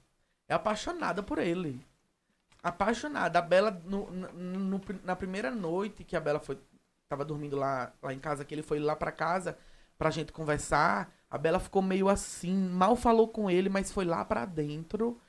[0.47, 1.79] é apaixonada por ele.
[2.61, 3.39] Apaixonada.
[3.39, 6.57] A Bela, no- no- no- na primeira noite que a Bela foi,
[7.07, 9.57] tava dormindo lá, lá em casa, que ele foi lá pra casa
[9.97, 14.23] pra gente conversar, a Bela ficou meio assim, mal falou com ele, mas foi lá
[14.23, 15.19] pra dentro,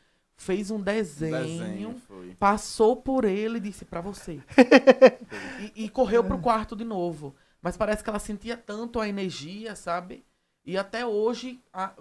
[0.41, 2.03] fez um desenho, Desenho,
[2.38, 4.41] passou por ele e disse pra você.
[5.76, 7.34] e, e correu pro quarto de novo.
[7.61, 10.24] Mas parece que ela sentia tanto a energia, sabe?
[10.64, 11.93] E até hoje, a-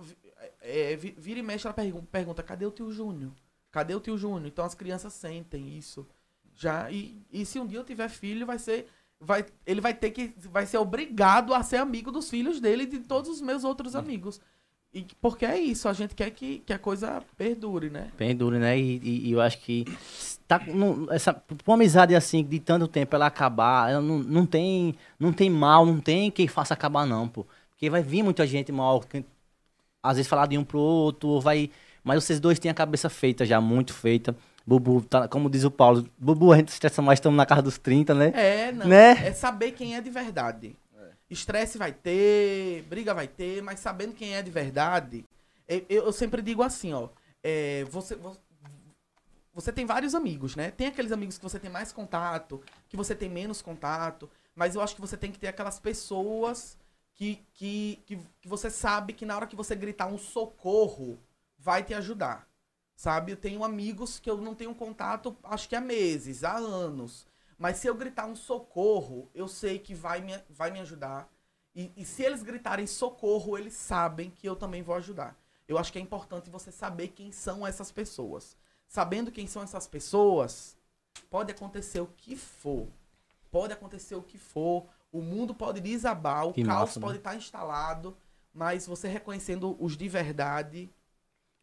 [0.62, 3.32] é, vi- vira e mexe, ela pergun- pergunta, cadê o tio Júnior?
[3.72, 4.48] Cadê o tio Júnior?
[4.48, 6.08] Então as crianças sentem isso.
[6.56, 8.88] Já, e, e se um dia eu tiver filho, vai ser.
[9.20, 10.34] Vai, ele vai ter que.
[10.38, 13.96] Vai ser obrigado a ser amigo dos filhos dele e de todos os meus outros
[13.98, 14.40] amigos.
[14.94, 18.08] E, porque é isso, a gente quer que, que a coisa perdure, né?
[18.18, 18.78] Bem duro, né?
[18.78, 19.86] E, e- e eu acho que
[20.48, 24.96] tá, não, essa, uma amizade assim, de tanto tempo ela acabar, ela não, não, tem,
[25.20, 27.46] não tem mal, não tem quem faça acabar, não, pô.
[27.70, 29.24] Porque vai vir muita gente mal, que-
[30.02, 31.70] às vezes falar de um pro outro, ou vai.
[32.04, 34.36] Mas vocês dois têm a cabeça feita já, muito feita.
[34.66, 37.78] Bubu, tá, como diz o Paulo, Bubu, a gente estressa mais, estamos na casa dos
[37.78, 38.32] 30, né?
[38.36, 38.88] É, não.
[38.88, 39.12] Né?
[39.28, 40.76] É saber quem é de verdade.
[41.30, 45.26] Estresse vai ter, briga vai ter, mas sabendo quem é de verdade.
[45.68, 47.10] Eu, eu- eu sempre digo assim, ó.
[47.44, 48.38] é, você, vo-
[49.54, 50.72] você tem vários amigos, né?
[50.72, 54.30] Tem aqueles amigos que você tem mais contato, que você tem menos contato.
[54.56, 56.78] Mas eu acho que você tem que ter aquelas pessoas
[57.14, 61.20] que, que, que, que você sabe que na hora que você gritar um socorro,
[61.58, 62.48] vai te ajudar.
[62.96, 63.32] Sabe?
[63.32, 67.26] Eu tenho amigos que eu não tenho contato, acho que há meses, há anos.
[67.60, 71.30] Mas se eu gritar um socorro, eu sei que vai me, vai me ajudar.
[71.76, 75.38] E, e se eles gritarem socorro, eles sabem que eu também vou ajudar.
[75.68, 78.58] Eu acho que é importante você saber quem são essas pessoas.
[78.88, 80.78] Sabendo quem são essas pessoas,
[81.30, 82.88] pode acontecer o que for.
[83.52, 84.88] Pode acontecer o que for.
[85.12, 87.06] O mundo pode desabar, o Que caos massa, né?
[87.06, 88.16] pode estar instalado.
[88.54, 90.90] Mas você reconhecendo os de verdade,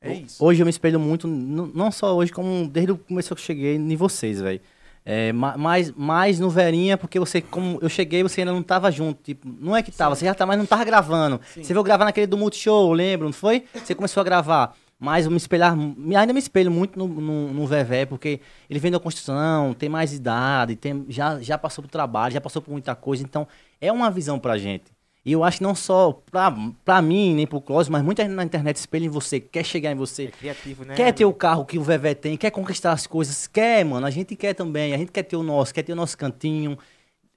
[0.00, 0.44] é isso.
[0.44, 3.76] Hoje eu me espelho muito, não só hoje, como desde o começo que eu cheguei
[3.76, 4.60] em vocês, velho.
[5.08, 8.90] É, ma- mais, mais no Verinha, porque você, como eu cheguei, você ainda não tava
[8.90, 9.22] junto.
[9.22, 11.40] Tipo, não é que tava, você já tá, mas não tava gravando.
[11.54, 11.62] Sim.
[11.62, 13.64] Você veio gravar naquele do Multishow, lembro, não foi?
[13.84, 14.74] Você começou a gravar.
[14.98, 15.76] Mas eu me espelhar,
[16.16, 20.12] ainda me espelho muito no, no, no Vevé, porque ele vem da construção, tem mais
[20.14, 23.46] idade, tem, já, já passou por trabalho, já passou por muita coisa, então
[23.78, 24.84] é uma visão pra gente.
[25.26, 26.54] E eu acho que não só pra,
[26.84, 29.90] pra mim, nem pro Clóvis, mas muita gente na internet espelha em você, quer chegar
[29.90, 30.94] em você, É criativo, né?
[30.94, 34.06] Quer ter o carro que o Vevé tem, quer conquistar as coisas, quer, mano.
[34.06, 36.78] A gente quer também, a gente quer ter o nosso, quer ter o nosso cantinho.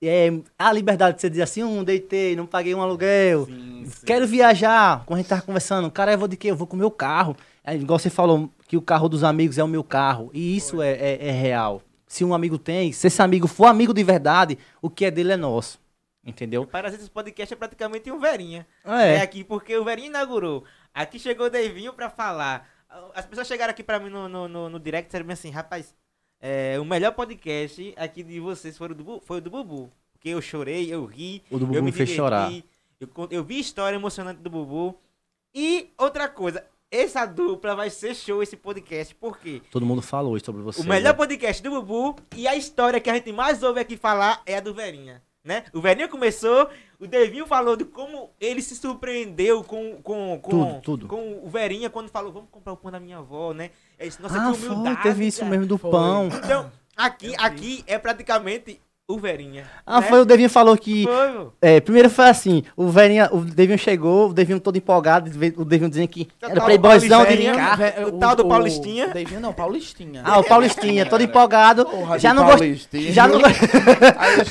[0.01, 3.47] É, a liberdade de você dizer assim, um, deitei, não paguei um aluguel.
[3.47, 4.05] Sim, sim.
[4.05, 5.89] Quero viajar, como a gente tava conversando.
[5.89, 6.51] Cara, eu vou de quê?
[6.51, 7.35] Eu vou com o meu carro.
[7.63, 10.29] É, igual você falou, que o carro dos amigos é o meu carro.
[10.31, 11.81] E isso é, é- é real.
[12.07, 15.33] Se um amigo tem, se esse amigo for amigo de verdade, o que é dele
[15.33, 15.79] é nosso.
[16.29, 16.65] Entendeu?
[16.65, 18.65] Para esse podcast é praticamente um Verinha.
[18.85, 19.15] É.
[19.15, 20.63] É aqui, porque o Verinha inaugurou.
[20.93, 22.69] Aqui chegou o Devinho pra falar.
[23.13, 25.93] As pessoas chegaram aqui pra mim no, no, no, no direct e disseram assim, rapaz,
[26.41, 29.91] é, o melhor podcast aqui de vocês foi o do, foi o do Bubu.
[30.13, 32.51] Porque eu chorei, eu ri, O do eu Bubu me me fez chorar.
[32.99, 34.97] Eu, eu vi história emocionante do Bubu.
[35.53, 39.61] E outra coisa, essa dupla vai ser show esse podcast, por quê?
[39.69, 40.81] Todo mundo falou isso sobre você.
[40.81, 41.17] O melhor né?
[41.17, 44.59] podcast do Bubu e a história que a gente mais ouve aqui falar é a
[44.59, 45.21] do Verinha.
[45.43, 45.63] Né?
[45.73, 46.69] O Verinha começou,
[46.99, 51.07] o Devinho falou de como ele se surpreendeu com, com, com, Tudo, tudo.
[51.07, 53.69] com o Verinha quando falou, vamos comprar o pão da minha avó, né?
[53.97, 54.95] É isso, nossa, Ah, que humildade.
[55.01, 55.51] foi, teve isso cara.
[55.51, 55.91] mesmo do Foi.
[55.91, 56.27] pão.
[56.27, 59.65] Então, aqui, aqui é praticamente o Verinha.
[59.87, 60.07] Ah, né?
[60.07, 61.47] foi o Devinho falou que Foi.
[61.61, 65.89] É, primeiro foi assim, o Verinha, o Devinho chegou, o Devinho todo empolgado, o Devinho
[65.89, 67.77] dizendo que Tá era playboyzão de Verinha, carro.
[67.77, 69.07] Ve- o tal do Paulistinha.
[69.07, 70.21] Davinho não, Paulistinha.
[70.23, 73.11] Ah, o Paulistinha, todo empolgado, Porra, já não gostou, Paulistinha.
[73.11, 74.45] já não Aí eu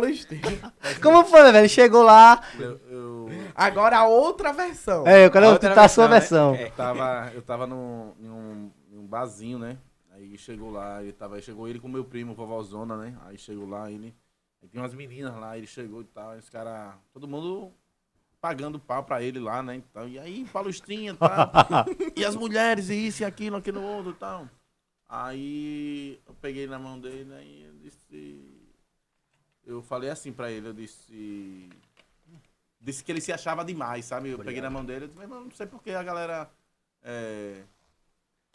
[1.02, 1.68] Como foi, velho?
[1.68, 5.06] Chegou lá, Eu, eu, Agora a outra versão.
[5.06, 6.66] é, eu quero A outra escutar a sua versão, versão.
[6.66, 9.78] eu tava, eu tava num, em um, em um barzinho, né?
[10.12, 13.16] Aí chegou lá, ele tava, chegou ele com meu primo, vovózona, né?
[13.26, 14.14] Aí chegou lá, ele.
[14.62, 16.94] Aí tem umas meninas lá, ele chegou e tal, os caras.
[17.12, 17.72] Todo mundo
[18.40, 19.76] pagando pau pra ele lá, né?
[19.76, 21.50] Então, e aí, palestrinha e tal.
[22.16, 24.48] e as mulheres, e isso e aquilo, aquilo outro e tal.
[25.08, 27.42] Aí eu peguei na mão dele, né?
[27.44, 28.57] E eu disse.
[29.68, 31.68] Eu falei assim pra ele, eu disse.
[32.80, 34.30] Disse que ele se achava demais, sabe?
[34.30, 36.50] Eu peguei na mão dele, eu disse, mas não sei porque a galera
[37.02, 37.62] é,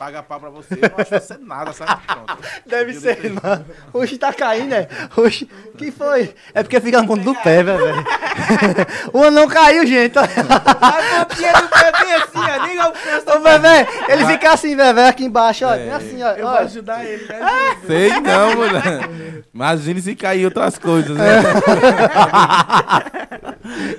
[0.04, 0.74] paga pau pra você.
[0.74, 2.02] Eu não acho você nada, sabe?
[2.06, 2.38] Pronto.
[2.66, 3.66] Deve ser, disse, mano.
[3.94, 4.88] Oxe, tá caindo, né?
[5.16, 6.34] Oxe, que foi?
[6.54, 8.06] É porque fica na ponta do pé, velho.
[9.14, 10.18] o anão caiu, gente.
[10.20, 13.38] A pontinha do pé bem assim, ó, nem alcança.
[13.38, 15.74] Ô, Vevé, ele fica assim, Vevé, aqui embaixo, ó.
[15.74, 15.92] É.
[15.92, 16.32] assim, ó.
[16.32, 16.60] Eu vou ó.
[16.60, 17.40] ajudar ele, né?
[17.88, 19.10] Sei não, mulher.
[19.54, 21.42] Imagine se cair outras coisas, né?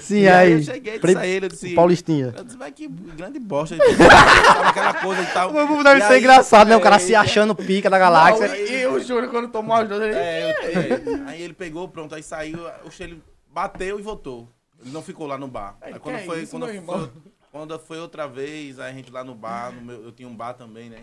[0.01, 0.52] Sim, E aí aí.
[0.52, 1.74] eu cheguei, Pre- disse a ele, eu disse...
[1.74, 2.35] Paulistinha.
[2.36, 3.76] Eu disse, vai que grande bosta.
[3.76, 5.51] Sabe aquela coisa e tal.
[5.51, 6.76] O Bubu deve E ser aí- engraçado, né?
[6.76, 8.56] O cara é, se achando pica da Não, galáxia.
[8.56, 10.14] e e o Júnior, quando tomou as duas, ele...
[10.14, 11.30] É, eu- é.
[11.30, 13.22] aí ele pegou, pronto, aí saiu, oxe, ele
[13.52, 14.48] bateu e voltou.
[14.82, 15.76] Ele não ficou lá no bar.
[15.80, 17.10] Ai, Aí quando é foi, isso, quando foi,
[17.50, 20.34] quando foi outra vez, aí a gente lá no bar, no meu- eu tinha um
[20.34, 20.98] bar também, né?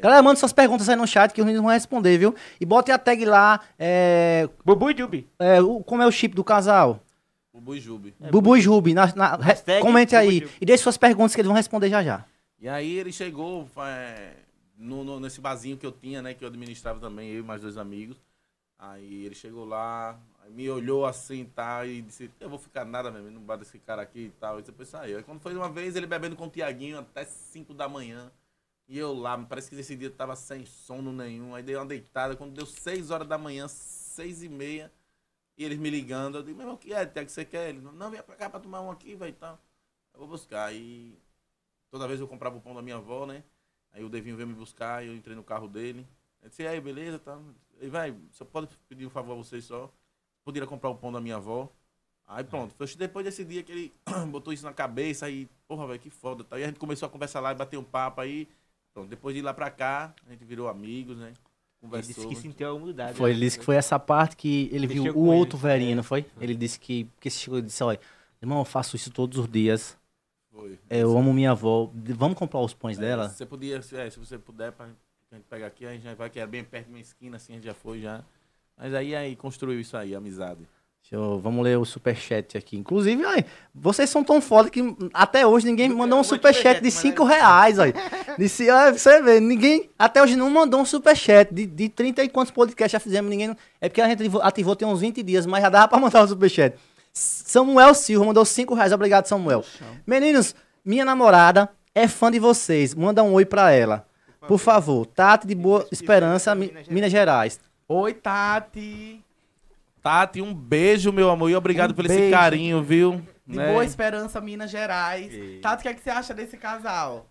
[0.00, 2.34] Galera, manda suas perguntas aí no chat que os meninos vão responder, viu?
[2.60, 5.28] E botem a tag lá, é, Bubu e Jubi.
[5.38, 7.00] é, o- como é o chip do casal?
[7.52, 8.14] O Buijube.
[8.30, 10.38] Bubu e Jubi, na, na- re- comente Bubu e aí.
[10.40, 10.52] Jubi.
[10.60, 12.24] E deixe suas perguntas que eles vão responder já já.
[12.58, 14.36] E aí ele chegou é,
[14.76, 16.34] no, no- nesse barzinho que eu tinha, né?
[16.34, 18.16] Que eu administrava também, eu e mais dois amigos.
[18.78, 20.20] Aí ele chegou lá,
[20.50, 24.02] me olhou assim tá, e disse, eu vou ficar nada mesmo no bar desse cara
[24.02, 24.58] aqui e tal.
[24.60, 25.18] E depois saiu.
[25.18, 28.30] Aí quando foi uma vez, ele bebendo com o Tiaguinho até 5 da manhã.
[28.88, 31.54] E eu lá, parece que nesse dia eu tava sem sono nenhum.
[31.54, 34.92] Aí dei uma deitada, quando deu 6 horas da manhã, 6 e meia,
[35.56, 37.70] e eles me ligando, eu digo, meu irmão, o que é, Tiago, que você quer?
[37.70, 39.58] Ele, não, vem pra cá pra tomar um aqui, vai e tal.
[40.14, 40.66] Eu vou buscar.
[40.66, 41.18] Aí
[41.90, 43.42] toda vez eu comprava o pão da minha avó, né?
[43.92, 46.06] Aí o Devinho veio me buscar, eu entrei no carro dele.
[46.42, 47.18] Eu disse, e aí, beleza?
[47.18, 47.38] Tá.
[47.80, 49.92] Ele vai, só pode pedir um favor a vocês só.
[50.44, 51.70] Poderia comprar o pão da minha avó.
[52.26, 53.94] Aí pronto, foi depois desse dia que ele
[54.30, 56.44] botou isso na cabeça, aí, porra, velho, que foda.
[56.44, 56.58] Tá?
[56.58, 58.46] E a gente começou a conversar lá e bater um papo aí.
[58.92, 61.28] Pronto, depois de ir lá pra cá, a gente virou amigos, né?
[61.28, 61.36] Ele
[61.80, 62.14] Conversou.
[62.14, 63.16] disse que sentiu a humildade.
[63.16, 63.36] Foi, né?
[63.36, 65.94] ele disse que foi essa parte que ele viu o outro ele, velhinho, é.
[65.94, 66.26] não foi?
[66.40, 67.04] Ele disse que.
[67.04, 68.00] Porque chegou e disse: olha,
[68.42, 69.96] irmão, eu faço isso todos os dias.
[70.58, 70.78] Foi.
[70.90, 71.90] É, Eu amo minha avó.
[71.94, 73.28] Vamos comprar os pães É, dela?
[73.28, 74.86] Se você podia, é, se você puder, pra
[75.32, 77.52] gente pegar aqui, a gente já vai, que era bem perto de uma esquina, assim,
[77.52, 78.22] a gente já foi já.
[78.76, 80.60] Mas aí, aí construiu isso aí, amizade.
[81.10, 82.76] Eu- vamos ler o superchat aqui.
[82.76, 83.42] Inclusive, ai,
[83.74, 84.80] vocês são tão foda que
[85.14, 87.94] até hoje ninguém mandou um superchat de superchat, 5 reais, olha.
[88.36, 91.52] Disse, olha, você vê, ninguém até hoje não mandou um superchat.
[91.54, 93.56] De, de 30 e quantos podcasts já fizemos, ninguém.
[93.80, 96.28] É porque a gente ativou tem uns 20 dias, mas já dava pra mandar um
[96.28, 96.76] superchat.
[97.18, 98.92] Samuel Silva mandou 5 reais.
[98.92, 99.64] Obrigado, Samuel.
[100.06, 100.54] Meninos,
[100.84, 102.94] minha namorada é fã de vocês.
[102.94, 104.06] Manda um oi pra ela.
[104.46, 107.60] Por favor, Tati de Boa Esperança, Mi- Minas Gerais.
[107.88, 109.22] Oi, Tati.
[110.02, 112.22] Tati, um beijo, meu amor, e obrigado Um por beijo.
[112.22, 113.20] esse carinho, viu?
[113.46, 113.72] De Né?
[113.72, 115.32] Boa Esperança, Minas Gerais.
[115.32, 117.26] E- Tati, o que, é que você acha desse casal?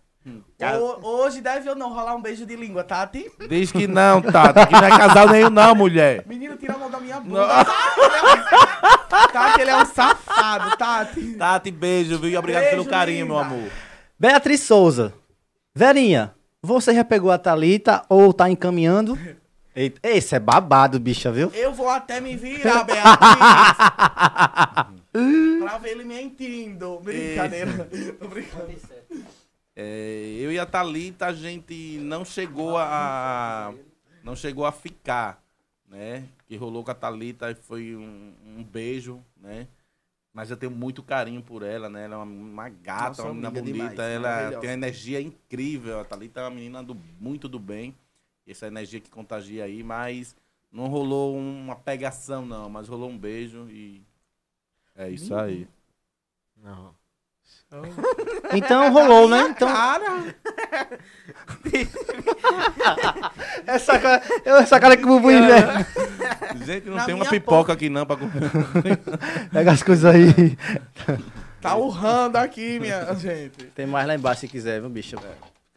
[0.58, 3.30] Cara- Ho- hoje deve ou não rolar um beijo de língua, Tati?
[3.48, 6.22] Diz que não, Tati, que não é casal nenhum não, mulher.
[6.26, 7.46] Menino, tira a mão da minha bunda.
[7.64, 7.70] Tati,
[8.02, 11.34] ele é um- Tati, ele é um safado, Tati.
[11.34, 12.30] Tati, beijo, viu?
[12.30, 13.46] E obrigado Beijo, pelo carinho, meu linda.
[13.54, 13.70] amor.
[14.18, 15.14] Beatriz Souza.
[15.74, 19.18] Verinha, você já pegou a Thalita ou tá encaminhando?
[19.74, 21.50] Eita, esse é babado, bicha, viu?
[21.54, 22.98] Eu vou até me virar, Beatriz.
[25.60, 26.98] pra ver ele mentindo.
[27.00, 27.88] Brincadeira.
[28.20, 28.68] Tô brincando.
[29.80, 33.72] É, eu e a Thalita, a gente não chegou a.
[34.24, 35.40] Não chegou a ficar,
[35.86, 36.26] né?
[36.48, 39.68] Que rolou com a Thalita foi um, um beijo, né?
[40.32, 42.06] Mas eu tenho muito carinho por ela, né?
[42.06, 43.72] Ela é uma, uma gata, Nossa, uma menina bonita.
[43.72, 46.00] demais, ela tem uma energia incrível.
[46.00, 47.94] A Thalita é uma menina do, muito do bem.
[48.44, 50.34] Essa energia que contagia aí, mas
[50.72, 52.68] não rolou uma pegação, não.
[52.68, 54.02] Mas rolou um beijo e.
[54.96, 55.68] É isso aí.
[56.56, 56.97] Não.
[58.52, 59.48] Então rolou, né?
[59.50, 60.34] Então, Cara,
[63.66, 65.86] essa cara, essa cara que o bubu né?
[66.64, 68.50] Gente, não Na tem uma pipoca aqui não pra comer.
[69.52, 70.56] Pega as coisas aí.
[71.60, 73.66] tá urrando aqui, minha gente.
[73.74, 75.16] Tem mais lá embaixo se quiser, viu, bicha?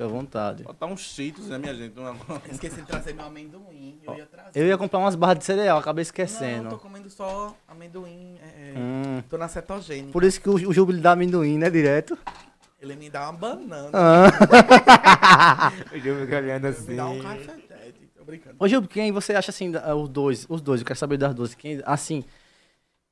[0.01, 0.63] Fica à vontade.
[0.63, 1.97] Botar uns cheetos, né, minha gente?
[1.99, 2.15] Uma-
[2.51, 3.99] Esqueci de trazer meu amendoim.
[4.03, 4.51] Eu ia trazer.
[4.59, 6.69] Eu ia comprar umas barras de cereal, acabei Não, esquecendo.
[6.69, 8.37] tô comendo só amendoim.
[8.41, 10.11] é, é, Hum, Tô na cetogênica.
[10.11, 12.17] por isso que o, o Júbilo dá amendoim, né, direto?
[12.81, 13.89] Ele me dá uma banana.
[13.93, 15.71] Ah.
[15.93, 16.89] O Júlio fica olhando Ele assim.
[16.91, 18.09] me dá um cafetete.
[18.17, 18.55] Tô brincando.
[18.57, 21.53] Ô, Júlio, quem você acha assim, os dois, os dois, eu quero saber das duas,
[21.53, 22.23] quem, assim,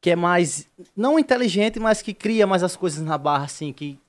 [0.01, 0.67] que é mais,
[0.97, 3.99] não inteligente, mas que cria mais as coisas na barra, assim, que,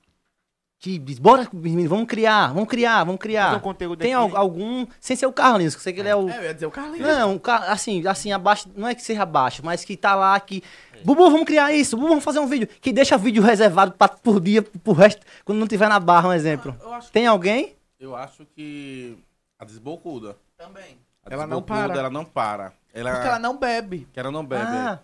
[0.81, 3.55] que diz, bora, menino, vamos criar, vamos criar, vamos criar.
[3.55, 6.15] um conteúdo Tem al- algum, sem ser o Carlinhos, que eu sei que ele é
[6.15, 6.27] o...
[6.27, 7.07] É, eu ia dizer o Carlinhos.
[7.07, 10.63] Não, assim, assim, abaixo, não é que seja abaixo, mas que tá lá, que...
[11.05, 14.39] Bubu, vamos criar isso, Bubu, vamos fazer um vídeo, que deixa vídeo reservado pra, por
[14.41, 16.75] dia, pro resto, quando não tiver na barra, um exemplo.
[16.81, 17.75] Eu acho que Tem alguém?
[17.99, 19.15] Eu acho que
[19.59, 20.35] a desbocuda.
[20.57, 20.97] também.
[21.23, 21.99] A Ela não desbocuda, para.
[21.99, 22.73] Ela não para.
[22.91, 24.07] Ela, Porque ela não bebe.
[24.11, 24.63] que ela não bebe.
[24.65, 24.99] Ah,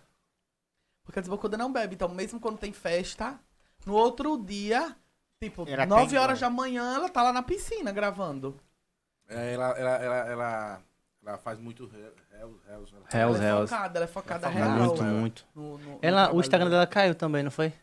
[1.06, 1.94] Porque a desbocuda não bebe.
[1.94, 3.40] Então, mesmo quando tem festa,
[3.86, 4.96] no outro dia,
[5.40, 8.56] tipo, Ela 9 tem- horas da manhã, ela tá lá na piscina gravando.
[9.30, 10.82] É, ela, ela, ela, ela,
[11.26, 12.14] ela faz muito réus,
[12.66, 12.94] réus.
[12.94, 13.68] ela- Hells, ela é Hells.
[13.74, 14.72] focada, ela é focada Ela é real.
[14.80, 15.12] Muito, ela.
[15.12, 15.46] muito.
[15.54, 17.74] no- no- no Ela, o trabalho Instagram dela caiu também, não foi?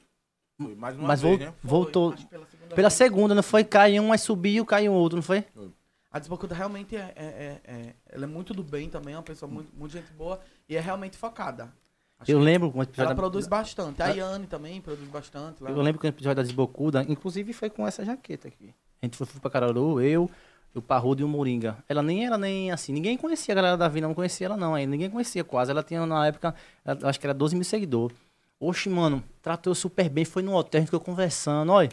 [0.61, 1.55] Foi mais uma Mas vez, vol- né?
[1.61, 2.13] Foi, voltou.
[2.13, 3.65] que pela segunda Pela segunda, não foi?
[3.65, 5.45] Caiu um, mas subiu, caiu outro, não foi?
[6.11, 9.23] A desbocuda realmente é, é- é- é- Ela é muito do bem também, é uma
[9.23, 11.73] pessoa muito, muito gente boa e é realmente focada.
[12.19, 14.03] Acho Eu lembro com o episódio Ela da- produz bastante.
[14.03, 15.62] A Yane também produz bastante.
[15.62, 15.70] Lá.
[15.70, 18.73] Eu lembro que o episódio da Desbocuda, inclusive foi com essa jaqueta aqui.
[19.03, 20.31] A gente foi, foi pra Caruaru, eu,
[20.74, 21.77] o Parrudo e o Moringa.
[21.89, 24.74] Ela nem era nem assim, ninguém conhecia a galera da Vina, não conhecia ela não
[24.74, 25.70] ainda, ninguém conhecia quase.
[25.70, 26.55] Ela tinha na época,
[26.85, 28.16] ela- acho que era 12 mil seguidores.
[28.59, 31.91] Oxe, mano, tratou eu super bem, foi no hotel, a gente ficou conversando, olha.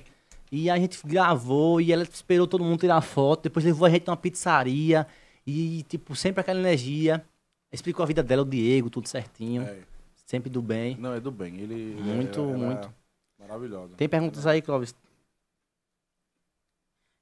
[0.52, 4.06] E a gente gravou e ela esperou todo mundo tirar foto, depois levou a gente
[4.08, 5.08] numa pizzaria
[5.48, 7.24] e, tipo, sempre aquela energia.
[7.72, 9.80] Explicou a vida dela, o Diego, tudo certinho, É.
[10.26, 10.98] sempre do bem.
[10.98, 11.60] Não, é do bem.
[11.60, 12.88] Ele, Muito, ela muito.
[12.88, 13.02] é
[13.42, 13.96] Maravilhosa.
[13.96, 14.94] Tem perguntas aí, Clóvis?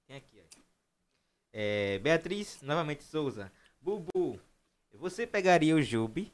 [0.07, 0.59] Tem aqui, ó.
[1.53, 3.51] É, Beatriz, novamente Souza.
[3.81, 4.39] Bubu,
[4.93, 6.31] você pegaria o Jubi?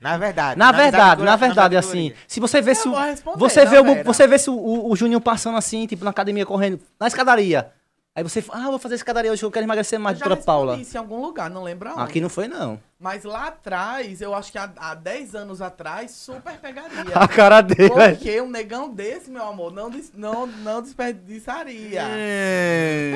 [0.00, 0.58] Na verdade.
[0.58, 2.92] Na verdade, na verdade, na assim, se você vê se o,
[3.36, 6.10] você não, vê o, você vê se o, o, o Juninho passando assim, tipo, na
[6.10, 7.72] academia correndo, na escadaria,
[8.14, 10.76] Aí você fala, ah, vou fazer escadaria hoje, eu quero emagrecer mais, Eu doutora Paula.
[10.76, 12.02] isso em algum lugar, não lembro aonde.
[12.02, 12.80] Aqui não foi, não.
[12.98, 16.98] Mas lá atrás, eu acho que há, há 10 anos atrás, super pegaria.
[17.14, 18.16] A cara dele, velho.
[18.16, 22.02] Porque um negão desse, meu amor, não, des- não, não desperdiçaria.
[22.02, 23.12] É.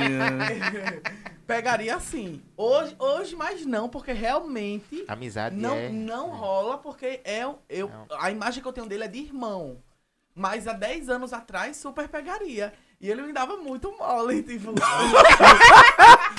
[1.49, 2.41] Pegaria sim.
[2.57, 5.89] Hoje, hoje, mas não, porque realmente Amizade não, é...
[5.89, 8.07] não rola, porque é, eu, Não.
[8.21, 9.79] a imagem que eu tenho dele é de irmão.
[10.35, 12.73] Mas há 10 anos atrás, super pegaria.
[13.03, 14.73] E ele me dava muito mole, tipo.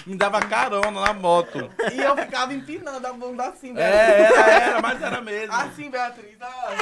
[0.08, 1.70] Me dava carona na moto.
[1.94, 4.38] e eu ficava empinando a bunda assim, É, Beatriz.
[4.38, 5.54] era, era, mas era mesmo.
[5.54, 6.38] Assim, Beatriz.
[6.42, 6.74] ó.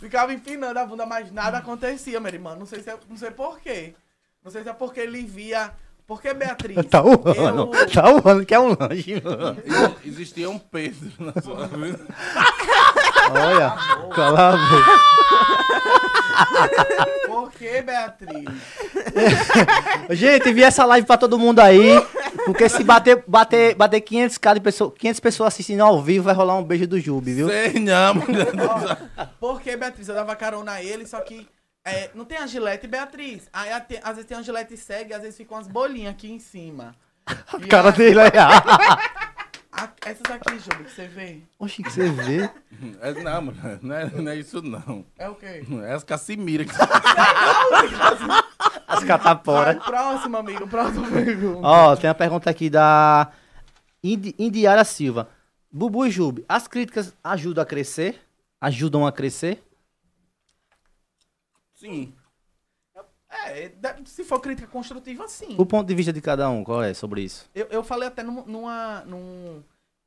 [0.00, 2.56] Ficava empinando a bunda, mas nada acontecia, meu irmão.
[2.56, 3.94] Não sei, se é, não sei por quê.
[4.44, 5.72] Não sei se é porque ele via.
[6.06, 6.76] Porque, Beatriz.
[6.86, 9.22] Tá voando, eu- tá voando, que é um lanche,
[10.04, 12.04] Existia um Pedro na sua vida.
[13.30, 13.70] Olha,
[14.14, 15.00] cala a boca.
[17.26, 18.44] Por que, Beatriz?
[20.10, 22.00] Gente, envia essa live pra todo mundo aí.
[22.44, 26.34] Porque se bater, bater, bater 500, cara de pessoa, 500 pessoas assistindo ao vivo, vai
[26.34, 27.48] rolar um beijo do Jubi, viu?
[27.48, 28.48] Sei não, mulher.
[29.18, 31.46] Ó, Porque, Beatriz, eu dava carona a ele, só que.
[31.84, 33.48] é, não tem a gilete, Beatriz.
[33.52, 36.30] Aí tem- às vezes tem a gilete cega e às vezes ficam umas bolinhas aqui
[36.30, 36.94] em cima.
[37.26, 38.30] A E cara a- dele aí.
[39.84, 41.42] a- essas aqui, Júlio, que você vê.
[41.58, 42.50] Oxi, que você vê.
[43.02, 45.04] É, não, mulher, não é, não é isso não.
[45.18, 45.62] É o quê?
[45.84, 46.70] É as Casimira que
[48.86, 49.76] As cataporas.
[49.76, 50.66] Vai, próximo, amigo.
[50.66, 51.60] Próxima pergunta.
[51.66, 53.30] Ó, tem uma pergunta aqui da
[54.02, 55.28] Indi- Indiara Silva.
[55.70, 58.20] Bubu e Jubi, as críticas ajudam a crescer?
[58.60, 59.62] Ajudam a crescer?
[61.74, 62.12] Sim.
[63.50, 63.72] É,
[64.04, 65.54] se for crítica construtiva, sim.
[65.58, 67.48] O ponto de vista de cada um, qual é sobre isso?
[67.54, 69.02] Eu, eu falei até num- numa.
[69.06, 69.62] Num,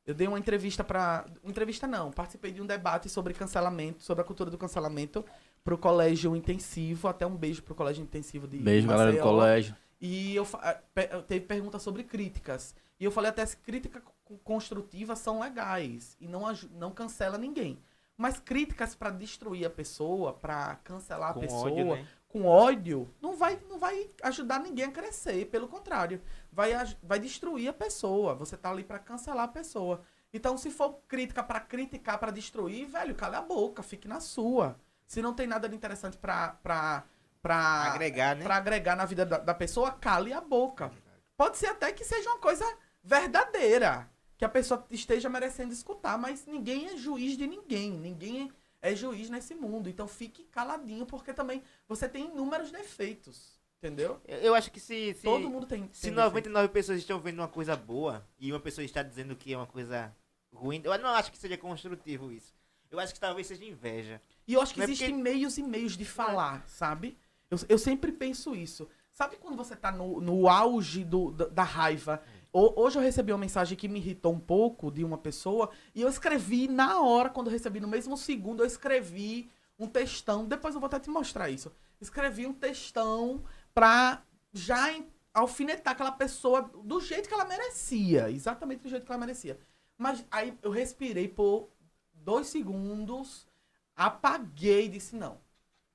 [0.06, 1.24] eu dei uma entrevista pra.
[1.44, 5.24] Entrevista não, participei de um debate sobre cancelamento, sobre a cultura do cancelamento
[5.62, 7.08] pro colégio intensivo.
[7.08, 9.32] Até um beijo pro colégio intensivo de Beijo, galera do Maceió.
[9.32, 9.76] colégio.
[10.00, 10.46] E eu
[10.94, 12.74] pe- teve pergunta sobre críticas.
[13.00, 16.42] E eu falei até as críticas co- construtivas são legais e não,
[16.72, 17.78] não cancela ninguém.
[18.16, 22.06] Mas críticas pra destruir a pessoa, pra cancelar a Com pessoa, ódio, né?
[22.34, 25.46] Com ódio, não vai, não vai ajudar ninguém a crescer.
[25.46, 26.20] Pelo contrário,
[26.50, 28.34] vai, vai destruir a pessoa.
[28.34, 30.02] Você tá ali pra cancelar a pessoa.
[30.32, 34.76] Então, se for crítica pra criticar, pra destruir, velho, cala a boca, fique na sua.
[35.06, 37.04] Se não tem nada de interessante pra, pra,
[37.40, 38.42] pra, Agregar, né?
[38.42, 40.90] pra agregar na vida da, da pessoa, cale a boca.
[41.36, 42.64] Pode ser até que seja uma coisa
[43.00, 48.63] verdadeira, que a pessoa esteja merecendo escutar, mas ninguém é juiz de ninguém, ninguém é
[48.92, 49.88] juiz nesse mundo.
[49.88, 54.20] Então fique caladinho, porque também você tem inúmeros defeitos, entendeu?
[54.26, 55.14] Eu, eu acho que se...
[55.14, 55.22] se...
[55.22, 55.82] Todo mundo tem.
[55.92, 56.16] Se tem defeito.
[56.50, 59.66] 99 pessoas estão vendo uma coisa boa e uma pessoa está dizendo que é uma
[59.66, 60.14] coisa
[60.52, 62.52] ruim, eu não acho que seja construtivo isso.
[62.90, 64.20] Eu acho que talvez seja inveja.
[64.46, 67.18] E eu acho que Não é existem porque- meios e meios de falar, sabe?
[67.50, 68.88] Eu, eu sempre penso isso.
[69.12, 72.22] Sabe quando você tá no, no auge do, da, da raiva?
[72.56, 76.00] Ho- Hoje eu recebi uma mensagem que me irritou um pouco de uma pessoa e
[76.02, 80.44] eu escrevi na hora, quando eu recebi, no mesmo segundo, eu escrevi um textão.
[80.46, 81.72] Depois eu vou até te mostrar isso.
[82.00, 83.42] Escrevi um textão
[83.74, 84.22] pra
[84.52, 84.94] já
[85.32, 88.30] alfinetar aquela pessoa do jeito que ela merecia.
[88.30, 89.58] Exatamente do jeito que ela merecia.
[89.98, 91.68] Mas aí eu respirei por
[92.12, 93.48] dois segundos,
[93.96, 95.38] apaguei e disse: não.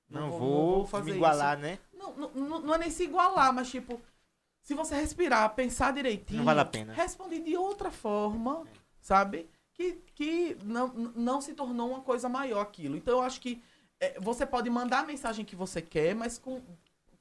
[0.10, 1.80] Não, vou, me igualar, né?
[1.94, 4.02] Não, não, não- não é nem se igualar, mas tipo,
[4.70, 6.94] se você respirar, pensar direitinho, Não vale a pena.
[6.94, 8.68] responder de outra forma,
[9.02, 9.50] sabe?
[9.74, 12.96] Que, que não, não se tornou uma coisa maior aquilo.
[12.96, 13.64] Então eu acho que
[14.00, 16.62] é, você pode mandar a mensagem que você quer, mas com,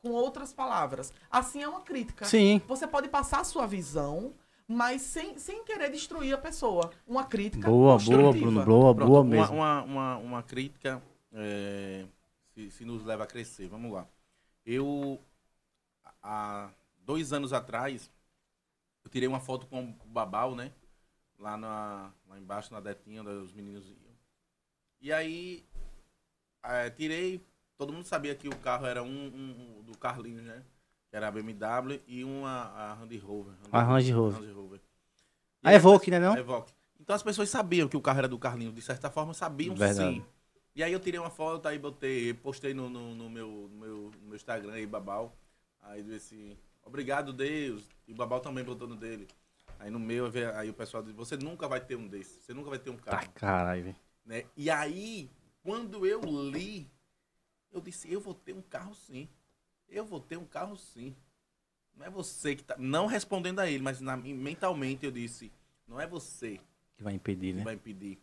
[0.02, 1.10] com outras palavras.
[1.30, 2.26] Assim é uma crítica.
[2.26, 2.60] Sim.
[2.68, 4.34] Você pode passar a sua visão,
[4.66, 6.90] mas sem, sem querer destruir a pessoa.
[7.06, 8.30] Uma crítica Boa, boa.
[8.30, 8.62] Bruno.
[8.62, 9.54] Boa, Pronto, boa mesmo.
[9.54, 11.02] Uma, uma, uma crítica
[11.32, 12.04] é,
[12.52, 13.68] se, se nos leva a crescer.
[13.68, 14.06] Vamos lá.
[14.66, 15.18] Eu,
[16.22, 16.68] há
[17.08, 18.10] dois anos atrás,
[19.02, 20.70] eu tirei uma foto com o Babal, né?
[21.38, 24.12] Lá, na, lá embaixo, na detinha, onde os meninos iam.
[25.00, 25.64] E aí,
[26.62, 27.42] é, tirei.
[27.78, 30.62] Todo mundo sabia que o carro era um, um- um do Carlinhos, né?
[31.08, 33.54] Que era a BMW e uma a Range Rover.
[33.72, 34.40] A Range Rover.
[34.40, 34.80] Range Rover.
[35.62, 36.34] A Evoque, né, não?
[36.34, 36.74] A Evoque.
[37.00, 40.16] Então as pessoas sabiam que o carro era do Carlinhos, de certa forma sabiam Verdade.
[40.16, 40.24] sim.
[40.74, 43.96] E aí eu tirei uma foto, aí botei, postei no, no, no meu, no, meu,
[44.20, 45.34] no meu Instagram aí, Babal.
[45.80, 46.58] Aí disse,
[46.88, 47.88] obrigado Deus.
[48.06, 49.28] E o Babal também botou no dele.
[49.78, 52.68] Aí no meu, aí o pessoal disse, você nunca vai ter um desse, você nunca
[52.70, 53.32] vai ter um Tá, carro.
[53.34, 53.96] caralho, velho.
[54.24, 54.44] Né?
[54.56, 55.30] E aí,
[55.62, 56.20] quando eu
[56.50, 56.90] li,
[57.70, 59.28] eu disse, eu vou ter um carro sim.
[59.88, 61.14] Eu vou ter um carro sim.
[61.94, 62.74] Não é você que tá.
[62.78, 65.52] Não respondendo a ele, mas na- mentalmente eu disse,
[65.86, 66.60] não é você
[66.96, 67.64] Que vai impedir, que né?
[67.64, 68.18] vai impedir.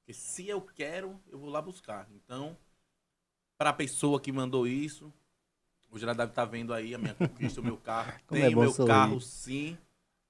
[0.00, 2.08] Porque se eu quero, eu vou lá buscar.
[2.10, 2.56] Então,
[3.58, 5.10] Pra pessoa que mandou isso.
[5.96, 8.12] Hoje ela deve estar vendo aí a minha conquista, o meu carro.
[8.28, 8.88] Como Tem é o meu sorrir.
[8.88, 9.78] carro, sim.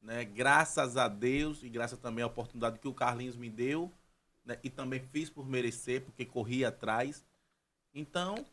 [0.01, 0.25] Né?
[0.25, 3.91] Graças a Deus e graças também à oportunidade que o Carlinhos me deu.
[4.45, 4.59] né?
[4.63, 7.25] E também fiz por merecer, porque corri atrás.
[7.93, 8.47] Então,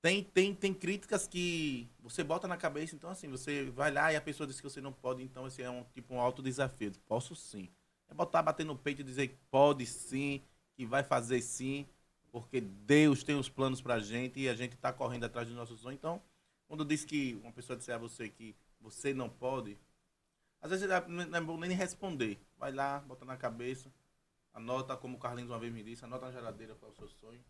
[0.00, 2.94] tem, tem, tem críticas que você bota na cabeça.
[2.94, 5.22] Então, assim, você vai lá e a pessoa diz que você não pode.
[5.22, 6.92] Então, esse é um tipo um alto desafio.
[7.06, 7.68] Posso sim.
[8.08, 10.42] É botar, bater no peito e dizer que pode sim,
[10.74, 11.86] que vai fazer sim,
[12.32, 15.80] porque Deus tem os planos pra gente e a gente tá correndo atrás dos nossos
[15.80, 15.98] sonhos.
[15.98, 16.22] Então,
[16.68, 19.78] quando diz que uma pessoa disser a você que você não pode,
[20.60, 22.38] às vezes não é bom nem responder.
[22.58, 23.90] Vai lá, bota na cabeça,
[24.54, 27.08] anota, como o Carlinhos uma vez me disse, anota na geladeira qual é o seu
[27.08, 27.40] sonho,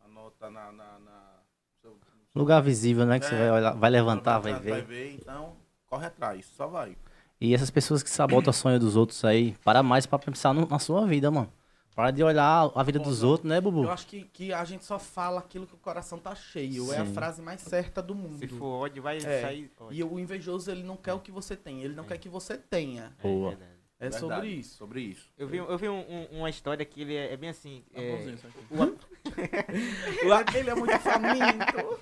[0.00, 0.72] anota na.
[0.72, 1.34] na, na
[1.80, 1.98] seu-
[2.34, 3.18] Lugar visível, né?
[3.18, 3.38] Que você É.
[3.38, 4.84] vai, olhar- vai levantar, vai Vai ver.
[4.84, 5.56] ver, então,
[5.86, 6.96] corre atrás, só vai.
[7.40, 10.66] E essas pessoas que sabotam o sonho dos outros aí, para mais pra pensar no-
[10.66, 11.50] na sua vida, mano.
[11.96, 13.84] Para de olhar a vida dos outros, né, Bubu?
[13.84, 16.92] Eu acho que, que a gente só fala aquilo que o coração tá cheio.
[16.92, 17.14] É a Sim.
[17.14, 18.36] frase mais certa do mundo.
[18.38, 19.40] Se for ódio, vai É.
[19.40, 19.96] sair ódio.
[19.96, 22.08] E o invejoso, ele não quer o que você tem, ele não É.
[22.08, 23.16] quer que você tenha.
[23.22, 23.48] Boa.
[23.50, 23.70] verdade.
[23.98, 24.76] É Verdade, sobre isso.
[24.76, 25.30] Sobre isso.
[25.38, 27.82] Eu vi, eu vi um- um- uma história que ele é, é bem assim.
[27.94, 28.36] Tá é,
[28.70, 28.86] o, a-
[30.28, 31.98] o, a- Ele é muito faminto.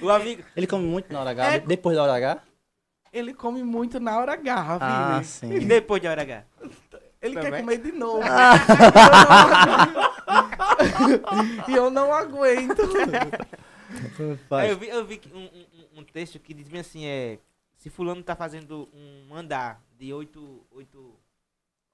[0.00, 0.42] o amigo.
[0.56, 2.42] Ele come muito na hora H, É- de- depois da hora H?
[3.12, 5.52] Ele come muito na hora H, Ah, sim.
[5.52, 6.44] E depois de hora H?
[7.24, 7.60] Ele quer Também?
[7.60, 8.22] comer de novo.
[11.68, 12.82] e eu não aguento.
[14.50, 17.38] Aí eu vi, eu vi que um, um- um texto que diz bem assim, é...
[17.76, 20.64] Se fulano tá fazendo um andar de oito...
[20.70, 21.14] oito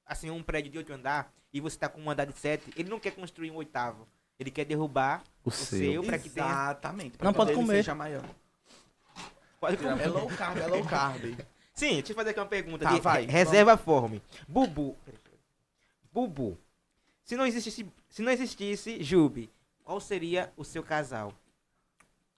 [0.07, 2.91] assim, um prédio de oito andar, e você tá com um andar de sete, ele
[2.91, 4.09] não quer construir um oitavo.
[4.39, 5.79] Ele quer derrubar O o seu.
[5.79, 6.47] seu pra que tenha...
[6.47, 7.17] Exatamente.
[7.19, 7.77] pra Não que pode comer.
[7.77, 8.25] Seja maior.
[9.61, 10.01] Pode comer.
[10.03, 11.37] É low carb, é low carb.
[11.75, 12.85] Sim, deixa eu fazer aqui uma pergunta.
[12.85, 14.21] Tá, de vai, re- reserva forme.
[14.49, 14.97] Bubu.
[16.27, 16.59] Bubu.
[17.25, 19.51] Se não existisse, se não existisse Jube,
[19.85, 21.33] qual seria o seu casal?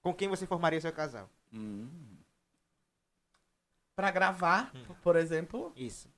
[0.00, 1.28] Com quem você formaria o seu casal?
[1.52, 1.88] Hum.
[3.94, 4.72] Pra gravar,
[5.02, 6.08] por exemplo, Isso.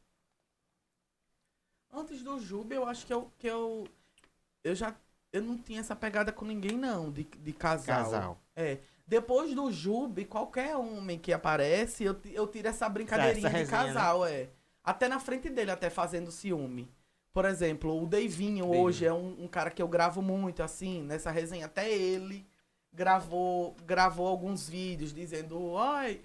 [1.92, 3.86] antes do Jube, eu acho que eu, que eu.
[4.62, 4.94] Eu já.
[5.32, 8.04] Eu não tinha essa pegada com ninguém, não, de, de casal.
[8.04, 8.40] Casal.
[8.54, 8.78] É.
[9.06, 13.82] Depois do Jube, qualquer homem que aparece, eu, eu tiro essa brincadeirinha Essa de resenha,
[13.82, 13.86] né?
[13.94, 14.50] casal, é.
[14.82, 16.90] Até na frente dele, até fazendo ciúme.
[17.34, 18.84] Por exemplo, o Deivinho Deivinho.
[18.84, 21.66] hoje é um, um cara que eu gravo muito, assim, nessa resenha.
[21.66, 22.46] Até ele
[22.92, 26.20] gravou, gravou alguns vídeos dizendo, oi,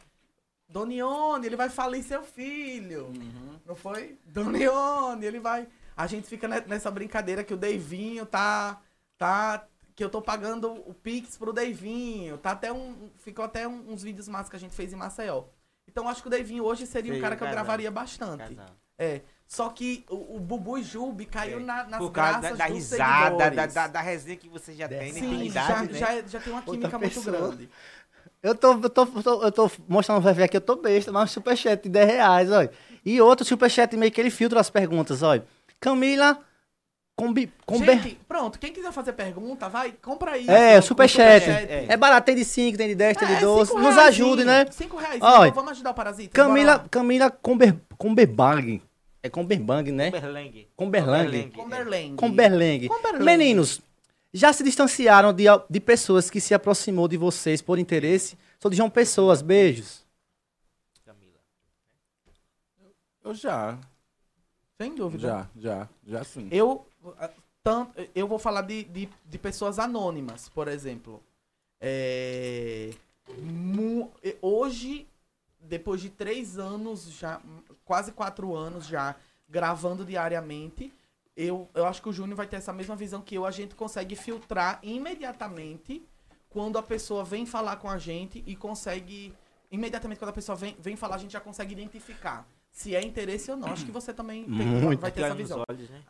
[0.67, 3.07] Donione, ele vai falir seu filho.
[3.07, 3.59] Uhum.
[3.65, 4.19] Não foi?
[4.23, 5.67] Donione, ele vai.
[5.97, 8.79] A gente fica ne- nessa brincadeira que o Deivinho tá.
[9.17, 9.65] tá
[9.95, 12.37] que eu tô pagando o Pix pro Deivinho.
[12.37, 13.09] Tá até um.
[13.17, 15.45] Ficou até um- uns vídeos massos que a gente fez em Maceió.
[15.87, 18.55] Então acho que o Deivinho hoje seria um Seria cara um que eu gravaria bastante.
[18.55, 18.75] Casal.
[18.97, 19.21] É.
[19.49, 21.63] Só que o, o Bubu e Jubi caiu É.
[21.63, 24.73] na, nas Por causa da, graças da dos risada, da, da, da resenha que você
[24.73, 26.21] já tem, Sim, intimidade, já, né?
[26.21, 27.35] já, já tem uma Outra química muito pessoa.
[27.35, 27.69] grande.
[28.43, 31.11] Eu tô, eu tô, eu tô, eu tô mostrando vai ver aqui, eu tô besta,
[31.11, 32.71] mas um superchat de 10 reais, olha.
[33.03, 35.43] E outro superchat meio que ele filtra as perguntas, olha.
[35.79, 36.37] Camila
[37.17, 37.99] Combi, Comber...
[38.03, 40.47] Gente, pronto, quem quiser fazer pergunta, vai, compra aí.
[40.47, 41.41] É, o superchat.
[41.43, 41.71] superchat.
[41.71, 41.85] É.
[41.89, 43.71] É barato, tem de 5, tem de 10, tem de É, 12.
[43.71, 44.65] cinco Nos ajude, né?
[44.69, 45.19] Cinco reais.
[45.21, 46.33] Olha, então vamos ajudar o Parasita.
[46.33, 48.81] Camila, Camila Comber, Comberbang.
[49.21, 50.11] É Comberbang, né?
[50.11, 50.65] Comberlang.
[50.75, 52.15] Comberlang.
[52.15, 52.87] Comberlang.
[52.87, 53.23] Comberlang.
[53.25, 53.81] Meninos,
[54.33, 58.37] já se distanciaram de, de pessoas que se aproximou de vocês por interesse?
[58.59, 60.05] Sou de João Pessoas, beijos.
[61.05, 61.33] Camila.
[63.23, 63.77] Eu já,
[64.77, 65.27] Sem dúvida.
[65.27, 66.47] já, já, já sim.
[66.51, 66.85] Eu,
[67.61, 71.21] tanto, eu vou falar de, de, de pessoas anônimas, por exemplo.
[71.81, 72.91] É,
[73.37, 75.05] mu- e- hoje,
[75.69, 77.39] depois de três anos, já
[77.85, 79.15] quase quatro anos já
[79.47, 80.91] gravando diariamente,
[81.37, 83.45] eu, eu acho que o Júnior vai ter essa mesma visão que eu.
[83.45, 86.03] A gente consegue filtrar imediatamente
[86.49, 89.33] quando a pessoa vem falar com a gente e consegue.
[89.71, 93.51] Imediatamente quando a pessoa vem, vem falar, a gente já consegue identificar se é interesse
[93.51, 93.67] ou não.
[93.71, 94.99] Acho que você também tem- Muito.
[94.99, 95.63] vai ter essa visão.
[95.69, 96.01] olhos, né?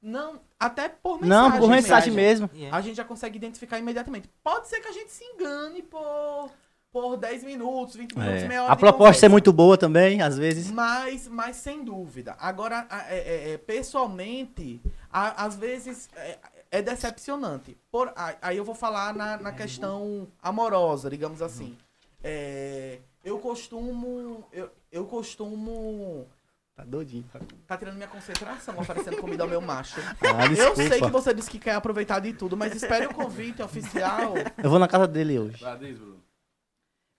[0.00, 1.28] Não, até por mensagem.
[1.50, 2.48] Não, por mensagem mesmo.
[2.56, 2.70] É.
[2.70, 4.30] A gente já consegue identificar imediatamente.
[4.44, 6.50] Pode ser que a gente se engane por,
[6.92, 10.70] por 10 minutos, 20 minutos, meia hora A proposta é muito boa também, às vezes.
[10.70, 12.34] Mas, mas sem dúvida.
[12.38, 14.80] Agora, é- é- é, pessoalmente,
[15.12, 16.38] a- às vezes é,
[16.70, 17.76] é decepcionante.
[17.90, 21.76] Por, aí eu vou falar na, na questão amorosa, digamos assim.
[22.24, 24.44] É, eu costumo.
[24.52, 26.26] Eu, eu costumo.
[26.74, 27.24] Tá doidinho.
[27.66, 30.00] Tá tirando minha concentração oferecendo comida ao meu macho.
[30.22, 33.60] Ah, Eu sei que você disse que quer aproveitar de tudo, mas espere o convite
[33.62, 34.34] oficial.
[34.62, 35.64] Eu vou na casa dele hoje.
[35.80, 36.17] Diz, Bruno.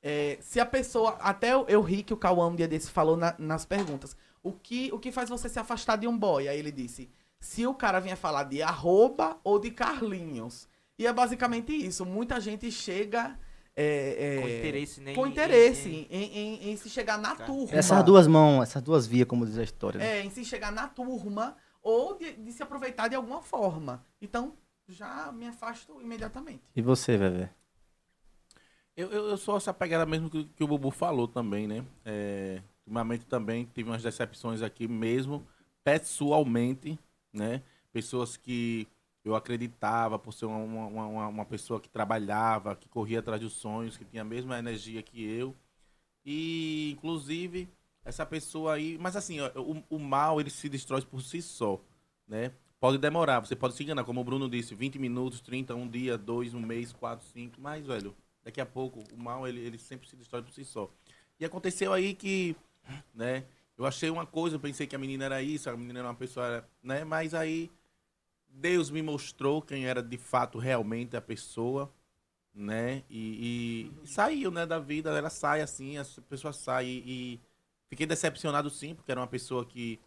[0.01, 1.17] É, se a pessoa.
[1.19, 4.15] Até eu, eu ri que o Cauã um dia desse falou na- nas perguntas.
[4.41, 6.47] O que, o que faz você se afastar de um boy?
[6.47, 7.09] Aí ele disse:
[7.39, 10.67] se o cara vinha falar de arroba ou de Carlinhos.
[10.97, 12.05] E é basicamente isso.
[12.05, 13.37] Muita gente chega.
[13.75, 15.13] é, é, Com interesse, né?
[15.15, 17.73] Com em- interesse em- em, em- em se chegar na turma.
[17.77, 19.97] Essas duas mãos, essas duas vias, como diz a história.
[19.99, 20.19] né?
[20.19, 24.05] É, em se chegar na turma ou de, de se aproveitar de alguma forma.
[24.21, 24.53] Então,
[24.89, 26.61] já me afasto imediatamente.
[26.75, 27.51] E você, Vevé?
[28.99, 31.85] Eu, eu, eu sou essa pegada mesmo que, que o Bubu falou também, né?
[32.03, 35.47] É, ultimamente também tive umas decepções aqui mesmo,
[35.81, 36.99] pessoalmente,
[37.31, 37.63] né?
[37.93, 38.85] Pessoas que
[39.23, 43.95] eu acreditava por ser uma, uma, uma, pessoa que trabalhava, que corria atrás dos sonhos,
[43.95, 45.55] que tinha a mesma energia que eu.
[46.25, 47.69] E, inclusive,
[48.03, 48.97] essa pessoa aí...
[48.99, 51.79] Mas assim, ó, o, o mal, ele se destrói por si só,
[52.27, 52.51] né?
[52.81, 56.17] Pode demorar, você pode se enganar, como o Bruno disse, 20 minutos, 30, um dia,
[56.17, 58.13] dois, um mês, quatro, cinco, mas, velho,
[58.49, 60.89] daqui a pouco o mal ele, ele sempre se destrói por si só.
[61.39, 62.55] E aconteceu aí que,
[63.13, 63.45] né,
[63.77, 66.15] eu achei uma coisa, eu pensei que a menina era isso, a menina era uma
[66.15, 67.71] pessoa, né, mas aí
[68.49, 71.91] Deus me mostrou quem era de fato realmente a pessoa,
[72.53, 77.39] né, e, e saiu, né, da vida, ela sai assim, a pessoa sai e, e
[77.87, 79.99] fiquei decepcionado sim, porque era uma pessoa que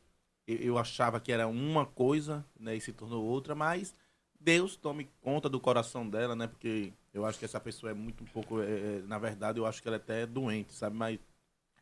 [0.47, 3.95] eu achava que era uma coisa, né, e se tornou outra, mas
[4.43, 6.49] Deus tome conta do coração dela, né?
[6.49, 9.67] Porque eu acho que essa pessoa é muito um pouco, é, é, na verdade, eu
[9.67, 10.97] acho que ela é até doente, sabe?
[10.97, 11.19] Mas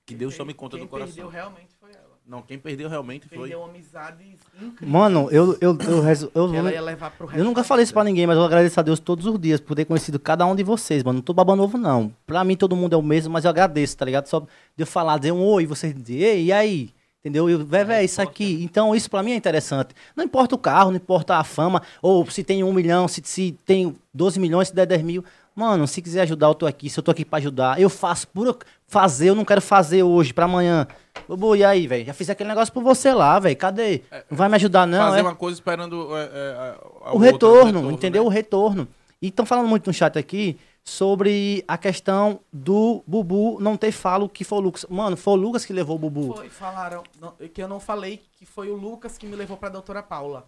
[0.06, 1.14] que Deus tome conta Quem do coração.
[1.14, 2.10] perdeu realmente foi ela.
[2.26, 3.38] Não, quem perdeu realmente foi.
[3.38, 4.90] Perdeu amizades incríveis.
[4.92, 7.92] Mano, eu, eu, eu, rezo- eu, ela ia levar pro resto eu nunca falei isso
[7.92, 10.54] pra ninguém, mas eu agradeço a Deus todos os dias por ter conhecido cada um
[10.54, 11.16] de vocês, mano.
[11.18, 12.14] Não tô babando ovo, não.
[12.26, 14.26] Pra mim todo mundo é o mesmo, mas eu agradeço, tá ligado?
[14.26, 14.46] Só de
[14.78, 16.90] eu falar, dizer um oi, vocês dizer, ei, e aí?
[17.20, 17.50] Entendeu?
[17.50, 18.62] E eu, véi, véi, isso aqui.
[18.64, 19.94] Então, isso pra mim é interessante.
[20.16, 23.52] Não importa o carro, não importa a fama, ou se tem um milhão, se, se
[23.66, 25.24] tem 12 milhões, se der 10 mil.
[25.54, 26.88] Mano, se quiser ajudar, eu tô aqui.
[26.88, 28.56] Se eu tô aqui pra ajudar, eu faço por
[28.86, 30.86] fazer, eu não quero fazer hoje, pra amanhã.
[31.28, 32.06] Bobo, e aí, velho?
[32.06, 33.56] Já fiz aquele negócio por você lá, velho.
[33.56, 34.00] Cadê?
[34.30, 34.98] Não vai me ajudar, não?
[34.98, 35.22] fazer é?
[35.22, 38.22] uma coisa esperando é, é, a- a o outra, retorno, entendeu?
[38.22, 38.28] né?
[38.28, 38.88] O retorno.
[39.20, 44.28] E estão falando muito no chat aqui sobre a questão do Bubu não ter falo
[44.28, 44.86] que foi o Lucas.
[44.88, 46.34] Mano, foi o Lucas que levou o Bubu.
[46.34, 49.68] Foi, falaram não, que eu não falei que foi o Lucas que me levou pra
[49.68, 50.46] doutora Paula.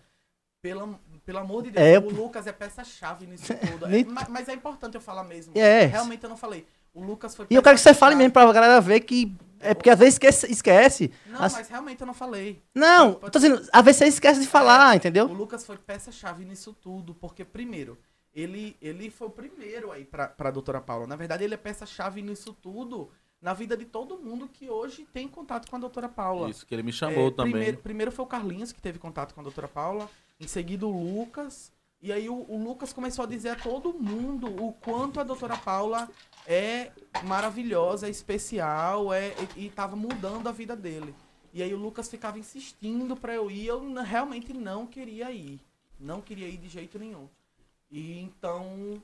[0.62, 0.96] Pelo,
[1.26, 3.86] pelo amor de Deus, É, o Lucas é peça-chave nisso tudo.
[3.86, 5.52] É, ma- mas, é importante eu falar mesmo.
[5.56, 5.86] É.
[5.86, 6.64] Realmente eu não falei.
[6.94, 9.34] O Lucas foi E eu quero que você fale mesmo pra galera ver que.
[9.58, 10.50] É porque às vezes esquece.
[10.52, 11.10] esquece.
[11.26, 12.62] Não, As- mas realmente eu não falei.
[12.74, 15.26] Não, eu tô dizendo, às vezes você esquece de falar, É, entendeu?
[15.26, 17.98] O Lucas foi peça-chave nisso tudo, porque, primeiro,
[18.34, 21.06] ele, ele foi o primeiro aí pra, pra doutora Paula.
[21.06, 23.10] Na verdade, ele é peça-chave nisso tudo
[23.40, 26.48] na vida de todo mundo que hoje tem contato com a doutora Paula.
[26.48, 27.52] Isso, que ele me chamou É, também.
[27.52, 30.90] Primeiro, primeiro foi o Carlinhos que teve contato com a doutora Paula, em seguida o
[30.90, 31.72] Lucas.
[32.00, 35.56] E aí o, o Lucas começou a dizer a todo mundo o quanto a doutora
[35.56, 36.08] Paula
[36.46, 36.90] é
[37.24, 41.14] maravilhosa, é especial, é, e, e tava mudando a vida dele.
[41.52, 45.60] E aí o Lucas ficava insistindo pra eu ir, eu realmente não queria ir.
[45.98, 47.28] Não queria ir de jeito nenhum.
[47.92, 49.00] E então,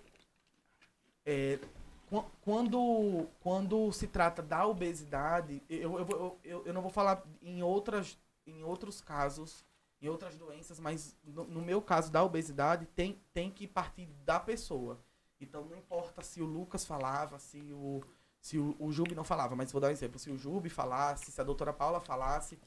[1.25, 1.61] é,
[2.09, 7.63] Qu- Quando, quando se trata da obesidade, eu, eu, eu, eu, não vou falar em,
[7.63, 9.63] outras, em outros casos,
[10.01, 14.41] em outras doenças, mas no, no meu caso da obesidade, tem, tem que partir da
[14.41, 14.99] pessoa.
[15.39, 18.03] Então não importa se o Lucas falava, se o,
[18.41, 20.19] se o, o não falava, mas vou dar um exemplo.
[20.19, 22.59] Se o Jube falasse, se a doutora Paula falasse,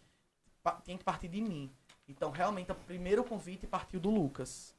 [0.61, 1.72] pa, tem que partir de mim.
[2.07, 4.76] Então realmente o primeiro convite partiu do Lucas.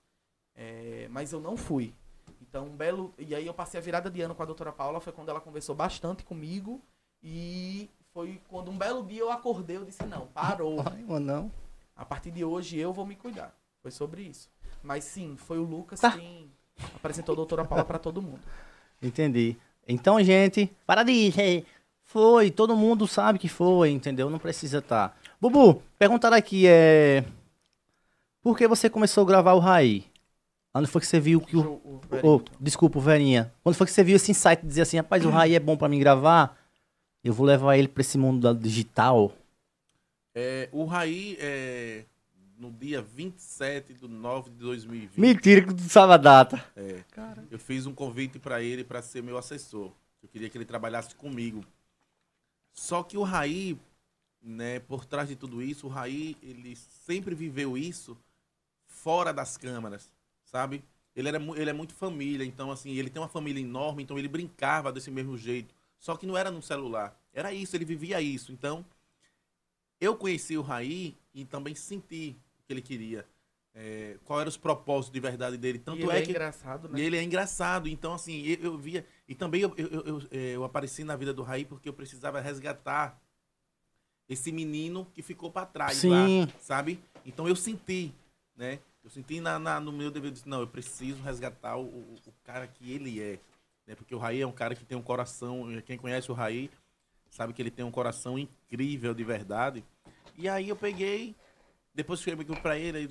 [0.54, 1.94] É, mas eu não fui.
[2.40, 3.14] Então, um belo.
[3.18, 5.40] E aí eu passei a virada de ano com a doutora Paula, foi quando ela
[5.40, 6.80] conversou bastante comigo.
[7.22, 10.82] E foi quando um belo dia eu acordei, eu disse, não, parou.
[10.84, 11.52] Ai, mano, não.
[11.96, 13.54] A partir de hoje eu vou me cuidar.
[13.80, 14.50] Foi sobre isso.
[14.82, 16.12] Mas sim, foi o Lucas Tá.
[16.12, 16.50] quem
[16.94, 18.40] apresentou a doutora Paula pra todo mundo.
[19.00, 19.56] Entendi.
[19.86, 21.66] Então, gente, para de rir.
[22.04, 24.28] Foi, todo mundo sabe que foi, entendeu?
[24.28, 25.16] Não precisa estar.
[25.40, 27.24] Bubu, perguntaram aqui, é.
[28.42, 30.04] Por que você começou a gravar o Raí?
[30.74, 31.60] Onde foi que você viu que o.
[31.60, 32.44] O- o Wellington.
[32.60, 33.52] desculpa, Verinha.
[33.62, 35.76] Quando foi que você viu esse insight de dizer assim, rapaz, o Raí é bom
[35.76, 36.58] pra mim gravar?
[37.22, 39.32] Eu vou levar ele pra esse mundo da digital.
[40.34, 42.04] É, o Raí, é,
[42.58, 46.64] no dia 27 de 9 de 2020, Mentira que tu sabe a data.
[46.74, 47.02] é,
[47.50, 49.92] eu fiz um convite para ele para ser meu assessor.
[50.22, 51.64] Eu queria que ele trabalhasse comigo.
[52.72, 53.78] Só que o Raí,
[54.42, 58.16] né, por trás de tudo isso, o Raí, ele sempre viveu isso
[58.86, 60.10] fora das câmeras,
[60.52, 60.84] sabe?
[61.16, 64.28] Ele, era, ele é muito família, então assim, ele tem uma família enorme, então ele
[64.28, 65.74] brincava desse mesmo jeito.
[65.98, 67.18] Só que não era no celular.
[67.32, 68.52] Era isso, ele vivia isso.
[68.52, 68.84] Então,
[70.00, 73.26] eu conheci o Raí e também senti o que ele queria.
[73.74, 75.78] É, qual eram os propósitos de verdade dele.
[75.78, 77.00] Tanto E ele é, é que engraçado, né?
[77.00, 79.06] ele é engraçado, então assim, eu, eu via.
[79.26, 81.94] E também eu, eu, eu, eu, eh, eu apareci na vida do Raí porque eu
[81.94, 83.18] precisava resgatar
[84.28, 86.10] esse menino que ficou pra trás Sim.
[86.10, 87.00] lá, sabe?
[87.24, 88.12] Então eu senti,
[88.54, 88.78] né?
[89.02, 92.66] Eu senti na, na- no meu dever, disse, não, eu preciso resgatar o, o- cara
[92.66, 93.38] que ele é.
[93.86, 93.94] Né?
[93.96, 96.70] Porque o Raí é um cara que tem um coração, quem conhece o Raí
[97.30, 99.84] sabe que ele tem um coração incrível de verdade.
[100.36, 101.34] E aí eu peguei,
[101.94, 103.08] depois cheguei pra ele, aí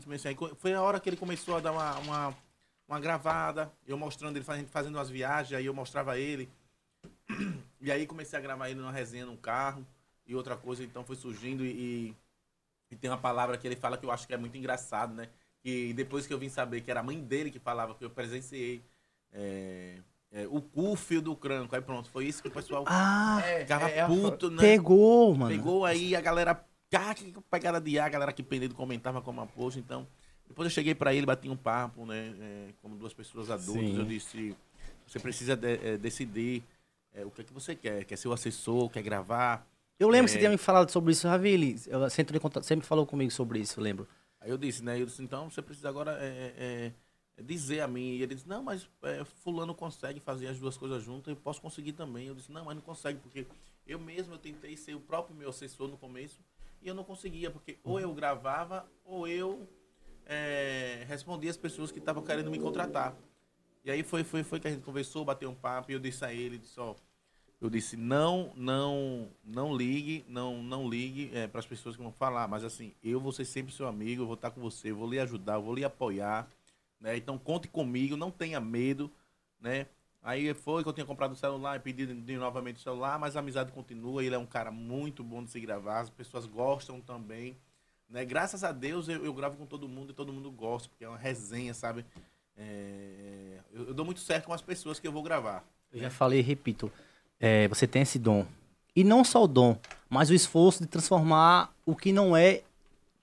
[0.58, 2.38] foi a hora que ele começou a dar uma, uma,
[2.88, 6.50] uma gravada, eu mostrando ele fazendo, fazendo umas viagens, aí eu mostrava ele.
[7.80, 9.86] E aí comecei a gravar ele numa resenha num carro
[10.26, 12.16] e outra coisa, então foi surgindo e,
[12.92, 15.30] e tem uma palavra que ele fala que eu acho que é muito engraçado, né?
[15.64, 18.10] E depois que eu vim saber que era a mãe dele que falava, que eu
[18.10, 18.82] presenciei
[19.32, 19.98] é,
[20.32, 23.60] é, o cu fio do cranco, aí pronto, foi isso que o pessoal Ah, É,
[23.62, 24.62] ficava é a- puto, né?
[24.62, 25.56] pegou, mano.
[25.56, 26.66] Pegou aí a galera,
[26.96, 30.08] ah, que pegada de ar, a galera que pendendo comentava como uma poxa, então.
[30.48, 32.34] Depois eu cheguei pra ele, bati um papo, né?
[32.42, 33.98] é, como duas pessoas adultas, Sim.
[34.00, 34.56] eu disse,
[35.08, 36.64] você precisa de- é, decidir
[37.14, 38.04] é, o que, é que você quer.
[38.06, 39.66] Quer ser o assessor, quer gravar?
[40.00, 40.40] Eu lembro que você É.
[40.40, 41.80] tinha me falado sobre isso, Ravili.
[41.88, 44.08] Eu- Você me falou comigo sobre isso, eu lembro.
[44.42, 45.00] Aí eu disse, né?
[45.00, 48.16] Eu disse, então você precisa agora é, é, dizer a mim.
[48.16, 51.62] E ele disse, não, mas é, fulano consegue fazer as duas coisas juntas, eu posso
[51.62, 52.28] conseguir também.
[52.28, 53.46] Eu disse, não, mas não consegue, porque
[53.86, 56.40] eu mesmo eu tentei ser o próprio meu assessor no começo
[56.82, 59.68] e eu não conseguia, porque ou eu gravava ou eu
[60.26, 63.16] é, respondia as pessoas que estavam querendo me contratar.
[63.84, 66.26] E aí foi, foi, foi que a gente conversou, bateu um papo e eu disse
[66.26, 66.96] a ele, disse, ó,
[67.62, 72.48] eu disse, não, não, não ligue, não, não ligue para as pessoas que vão falar,
[72.48, 75.08] mas assim, eu vou ser sempre seu amigo, eu vou estar com você, eu vou
[75.08, 76.48] lhe ajudar, eu vou lhe apoiar,
[77.00, 77.16] né?
[77.16, 79.12] Então conte comigo, não tenha medo,
[79.60, 79.86] né?
[80.24, 83.20] Aí foi que eu tinha comprado o celular e pedi de, de novamente o celular,
[83.20, 86.48] mas a amizade continua, ele é um cara muito bom de se gravar, as pessoas
[86.48, 87.56] gostam também,
[88.10, 88.26] né?
[88.26, 91.08] Graças a Deus eu, eu gravo com todo mundo e todo mundo gosta, porque é
[91.08, 92.04] uma resenha, sabe?
[92.58, 95.64] É, eu, eu dou muito certo com as pessoas que eu vou gravar.
[95.94, 96.92] Eu já falei e repito.
[97.42, 98.46] É, você tem esse dom.
[98.96, 99.78] E não só o dom,
[100.10, 102.62] mas o esforço de transformar o que não é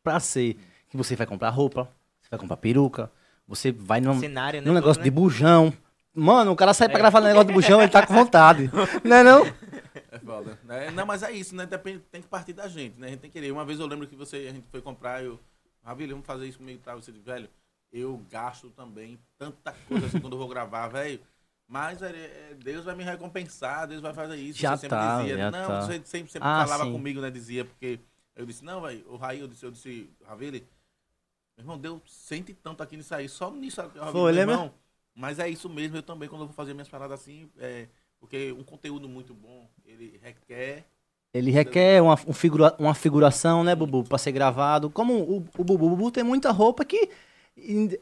[0.02, 0.58] pra ser.
[0.90, 1.84] Que você vai comprar roupa,
[2.20, 3.10] você vai comprar peruca,
[3.46, 4.66] você vai num, Cenário, né?
[4.66, 5.14] num negócio todo, de né?
[5.14, 5.72] bujão.
[6.14, 7.00] Mano, o cara sai pra É.
[7.00, 8.70] gravar no negócio de bujão, ele tá com vontade.
[9.04, 9.46] não é não?
[10.10, 10.58] É foda.
[10.64, 10.90] né?
[10.90, 11.64] Não, mas é isso, né?
[11.66, 13.06] Depende, tem que partir da gente, né?
[13.06, 13.52] A gente tem que querer.
[13.52, 15.38] Uma vez eu lembro que você, a gente foi comprar, eu.
[15.84, 16.94] Ravilho, vamos fazer isso comigo, tá?
[16.94, 17.48] Você disse, velho,
[17.92, 21.20] eu gasto também tanta coisa assim quando eu vou gravar, velho.
[21.68, 22.10] Mas é,
[22.52, 24.58] é, Deus vai me recompensar, Deus vai fazer isso.
[24.58, 25.36] Já você sempre tá, dizia.
[25.36, 25.82] já não, tá.
[25.82, 26.92] você sempre, sempre Ah, falava sim.
[26.92, 27.30] comigo, né?
[27.30, 28.00] Dizia, porque
[28.36, 30.60] eu disse, não, velho, o Raí, eu disse, eu disse, Ravili,
[31.56, 34.74] meu irmão, deu cento e tanto aqui nisso aí, só nisso, Ravili, Foi, meu irmão.
[35.14, 37.88] Mas é isso mesmo, eu também, quando eu vou fazer minhas paradas assim, é,
[38.20, 40.86] porque um conteúdo muito bom, ele requer
[41.34, 44.90] Ele requer uma, um figura, uma figuração, né, Bubu, pra ser gravado.
[44.90, 47.10] Como o, o Bubu, o Bubu tem muita roupa que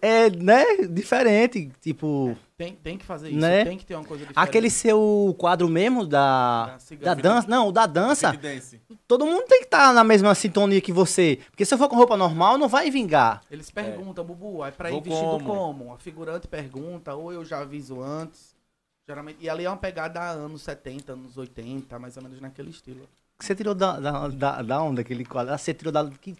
[0.02, 1.70] é, né, diferente.
[1.80, 3.64] Tipo, Tem, tem que fazer isso, Né?
[3.64, 4.48] tem que ter uma coisa diferente.
[4.48, 7.48] aquele seu quadro mesmo da, Da dança.
[7.48, 8.32] Não, o da dança.
[9.08, 11.38] Todo mundo tem que estar na mesma sintonia que você.
[11.50, 13.42] Porque se eu for com roupa normal, não vai vingar.
[13.50, 15.44] Eles perguntam, Bubu, aí pra ir Vou vestido como?
[15.44, 15.92] como?
[15.94, 18.54] A figurante pergunta, ou eu já aviso antes.
[19.08, 23.08] Geralmente, e ali é uma pegada anos 70, anos 80, mais ou menos naquele estilo.
[23.38, 25.52] Você tirou da, da, da, da onde aquele quadro?
[25.54, 26.08] Ah, Você tirou da.
[26.10, 26.34] Que,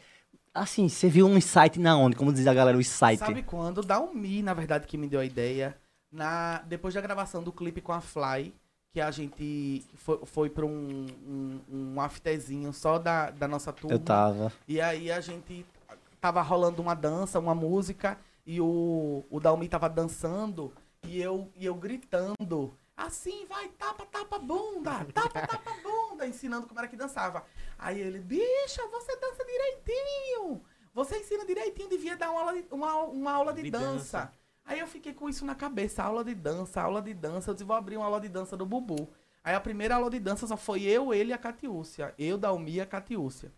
[0.57, 2.16] assim, você viu um insight na onde?
[2.16, 3.19] Como diz a galera, o insight.
[3.19, 3.83] Sabe quando?
[3.83, 5.77] Dá um Mi, na verdade, que me deu a ideia.
[6.11, 8.55] Na, depois da gravação do clipe com a Fly,
[8.93, 13.95] que a gente foi, foi pra um, um, um afterzinho só da, da nossa turma.
[13.95, 14.53] Eu tava.
[14.66, 15.66] E aí a gente
[16.20, 20.73] tava rolando uma dança, uma música, e o, o Dalmi tava dançando,
[21.07, 26.78] e eu, e eu gritando, assim, vai, tapa, tapa, bunda, tapa, tapa, bunda, ensinando como
[26.81, 27.44] era que dançava.
[27.78, 30.62] Aí ele, bicha, você dança direitinho,
[30.94, 33.86] você ensina direitinho, devia dar uma aula de, uma, uma aula de, De dança.
[34.20, 34.32] dança.
[34.64, 37.64] Aí eu fiquei com isso na cabeça, aula de dança, aula de dança, eu disse,
[37.64, 39.09] vou abrir uma aula de dança do Bubu.
[39.44, 42.12] Aí a primeira aula de dança só foi eu, ele e a Catiúcia.
[42.18, 43.52] Eu, Dalmi e a Catiúcia.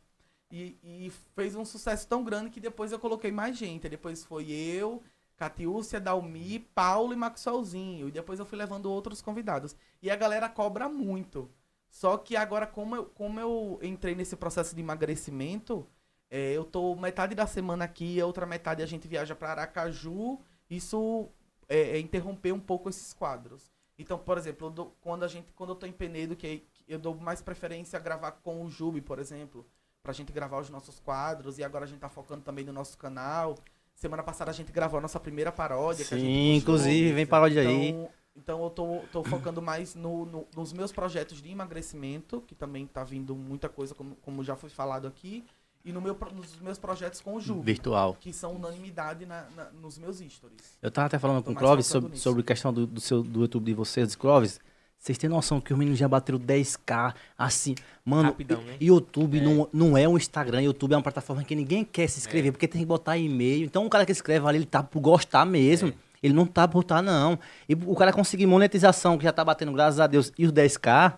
[0.51, 3.89] E, e fez um sucesso tão grande que depois eu coloquei mais gente.
[3.89, 5.03] Depois foi eu,
[5.39, 8.09] Catiúcia, Dalmi, Paulo e Maxwellzinho.
[8.09, 9.77] E depois eu fui levando outros convidados.
[10.03, 11.51] E a galera cobra muito.
[11.89, 15.87] Só que agora, como eu, como eu entrei nesse processo de emagrecimento,
[16.31, 20.39] é, eu tô metade da semana aqui, a outra metade a gente viaja para Aracaju.
[20.69, 21.29] Isso
[21.69, 23.71] é, é interromper um pouco esses quadros.
[23.99, 26.99] Então, por exemplo, dou- quando, a gente, quando eu tô em Penedo, que aí eu
[26.99, 29.67] dou mais preferência a gravar com o Jubi, por exemplo,
[30.03, 31.59] pra gente gravar os nossos quadros.
[31.59, 33.57] E agora a gente tá focando também no nosso canal.
[33.99, 36.05] Semana passada a gente gravou a nossa primeira paródia.
[36.05, 36.75] que a gente Sim, postou.
[36.77, 37.89] inclusive, vem paródia aí.
[37.89, 42.55] Então, então eu tô, tô focando mais no, no- nos meus projetos de emagrecimento, que
[42.55, 45.45] também tá vindo muita coisa, como, como já foi falado aqui.
[45.85, 48.17] E no meu, nos meus projetos com o Jubi, Virtual.
[48.21, 50.79] que são unanimidade na- na- nos meus stories.
[50.81, 52.23] Eu tava até falando com o Clóvis sobre, nisso.
[52.23, 54.61] sobre a questão do, do, seu, do YouTube de vocês, Clóvis.
[54.99, 58.77] Vocês têm noção que os meninos já bateram 10k, assim, mano, Rapidão, né?
[58.81, 62.51] YouTube Não, não é um Instagram, YouTube é uma plataforma que ninguém quer se inscrever,
[62.51, 63.65] porque tem que botar e-mail.
[63.65, 65.93] Então o cara que escreve ali, ele tá por gostar mesmo.
[66.21, 67.39] Ele não tá por botar, não.
[67.69, 71.15] E o cara conseguir monetização, que já tá batendo, graças a Deus, e os 10k,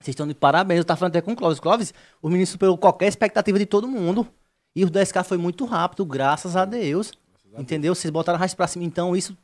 [0.00, 0.78] vocês estão de parabéns.
[0.78, 1.60] Eu tava falando até com o Clóvis.
[1.60, 4.26] Clóvis, o menino superou qualquer expectativa de todo mundo.
[4.74, 7.12] E os 10k foi muito rápido, graças a Deus.
[7.58, 7.94] entendeu?
[7.94, 8.84] Vocês botaram a raça pra cima.
[8.84, 9.36] Então, isso.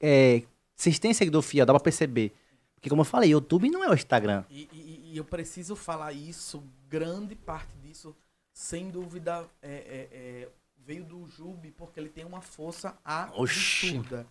[0.00, 0.42] é,
[0.74, 2.32] vocês têm seguidor fiel, dá pra perceber.
[2.76, 4.44] Porque, como eu falei, YouTube não é o Instagram.
[4.48, 8.14] E, e- e eu preciso falar isso, grande parte disso,
[8.52, 10.48] sem dúvida, é, é- é,
[10.78, 14.26] veio do Jube, porque ele tem uma força absurda.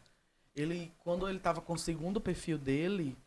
[0.55, 3.17] Ele, quando ele tava com o segundo perfil dele,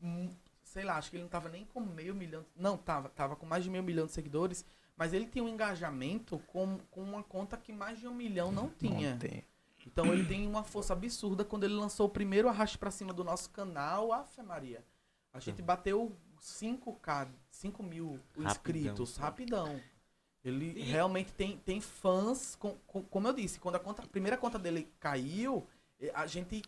[0.00, 0.30] hum,
[0.62, 2.44] sei lá, acho que ele não tava nem com meio milhão.
[2.54, 4.64] Não, tava, tava com mais de meio milhão de seguidores,
[4.96, 8.68] mas ele tinha um engajamento com, com uma conta que mais de um milhão não
[8.68, 9.12] tinha.
[9.12, 9.44] Não tem.
[9.92, 13.24] Então ele tem uma força absurda quando ele lançou o primeiro arraste pra cima do
[13.24, 14.84] nosso canal, Ave Maria.
[15.32, 18.20] A gente bateu 5k, 5 mil
[18.50, 19.80] inscritos, rapidão.
[20.44, 24.36] Ele realmente tem, tem fãs, com, com- como eu disse, quando a, conta, a primeira
[24.36, 25.66] conta dele caiu,
[26.14, 26.62] a gente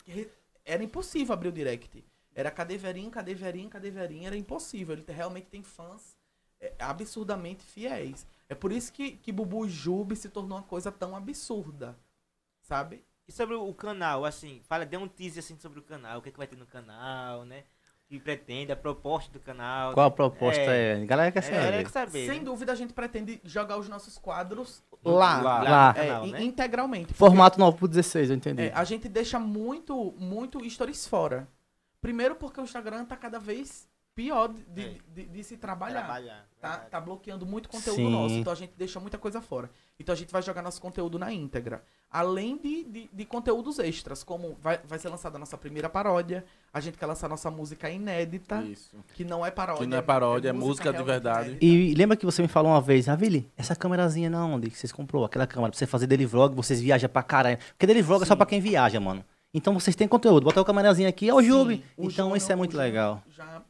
[0.65, 2.05] era impossível abrir o direct.
[2.35, 4.95] Era cadê Verinho, cadê Verinho, cadê Verinho, era impossível.
[4.95, 6.17] Ele te- realmente tem fãs
[6.61, 8.27] eh, absurdamente fiéis.
[8.49, 11.97] É por isso que, que Bubu Jube se tornou uma coisa tão absurda.
[12.63, 13.03] Sabe?
[13.31, 16.33] E sobre o canal, assim, fala, dê um teaser assim sobre o canal, o que,
[16.33, 17.63] que vai ter no canal, né?
[18.07, 19.93] O que pretende, a proposta do canal.
[19.95, 21.01] Qual a proposta é?
[21.01, 21.75] A galera quer É, saber.
[21.75, 22.27] é, quer saber.
[22.29, 22.45] Sem né?
[22.45, 25.41] dúvida a gente pretende jogar os nossos quadros Lá.
[25.41, 25.63] lá.
[25.63, 25.95] Lá.
[25.97, 26.43] É, Canal, in- né?
[26.43, 27.15] integralmente.
[27.15, 28.63] Formato 9 por 16, eu entendi.
[28.63, 31.47] É, a gente deixa muito, muito stories fora.
[32.03, 34.95] Primeiro porque o Instagram tá cada vez pior de, de, É.
[35.07, 36.01] de- de se trabalhar.
[36.01, 36.47] Trabalhar.
[36.61, 38.11] Tá, tá bloqueando muito conteúdo Sim.
[38.11, 38.35] nosso.
[38.35, 39.71] Então a gente deixa muita coisa fora.
[40.01, 41.85] Então a gente vai jogar nosso conteúdo na íntegra.
[42.13, 46.45] Além de, de, de conteúdos extras, como vai, vai ser lançada a nossa primeira paródia.
[46.75, 48.97] A gente quer lançar nossa música inédita, Isso.
[49.15, 49.83] que não é paródia.
[49.85, 51.49] Que não é paródia, é música de realmente verdade.
[51.51, 51.65] inédita.
[51.65, 54.91] E lembra que você me falou uma vez, Avili, essa câmerazinha na onde que vocês
[54.91, 55.25] comprou?
[55.25, 57.59] Aquela câmera pra você fazer daily vlog, vocês viajam pra caralho.
[57.71, 58.39] Porque daily vlog é só Sim.
[58.39, 59.25] pra quem viaja, mano.
[59.55, 60.45] Então vocês têm conteúdo.
[60.45, 61.85] Botar o câmerazinha aqui é o Sim, Jube.
[61.97, 63.23] Então isso é muito legal.
[63.37, 63.63] Já,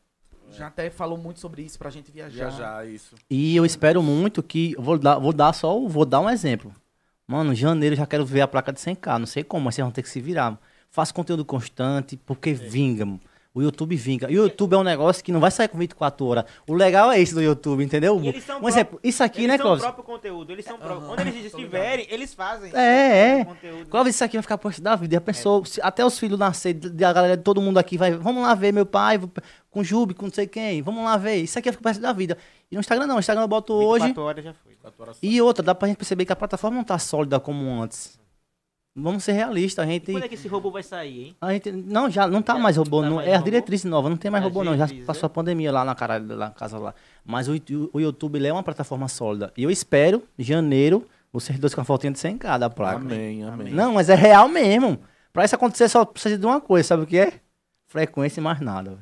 [0.51, 2.49] já até falou muito sobre isso pra gente viajar.
[2.51, 3.15] Viajar, isso.
[3.31, 4.75] E eu espero muito que.
[4.79, 5.79] Vou dar, vou dar só.
[5.87, 6.73] Vou dar um exemplo.
[7.31, 9.19] Mano, em janeiro eu já quero ver a placa de 100k.
[9.19, 10.59] Não sei como, mas vocês vão ter que se virar.
[10.90, 13.20] Faça conteúdo constante, porque vinga, mano.
[13.52, 14.31] O YouTube vinga.
[14.31, 16.44] E o YouTube é um negócio que não vai sair com 24 horas.
[16.69, 18.20] O legal é esse do YouTube, entendeu?
[18.23, 19.82] Eles são Um exemplo, isso aqui, eles né, são o Clóvis?
[19.85, 20.98] próprio conteúdo, eles são próprio.
[20.98, 22.70] Aham, Quando eles tô estiverem, eles fazem.
[22.74, 23.43] É, é.
[23.43, 23.86] o conteúdo.
[23.86, 25.15] Clóvis, isso aqui vai ficar posto da vida.
[25.15, 28.12] E a pessoa, se- até os filhos nascer, de- a galera, todo mundo aqui vai.
[28.12, 29.31] Vamos lá ver meu pai, vou-
[29.69, 30.81] com Jube, com não sei quem.
[30.81, 31.36] Vamos lá ver.
[31.36, 32.39] Isso aqui vai ficar perto da vida.
[32.70, 33.15] E no Instagram não.
[33.16, 34.05] No Instagram eu boto hoje.
[34.07, 34.70] 24 horas já foi.
[34.81, 35.20] Quatro horas só.
[35.27, 38.19] E outra, dá pra gente perceber que a plataforma não tá sólida como antes.
[38.94, 40.11] Vamos ser realistas, a gente.
[40.11, 41.36] Quando é que esse robô vai sair, hein?
[41.40, 43.85] A gente não, já não tá Já mais robô, tá não, mais é a diretriz
[43.85, 45.27] nova, não tem mais É a robô não, já passou é?
[45.27, 46.94] a pandemia lá na caralho, lá na casa lá.
[47.24, 47.52] Mas o,
[47.93, 49.52] o YouTube ele é uma plataforma sólida.
[49.57, 52.97] E eu espero, em janeiro, vocês dois com a fotinha de 100k da placa.
[52.97, 53.73] Amém, amém.
[53.73, 54.98] Não, mas é real mesmo.
[55.32, 57.35] Pra isso acontecer só precisa de uma coisa, sabe o que é?
[57.86, 58.98] Frequência e mais nada.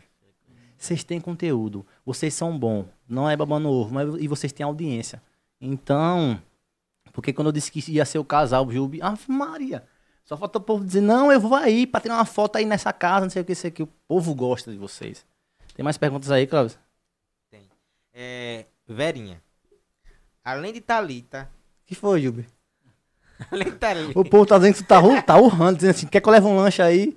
[0.76, 5.20] Vocês têm conteúdo, vocês são bons, não é babando ovo, mas e vocês têm audiência.
[5.60, 6.40] Então,
[7.12, 9.84] porque quando eu disse que ia ser o casal, o Jubi, ah, Maria,
[10.24, 12.92] só falta o povo dizer, não, eu vou aí pra tirar uma foto aí nessa
[12.92, 13.82] casa, não sei o que, sei o que.
[13.82, 15.26] O povo gosta de vocês.
[15.74, 16.78] Tem mais perguntas aí, Cláudio?
[18.12, 19.40] É, Verinha.
[20.44, 21.48] Além de Thalita.
[21.86, 22.46] Que foi, Jubi?
[23.50, 24.18] Além de Thalita.
[24.18, 26.32] O povo tá dizendo que tu tá, ur- tá urrando, dizendo assim, quer que eu
[26.32, 27.16] leve um lanche aí?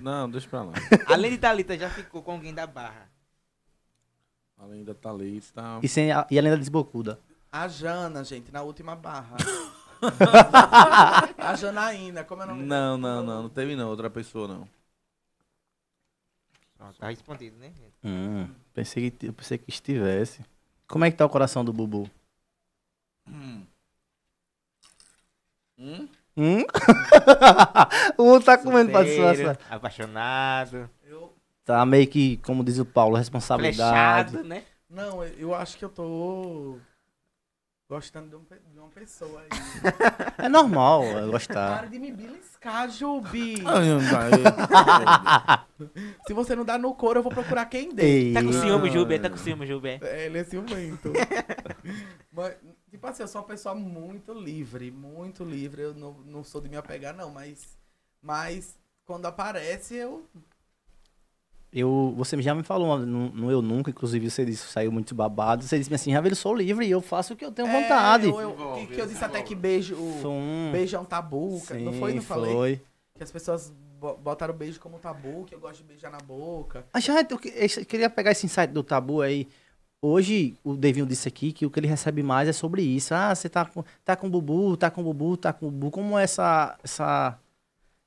[0.00, 0.72] Não, deixa pra lá.
[1.06, 3.08] Além de Thalita, já ficou com alguém da barra.
[4.58, 5.62] Além da Thalita.
[5.82, 7.20] E, sem a, e além da desbocuda.
[7.52, 9.36] A Jana, gente, na última barra.
[11.38, 13.42] a Janaína, como é o nome Não, não, não.
[13.44, 13.88] Não teve não.
[13.88, 14.68] Outra pessoa não.
[16.76, 17.68] Pronto, tá respondido, né?
[17.68, 17.94] gente?
[18.04, 20.44] Hum, pensei que, eu pensei que estivesse.
[20.86, 22.10] Como é que tá o coração do Bubu?
[23.28, 23.66] Hum?
[26.36, 26.64] Hum?
[28.18, 29.58] o outro tá comendo pra disfarçar.
[29.70, 30.88] Apaixonado.
[31.04, 31.34] Eu,
[31.66, 34.30] Tá meio que, como diz o Paulo, responsabilidade.
[34.30, 34.62] Flechado, né?
[34.88, 36.78] não, eu acho que eu tô
[37.88, 39.48] gostando de, um de uma pessoa aí.
[40.38, 41.88] É normal eu Para gostar.
[41.88, 43.56] de me beliscar, Jubi.
[43.66, 44.30] Ai, não vai.
[46.24, 48.04] Se você não dá no couro, eu vou procurar quem dê.
[48.04, 49.18] Ei, Tá com ciúme, Jube?
[49.18, 49.98] Tá com ciúme, Jube?
[50.02, 51.12] É, ele é ciumento.
[52.30, 52.54] mas,
[52.88, 55.82] tipo assim, eu sou uma pessoa muito livre, muito livre.
[55.82, 57.76] Eu não, não sou de me apegar, não, mas,
[58.22, 60.24] mas quando aparece, eu.
[61.78, 65.62] Eu, você já me falou no, no Eu Nunca, inclusive você disse, saiu muito babado.
[65.64, 67.82] Você disse assim, Ravel, eu sou livre e eu faço o que eu tenho É,
[67.82, 68.26] vontade.
[68.28, 70.70] eu, eu- que, que eu disse até que beijo, um...
[70.72, 71.60] beijo é um tabu.
[71.64, 72.14] Sim, não foi?
[72.14, 72.52] Não falei?
[72.54, 72.80] foi.
[73.16, 76.18] Que as pessoas bo- botaram o beijo como tabu, que eu gosto de beijar na
[76.18, 76.84] boca.
[76.92, 77.48] Ah, já, eu que-
[77.78, 79.46] eu queria pegar esse insight do tabu aí.
[80.02, 83.14] Hoje, o Devinho disse aqui que o que ele recebe mais é sobre isso.
[83.14, 85.70] Ah, você tá com, tá com o Bubu, tá com o Bubu, tá com o
[85.70, 85.90] Bubu.
[85.90, 87.38] Como é essa, essa,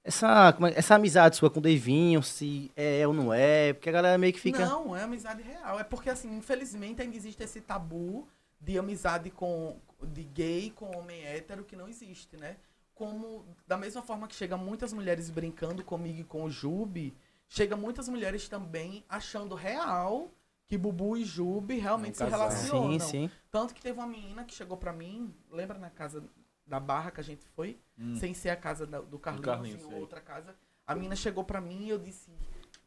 [0.09, 3.73] essa, é- essa amizade sua com o Devinho, se é ou não é?
[3.73, 4.65] Porque a galera meio que fica...
[4.65, 5.79] Não, é amizade real.
[5.79, 8.27] É porque, assim, infelizmente ainda existe esse tabu
[8.59, 12.57] de amizade com de gay com homem hétero que não existe, né?
[12.93, 17.13] Como, da mesma forma que chega muitas mulheres brincando comigo e com o Jube,
[17.47, 20.29] chega muitas mulheres também achando real
[20.67, 22.99] que Bubu e Jube realmente um se relacionam.
[22.99, 23.31] Sim, sim.
[23.49, 26.23] Tanto que teve uma menina que chegou pra mim, lembra na casa
[26.69, 27.79] da Barra que a gente foi?
[27.97, 28.15] Hum.
[28.15, 29.99] Sem ser a casa da- do Carlinhos, Carlinhos, sim, sei.
[29.99, 30.55] outra casa.
[30.85, 32.31] A menina chegou pra mim e eu disse.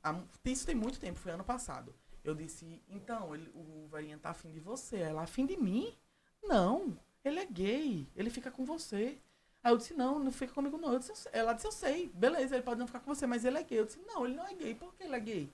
[0.03, 1.95] a- isso tem muito tempo, foi ano passado.
[2.25, 4.97] Eu disse, então, ele, o Varinha tá afim de você.
[4.99, 5.97] Ela, afim de mim?
[6.43, 9.19] Não, ele é gay, ele fica com você.
[9.63, 10.99] Aí eu disse, não, não fica comigo não.
[10.99, 13.63] Disse, ela disse, eu sei, beleza, ele pode não ficar com você, mas ele é
[13.63, 13.79] gay.
[13.79, 15.53] Eu disse, não, ele não é gay, por que ele é gay?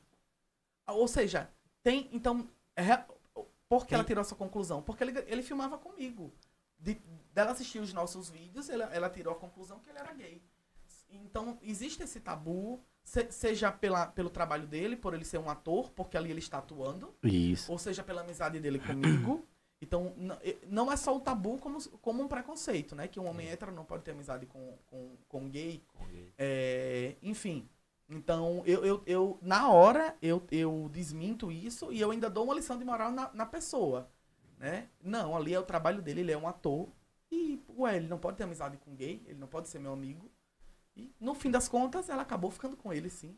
[0.86, 1.50] Ah, Ou seja,
[1.82, 2.46] tem, então,
[2.76, 3.04] é
[3.68, 4.82] por que ela tirou essa conclusão?
[4.82, 6.32] Porque ele, ele filmava comigo.
[6.78, 6.94] De,
[7.38, 10.42] dela assistir os nossos vídeos, ela, ela tirou a conclusão que ele era gay.
[11.10, 15.90] Então, existe esse tabu, se- seja pela, pelo trabalho dele, por ele ser um ator,
[15.92, 17.70] porque ali ele está atuando, Isso.
[17.70, 19.44] ou seja pela amizade dele comigo.
[19.80, 20.12] Então,
[20.66, 23.06] não é só o tabu como, como um preconceito, né?
[23.06, 25.80] Que um homem hétero não pode ter amizade com, com, com gay.
[26.36, 27.68] É, enfim.
[28.08, 32.54] Então, eu, eu, eu na hora, eu, eu desminto isso e eu ainda dou uma
[32.56, 34.10] lição de moral na, na pessoa,
[34.58, 34.88] né?
[35.00, 36.88] Não, ali é o trabalho dele, ele é um ator.
[37.30, 40.30] E, ué, ele não pode ter amizade com gay, ele não pode ser meu amigo.
[40.96, 43.36] E, no fim das contas, ela acabou ficando com ele, sim.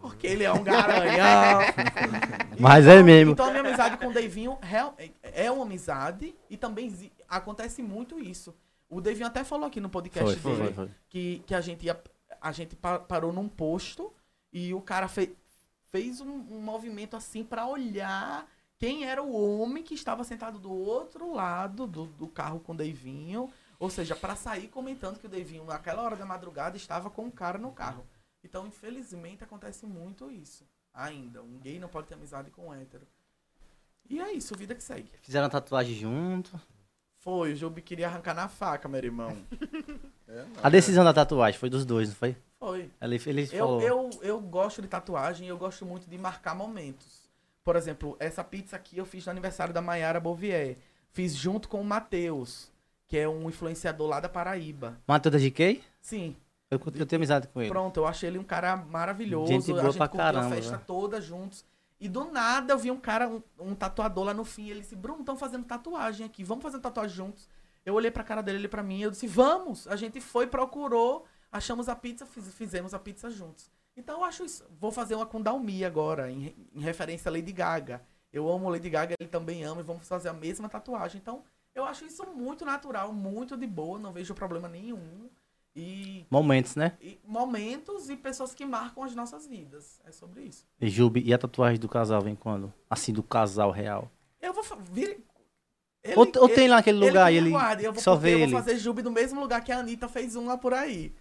[0.00, 1.60] Porque ele é um garanhão.
[2.58, 3.32] Mas é mesmo.
[3.32, 4.58] Então a minha amizade com o Davinho
[4.96, 8.54] é- é uma amizade e também acontece muito isso.
[8.88, 10.94] O Davinho até falou aqui no podcast Foi, dele foi, foi.
[11.08, 12.02] que, que a gente ia,
[12.40, 14.12] a gente pa- parou num posto
[14.52, 15.36] e o cara fe-
[15.90, 18.48] fez um, um movimento assim pra olhar
[18.80, 22.76] quem era o homem que estava sentado do outro lado do, do carro com o
[22.76, 23.52] Davinho.
[23.78, 27.30] Ou seja, pra sair comentando que o Davinho, naquela hora da madrugada, estava com um
[27.30, 28.06] cara no carro.
[28.42, 30.66] Então, infelizmente, acontece muito isso.
[30.94, 31.42] Ainda.
[31.42, 33.06] Um gay não pode ter amizade com um hétero.
[34.08, 35.10] E é isso, vida que segue.
[35.22, 36.58] Fizeram tatuagem junto.
[37.18, 39.36] Foi, o Jubi queria arrancar na faca, meu irmão.
[40.62, 42.36] A decisão da tatuagem foi dos dois, não foi?
[42.58, 42.90] Foi.
[43.00, 43.82] Ele, ele Eu, falou.
[43.82, 47.19] eu, eu gosto de tatuagem e eu gosto muito de marcar momentos.
[47.64, 50.76] Por exemplo, essa pizza aqui eu fiz no aniversário da Mayara Bovier.
[51.12, 52.70] Fiz junto com o Matheus,
[53.06, 54.98] que é um influenciador lá da Paraíba.
[55.06, 55.82] Matheus da GK?
[56.00, 56.36] Sim,
[56.70, 57.68] Eu, eu tenho amizade com ele.
[57.70, 59.52] pronto, eu achei ele um cara maravilhoso.
[59.52, 61.64] Gente boa a gente pra caramba, a festa toda juntos.
[62.00, 64.70] E do nada eu vi um cara, um, um tatuador lá no fim.
[64.70, 67.46] Ele disse: Bruno, estão fazendo tatuagem aqui, vamos fazer tatuagem juntos.
[67.84, 69.86] Eu olhei pra cara dele, ele pra mim, eu disse: Vamos!
[69.88, 73.68] A gente foi, procurou, achamos a pizza, fiz- fizemos a pizza juntos.
[74.00, 74.64] Então eu acho isso.
[74.80, 78.02] Vou fazer uma com Dalmi agora, em, em referência a Lady Gaga.
[78.32, 81.20] Eu amo Lady Gaga, ele também ama, e vamos fazer a mesma tatuagem.
[81.20, 81.42] Então
[81.74, 85.28] eu acho isso muito natural, muito de boa, não vejo problema nenhum.
[85.76, 86.96] E Momentos, né?
[87.00, 90.00] e momentos e pessoas que marcam as nossas vidas.
[90.04, 90.66] É sobre isso.
[90.80, 92.72] E Jubi, e a tatuagem do casal vem quando?
[92.88, 94.10] Assim, do casal real.
[94.42, 95.24] Eu vou vir.
[96.02, 98.28] Ele- ou, ou ele- tem lá aquele lugar e ele aguarde, eu vou, só porque
[98.28, 98.52] vê eu ele.
[98.52, 101.14] vou fazer Jubi no mesmo lugar que a Anitta fez uma por aí.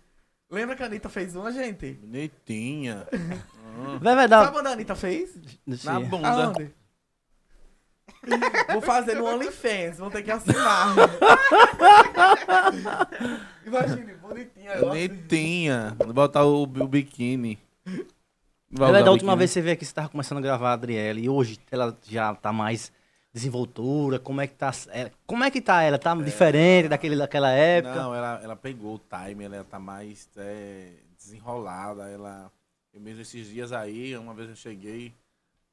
[0.50, 1.94] Lembra que a Anitta fez uma, gente?
[1.94, 3.08] Bonitinha.
[4.02, 4.46] Vai, vai dar.
[4.46, 5.38] Sabe onde a Anitta fez?
[5.66, 6.28] Deixa Na bunda.
[6.28, 6.72] Aonde?
[8.74, 10.96] Vou fazer no OnlyFans, vão ter que assinar.
[13.66, 14.78] Imagine, bonitinha.
[14.80, 15.96] Bonitinha.
[15.98, 17.58] Vou botar o, o biquíni.
[18.70, 19.38] Vai Ela, da última biquíni.
[19.40, 21.22] vez que você veio aqui, você tava começando a gravar a Adriele.
[21.24, 22.92] E hoje ela já tá mais
[23.34, 24.20] desenvoltura.
[24.20, 24.72] Como é que tá?
[24.90, 25.98] é, como é que tá ela?
[25.98, 27.96] Tá diferente daquele, daquela época?
[27.96, 32.10] Não, ela, ela pegou o time, ela tá mais é, desenrolada.
[32.10, 32.52] Ela,
[32.94, 35.14] eu mesmo esses dias aí, uma vez eu cheguei,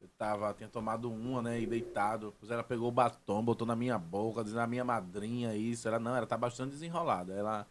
[0.01, 2.31] eu tava, tinha tomado uma, né, e deitado.
[2.33, 5.89] Depois ela pegou o batom, botou na minha boca, dizendo a minha madrinha isso.
[5.89, 7.33] Ela, não, ela tá bastante desenrolada.
[7.33, 7.67] Ela,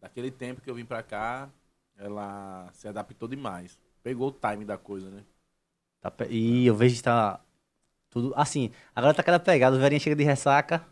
[0.00, 1.48] daquele tempo que eu vim pra cá,
[1.98, 3.78] ela se adaptou demais.
[4.02, 5.24] Pegou o time da coisa, né?
[6.00, 7.40] Tá e eu vejo que tá
[8.16, 8.32] tudo.
[8.34, 9.76] Assim, agora tá aquela pegada.
[9.76, 10.82] O velhinho chega de ressaca.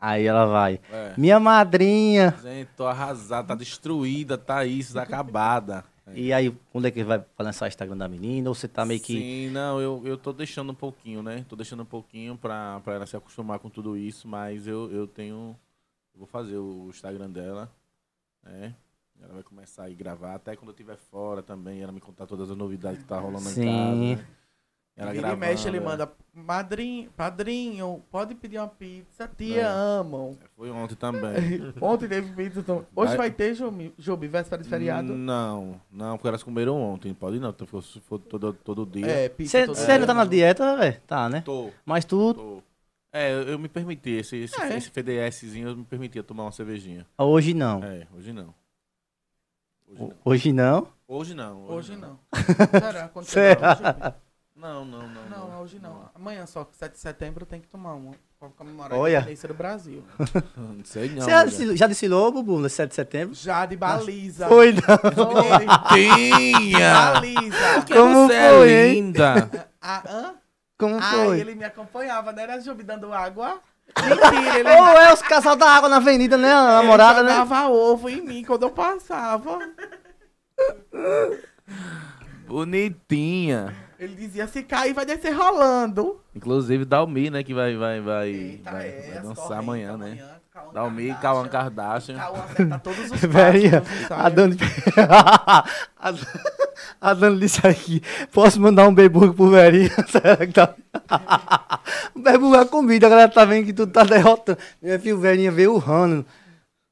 [0.00, 0.80] Aí ela vai.
[0.90, 1.14] É.
[1.16, 2.34] Minha madrinha.
[2.42, 5.84] Gente, tô arrasada, tá destruída, tá isso, tá acabada.
[6.12, 8.48] E aí, quando é que vai lançar o Instagram da menina?
[8.48, 9.16] Ou você tá meio que.
[9.16, 11.44] Sim, não, eu, eu tô deixando um pouquinho, né?
[11.48, 15.06] Tô deixando um pouquinho pra, pra ela se acostumar com tudo isso, mas eu, eu
[15.06, 15.56] tenho.
[16.12, 17.70] eu vou fazer o Instagram dela,
[18.42, 18.74] né?
[19.22, 22.50] Ela vai começar a gravar, até quando eu estiver fora também, ela me contar todas
[22.50, 23.68] as novidades que tá rolando Sim.
[23.68, 24.22] em casa.
[24.22, 24.26] né?
[24.96, 25.80] Ela Vira e mexe, ele é.
[25.80, 29.64] manda, madrinho, padrinho, pode pedir uma pizza, tia É.
[29.66, 30.36] amam.
[30.56, 31.72] Foi ontem também.
[31.80, 35.14] Ontem teve pizza, então- hoje Vai- vai ter, Jobi, Jobi véspera de feriado.
[35.14, 37.14] Não, não, porque elas comeram ontem.
[37.14, 39.06] Pode não, se for, se for todo, todo dia.
[39.06, 41.00] É, pizza Você ainda tá na dieta, velho?
[41.06, 41.40] Tá, né?
[41.40, 42.62] Tô, Mas tu, tô.
[43.12, 44.76] É, eu, eu me permiti, esse, esse, É.
[44.76, 47.06] esse FDSzinho, eu me permitia tomar uma cervejinha.
[47.18, 47.82] hoje não.
[47.82, 48.54] É, hoje não.
[50.24, 50.86] Hoje não.
[51.08, 51.34] Hoje não.
[51.34, 51.66] Hoje não.
[51.68, 52.18] Hoje não.
[52.18, 52.18] não.
[52.74, 53.10] Será?
[53.24, 54.14] Será?
[54.60, 54.74] Hoje?
[54.74, 55.28] Não, não, não.
[55.48, 56.10] Não, hoje não.
[56.14, 58.12] Amanhã só, 7 de setembro, tem que tomar uma.
[58.38, 59.18] Pra comemorar Olha.
[59.18, 60.02] a independência do Brasil.
[60.56, 61.20] Não sei não.
[61.22, 63.34] Você já, desfilou- já desfilou, Bubu, no 7 de setembro?
[63.34, 64.48] Já de baliza.
[64.48, 64.80] Foi, não.
[64.80, 65.66] Foi.
[65.94, 66.94] Tinha!
[67.12, 67.84] Baliza.
[67.92, 68.94] Como Você foi, é hein?
[68.94, 69.50] linda!
[69.82, 70.34] Ah, hã?
[70.78, 71.40] Como Ah, foi?
[71.40, 72.42] ele me acompanhava, né?
[72.42, 73.60] Era Jobi dando água.
[73.98, 76.52] Mentira, ele, Ou é os casal da água na avenida, né?
[76.52, 77.34] A namorada, ele né?
[77.36, 79.58] jogava ovo em mim quando eu passava.
[82.46, 83.74] Bonitinha!
[84.00, 86.18] Ele dizia, se cair, vai descer rolando.
[86.34, 89.96] Inclusive Dalmi, né, que vai, vai, vai, Eita, vai, é, vai as dançar correntes amanhã,
[89.98, 90.18] né?
[90.50, 91.20] Cauã Dalmi, Kardashian.
[91.20, 92.16] Cauã Kardashian.
[92.16, 93.20] Cauã acerta todos os dos
[94.10, 94.28] a.
[94.30, 94.56] Dani...
[95.98, 96.14] a,
[96.98, 98.00] a Dani disse aqui,
[98.32, 99.90] posso mandar um beburgo pro velhinho?
[100.08, 100.74] Será que tá...
[102.14, 104.58] o beburgo é comida, a galera tá vendo que tu tá derrotando.
[104.80, 106.24] Meu filho, o velhinho veio urrando.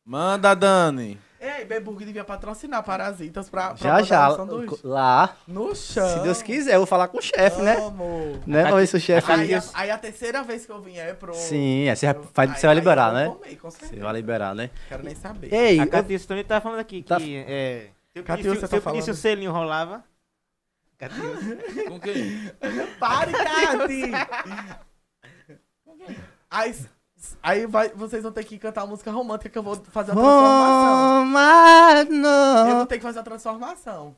[0.04, 1.18] Manda, Dani!
[1.40, 4.28] Ei, Beburg devia patrocinar parasitas pra, pra Já, já,
[4.82, 6.08] lá, No chão.
[6.16, 7.76] se Deus quiser, eu vou falar com o chefe, né?
[8.44, 9.30] Né, pra ver se o chefe...
[9.30, 11.32] Aí, a- aí a terceira vez que eu vim é pro...
[11.34, 13.24] Sim, é, você vai, pro- vai- aí- você vai aí liberar, eu né?
[13.26, 13.94] vou comer, com certeza.
[13.94, 14.70] Você vai liberar, né?
[14.88, 15.54] Quero nem saber.
[15.54, 18.66] Ei, A eu- Catiúcia também tá falando aqui que Tá- é, se eu pedisse, tá
[18.66, 19.08] se eu falando.
[19.08, 20.02] o selinho rolava.
[20.98, 21.56] Catiúcia.
[21.88, 22.50] Com quem?
[22.98, 24.10] Pare, Cati!
[26.50, 26.74] aí
[27.42, 30.14] aí vai, vocês vão ter que cantar a música romântica que eu vou fazer a
[30.14, 31.24] transformação.
[31.26, 32.08] Mas
[32.68, 34.16] Eu vou ter que fazer a transformação.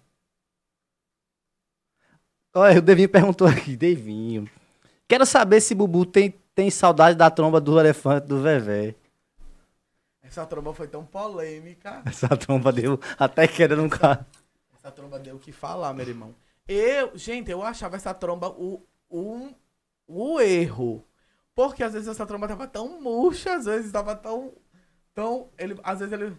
[2.55, 4.49] Olha, o Devinho perguntou aqui, Devinho.
[5.07, 8.95] Quero saber se Bubu tem, tem saudade da tromba do elefante do Vevé.
[10.23, 12.03] Essa tromba foi tão polêmica.
[12.07, 14.25] Essa tromba deu até queda no carro.
[14.77, 16.35] Essa tromba deu o que falar, meu irmão.
[16.69, 19.53] Eu, gente, eu achava essa tromba o, o,
[20.07, 21.05] o erro.
[21.55, 24.53] Porque às vezes essa tromba tava tão murcha, às vezes tava tão.
[25.15, 26.37] tão ele, às vezes ele.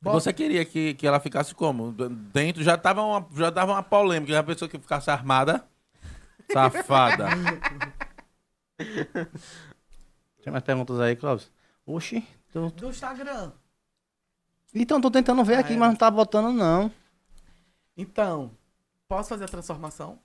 [0.00, 1.92] Bota- Você queria que, que ela ficasse como?
[2.32, 4.32] Dentro já tava uma, já tava uma polêmica.
[4.32, 5.68] Já pensou que ficasse armada?
[6.50, 7.26] Safada.
[10.42, 11.46] Tem mais perguntas aí, Cláudio?
[11.86, 12.26] Oxi.
[12.52, 13.52] tô- Do Instagram.
[14.74, 15.76] Então, tô tentando ver Ah, aqui, é.
[15.76, 16.90] mas não tá botando, não.
[17.96, 18.52] Então,
[19.08, 20.18] posso fazer a transformação?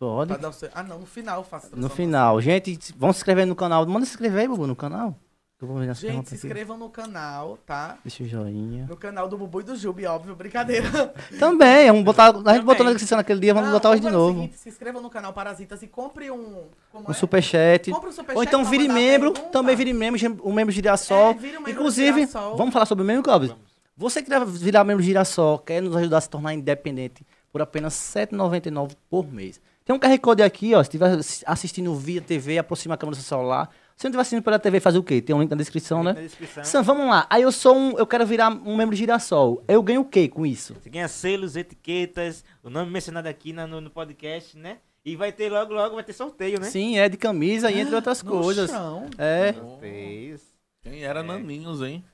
[0.00, 0.28] Pode.
[0.32, 2.40] Pra dar o seu- Ah, não, no final eu faço a No final.
[2.40, 3.86] Gente, vão se inscrever no canal.
[3.86, 5.14] Manda se inscrever aí, Bubu, no canal.
[5.58, 6.46] Que eu vou ver nas Gente, se aqui.
[6.46, 7.98] inscrevam no canal, tá?
[8.02, 8.86] Deixa o joinha.
[8.88, 10.88] No canal do Bubu e do Jubi, óbvio, brincadeira.
[11.38, 12.28] Também, vamos botar.
[12.30, 12.62] A gente Também.
[12.64, 14.34] botou na descrição naquele dia, vamos Não, botar hoje de o novo.
[14.40, 16.64] seguinte, se inscrevam no canal Parasitas e compre um.
[16.90, 17.14] Como Um é?
[17.14, 17.90] superchat.
[17.90, 19.52] Compre um superchat Ou então vire membro, pergunta.
[19.52, 21.32] também vire membro, o membro Girassol.
[21.32, 22.56] É, vira um membro Inclusive, Girassol.
[22.56, 23.54] vamos falar sobre o membro, Cláudio?
[23.98, 27.22] Você que quer virar membro Girassol, quer nos ajudar a se tornar independente
[27.52, 29.60] por apenas R$ 7,99 por mês.
[29.90, 30.80] Tem um QR Code aqui, ó.
[30.84, 33.68] Se estiver assistindo via TV, aproxima a câmera do seu celular.
[33.96, 35.20] Se não estiver assistindo pela TV, faz o quê?
[35.20, 36.22] Tem um link na descrição, Na né?
[36.22, 36.62] descrição.
[36.62, 37.26] Sam, vamos lá.
[37.28, 37.98] Aí eu sou um.
[37.98, 39.64] Eu quero virar um membro Girassol.
[39.66, 40.76] Eu ganho o quê com isso?
[40.80, 44.76] Você ganha selos, etiquetas, o nome mencionado aqui na- no, no podcast, né?
[45.04, 46.66] E vai ter logo, logo, vai ter sorteio, né?
[46.70, 48.70] Sim, é de camisa e entre outras No coisas.
[48.70, 49.06] chão.
[49.18, 49.54] É.
[49.54, 50.40] Sorteios.
[50.84, 52.04] Quem era naninhos, hein?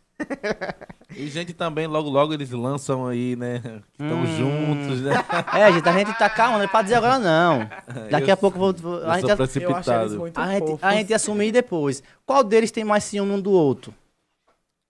[1.14, 3.56] E gente também, logo logo eles lançam aí, né?
[3.93, 4.26] Estão Hum.
[4.26, 5.12] juntos, né?
[5.55, 7.68] É, gente, a gente tá calma, não é pra dizer agora não.
[8.10, 8.72] Daqui Eu- a pouco vou.
[8.74, 10.24] vou- Eu a, gente, a, precipitado.
[10.34, 12.02] a, gente, a gente ia assumir depois.
[12.24, 13.94] Qual deles tem mais ciúme um do outro?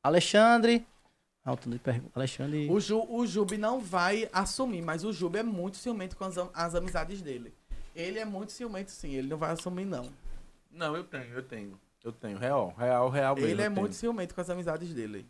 [0.02, 0.86] Alexandre.
[1.82, 2.10] Pergunta.
[2.16, 2.68] Alexandre.
[2.70, 6.36] O, Ju, o Jubi não vai assumir, mas o Jubi é muito ciumento com as,
[6.52, 7.54] as amizades dele.
[7.94, 9.12] Ele é muito ciumento, sim.
[9.14, 10.06] Ele não vai assumir, não.
[10.72, 11.78] Não, eu tenho, eu tenho.
[12.06, 13.50] Eu tenho, real, real, real mesmo.
[13.50, 15.26] ele é eu muito ciumento com as amizades dele.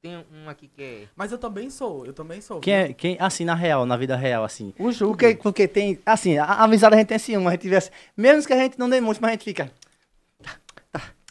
[0.00, 1.08] Tem um aqui que é.
[1.16, 2.60] Mas eu também sou, eu também sou.
[2.60, 4.72] Quem é, quem, assim, na real, na vida real, assim.
[4.78, 5.10] O Jubi.
[5.10, 8.46] Porque, porque tem, assim, a, a amizade a gente tem ciúme, a gente tivesse, mesmo
[8.46, 9.72] que a gente não demonstre, mas a gente fica,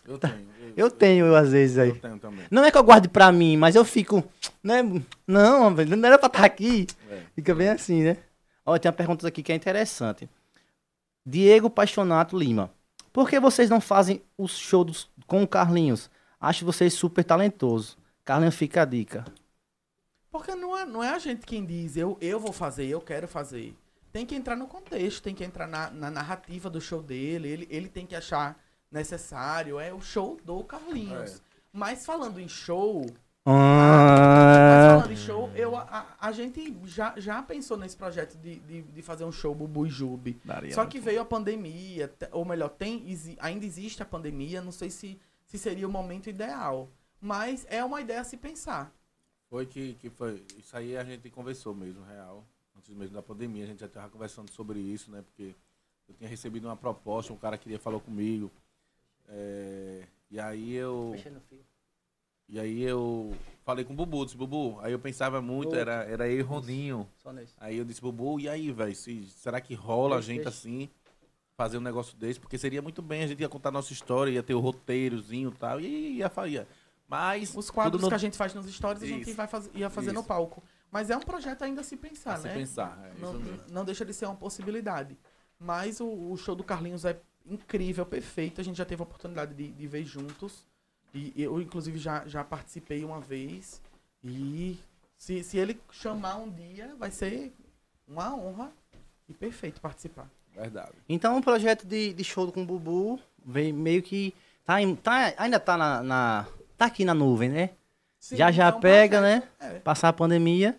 [0.05, 0.49] Eu tenho.
[0.75, 1.87] eu tenho, eu, às vezes, aí.
[1.87, 2.45] Eu tenho também.
[2.51, 4.21] Não é que eu guarde pra mim, mas eu fico,
[4.61, 4.83] né,
[5.25, 6.87] não, velho, não era pra estar aqui.
[7.09, 7.21] É.
[7.35, 8.17] Fica bem assim, né?
[8.65, 10.29] Olha, tem uma pergunta aqui que é interessante.
[11.25, 12.69] Diego Paixonato Lima.
[13.11, 16.09] Por que vocês não fazem os shows com o Carlinhos?
[16.39, 17.97] Acho vocês super talentosos.
[18.23, 19.25] Carlinhos fica a dica.
[20.31, 23.27] Porque não é, não é a gente quem diz, eu, eu vou fazer, eu quero
[23.27, 23.75] fazer.
[24.11, 27.67] Tem que entrar no contexto, tem que entrar na, na narrativa do show dele, ele,
[27.69, 28.59] ele tem que achar
[28.91, 29.79] necessário.
[29.79, 31.37] É o show do Carlinhos.
[31.37, 31.39] É.
[31.71, 33.05] Mas falando em show,
[33.51, 38.81] Ah, falando de show, eu, a, a gente já, já pensou nesse projeto de, de,
[38.81, 40.39] de fazer um show Bubu e Jube.
[40.43, 43.03] Daria Só muito que veio a pandemia, ou melhor, tem,
[43.39, 46.89] ainda existe a pandemia, não sei se, se seria o momento ideal.
[47.21, 48.93] Mas é uma ideia a se pensar.
[49.49, 50.43] Foi que, que foi.
[50.57, 52.45] Isso aí a gente conversou mesmo, real.
[52.77, 55.21] Antes mesmo da pandemia, a gente já estava conversando sobre isso, né?
[55.21, 55.55] Porque
[56.07, 58.51] eu tinha recebido uma proposta, um cara queria falar comigo.
[59.27, 61.13] é, e aí eu.
[62.49, 63.31] E aí eu
[63.63, 67.07] falei com o Bubu, disse, Bubu, aí eu pensava muito, era, era eu e Roninho.
[67.21, 67.53] Só nesse.
[67.59, 68.95] Aí eu disse, Bubu, e aí, velho?
[68.95, 70.49] se- Será que rola a gente deixa.
[70.49, 70.89] assim,
[71.55, 72.39] fazer um negócio desse?
[72.39, 75.57] Porque seria muito bem, a gente ia contar nossa história, ia ter o roteirozinho e
[75.59, 76.65] tal, e ia fazer.
[77.07, 77.55] Mas.
[77.55, 79.35] Os quadros no- que a gente faz nos stories, a gente Isso.
[79.37, 80.27] vai faz, ia fazer no Isso.
[80.27, 80.63] palco.
[80.91, 82.53] Mas é um projeto ainda a se pensar, a se né?
[82.55, 82.99] pensar.
[83.15, 85.15] É não, isso não deixa de ser uma possibilidade.
[85.59, 88.59] Mas o, o show do Carlinhos é incrível, perfeito.
[88.59, 90.65] A gente já teve a oportunidade de, de ver juntos.
[91.13, 93.81] E eu, inclusive, já, já participei uma vez.
[94.23, 94.77] E
[95.17, 97.53] se, se ele chamar um dia, vai ser
[98.07, 98.71] uma honra
[99.27, 100.29] e perfeito participar.
[100.53, 100.91] Verdade.
[101.07, 104.33] Então o projeto de, de show com o Bubu veio meio que.
[104.65, 107.71] Tá, em- tá, ainda tá na, na- Tá aqui na nuvem, né?
[108.19, 109.43] Sim, já já um pega, né?
[109.59, 109.79] é.
[109.79, 110.77] Passar a pandemia.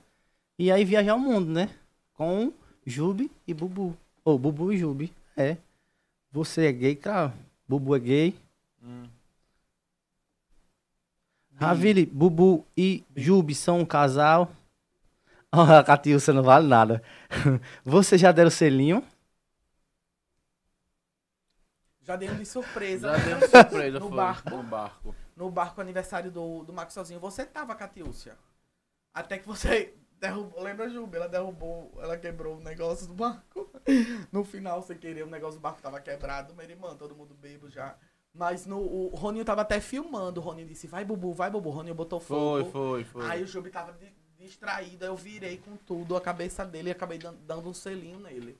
[0.58, 1.68] E aí viajar o mundo, né?
[2.14, 2.52] Com
[2.86, 3.96] Jube e Bubu.
[4.24, 5.12] Ou Bubu e Jube.
[5.36, 5.56] É.
[6.32, 7.34] Você é gay, cara.
[7.68, 8.34] Bubu é gay.
[8.82, 9.04] Hum.
[11.60, 14.50] Ravili, Bubu e Jube são um casal.
[15.52, 17.02] Ó, a Catiúcia não vale nada.
[17.84, 19.04] Você já deram selinho?
[22.02, 23.16] Já dei um de surpresa.
[23.18, 24.16] Já deu surpresa, No foi.
[24.16, 24.50] barco.
[24.50, 25.14] No barco.
[25.36, 27.20] no barco aniversário do, do Max sozinho.
[27.20, 28.36] Você tava, Catiúcia.
[29.12, 30.62] Até que você derrubou.
[30.62, 31.16] Lembra, Juba?
[31.16, 33.70] Ela derrubou, ela quebrou o negócio do barco.
[34.32, 36.54] No final, sem querer, o negócio do barco tava quebrado.
[36.54, 37.96] Minha irmã, todo mundo bebo já.
[38.32, 40.40] Mas no, o Roninho tava até filmando.
[40.40, 41.68] O Roninho disse: Vai, Bubu, vai, Bubu.
[41.68, 42.70] O Roninho botou Foi, fogo.
[42.70, 43.26] foi, foi.
[43.30, 46.92] Aí o Jubi tava di- distraído, aí eu virei com tudo a cabeça dele e
[46.92, 48.56] acabei dan- dando um selinho nele.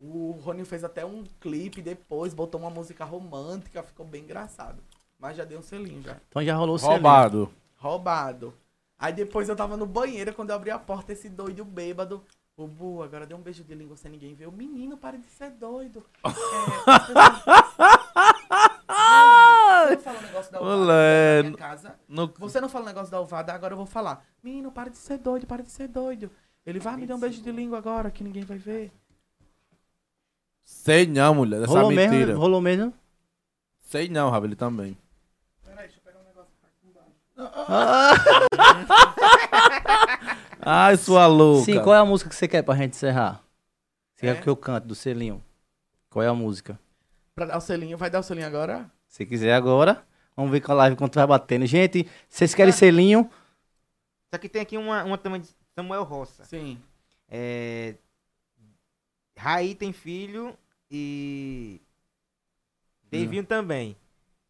[0.00, 4.80] O Roninho fez até um clipe depois, botou uma música romântica, ficou bem engraçado.
[5.18, 6.16] Mas já deu um selinho já.
[6.28, 6.94] Então já rolou o selinho.
[6.94, 7.50] Roubado.
[7.76, 8.54] Roubado.
[8.96, 12.22] Aí depois eu tava no banheiro, quando eu abri a porta, esse doido bêbado.
[12.56, 14.46] O Bu, agora deu um beijo de língua sem ninguém ver.
[14.48, 16.04] O menino, para de ser doido.
[18.18, 18.37] É,
[18.88, 21.36] pessoas- Você não fala o negócio da ovada Olé.
[21.36, 21.94] na minha casa?
[22.08, 22.32] No...
[22.38, 24.24] Você não fala o negócio da ovada, agora eu vou falar.
[24.42, 26.30] Menino, para de ser doido, para de ser doido.
[26.66, 28.92] Ele vai me dar um beijo de língua agora, que ninguém vai ver.
[30.64, 32.10] Sei não, mulher, dessa Rolou mentira.
[32.26, 32.38] mesmo?
[32.40, 32.92] Rolou mesmo?
[33.80, 34.98] Sei não, Ravel, também.
[35.64, 38.58] Peraí, deixa eu pegar um negócio que tá aqui embaixo.
[40.60, 41.64] Ai, sua louca.
[41.64, 43.42] Sim, qual é a música que você quer pra gente encerrar?
[44.14, 44.34] Você É?
[44.34, 45.42] quer que eu cante do selinho?
[46.10, 46.78] Qual é a música?
[47.38, 48.90] Pra dar o selinho, vai dar o selinho agora?
[49.06, 50.04] Se quiser agora,
[50.34, 51.64] vamos ver com a live quanto vai batendo.
[51.66, 53.30] Gente, vocês querem selinho?
[54.34, 56.44] Só que tem aqui uma, uma também de Samuel Roça.
[56.44, 56.82] Sim.
[57.28, 57.94] É...
[59.36, 60.58] Raí tem filho
[60.90, 61.80] e.
[63.08, 63.96] Devinho também.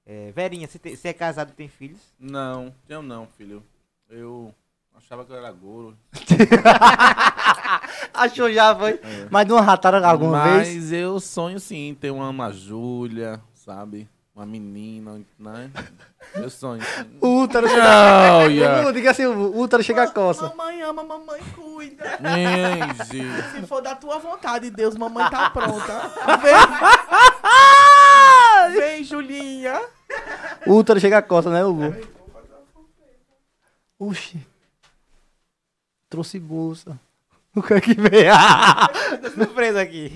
[0.06, 2.00] É, Verinha, você, te- você é casado e tem filhos?
[2.18, 3.62] Não, eu não, filho.
[4.08, 4.54] Eu
[4.98, 5.96] achava que eu era golo.
[8.12, 9.00] Achou já, foi.
[9.30, 10.92] Mas não rataram alguma Mas vez?
[10.92, 14.08] eu sonho sim, ter uma Ana Júlia, sabe?
[14.34, 15.70] Uma menina, né?
[16.34, 16.82] Eu sonho.
[16.82, 17.18] sim.
[17.22, 18.90] O útero chega Não, yeah.
[18.92, 20.48] Diga assim, o útero chega a coça.
[20.48, 22.04] Mamãe ama, mamãe cuida.
[23.10, 23.50] Gente.
[23.52, 26.10] Se for da tua vontade, Deus, mamãe tá pronta.
[28.68, 29.80] Vem, vem Julinha.
[30.66, 31.94] O útero chega a coça, né, Hugo?
[33.98, 34.44] Oxi.
[36.08, 36.98] Trouxe bolsa.
[37.56, 38.26] O que é que vem?
[39.22, 40.12] Tô surpresa aqui.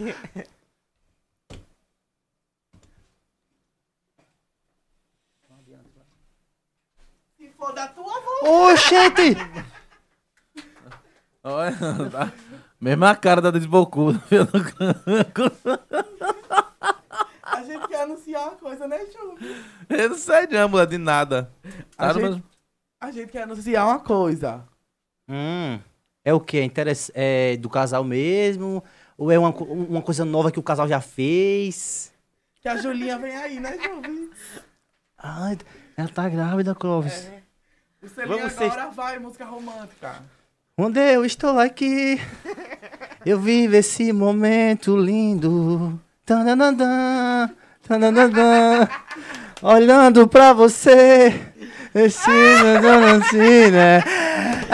[7.38, 8.72] Se for da tua vontade.
[8.72, 9.36] Oxente!
[11.44, 11.76] Olha,
[12.10, 12.32] tá.
[12.80, 14.22] Mesma cara da desbocuda.
[14.30, 14.42] viu?
[17.42, 19.38] A gente quer anunciar uma coisa, né, Ju?
[19.88, 21.52] Eu não sei não, mulher, de nada.
[21.98, 22.42] A Tá gente- mesmo-
[23.00, 24.64] A gente quer anunciar uma coisa.
[25.28, 25.78] Hum,
[26.24, 26.58] é o que?
[26.58, 28.82] É, interess- é do casal mesmo?
[29.16, 32.12] Ou é uma, uma coisa nova que o casal já fez?
[32.60, 34.30] Que a Julinha vem aí, né, Ju?
[35.18, 35.58] Ai,
[35.96, 37.28] ela tá grávida, Clóvis.
[38.02, 40.22] O selinho Vamos ser- agora vai, música romântica.
[40.76, 42.20] Onde eu estou aqui,
[43.24, 46.00] eu vivo esse momento lindo.
[49.62, 51.32] Olhando pra você.
[51.94, 52.30] Esse
[53.20, 54.02] assim, né?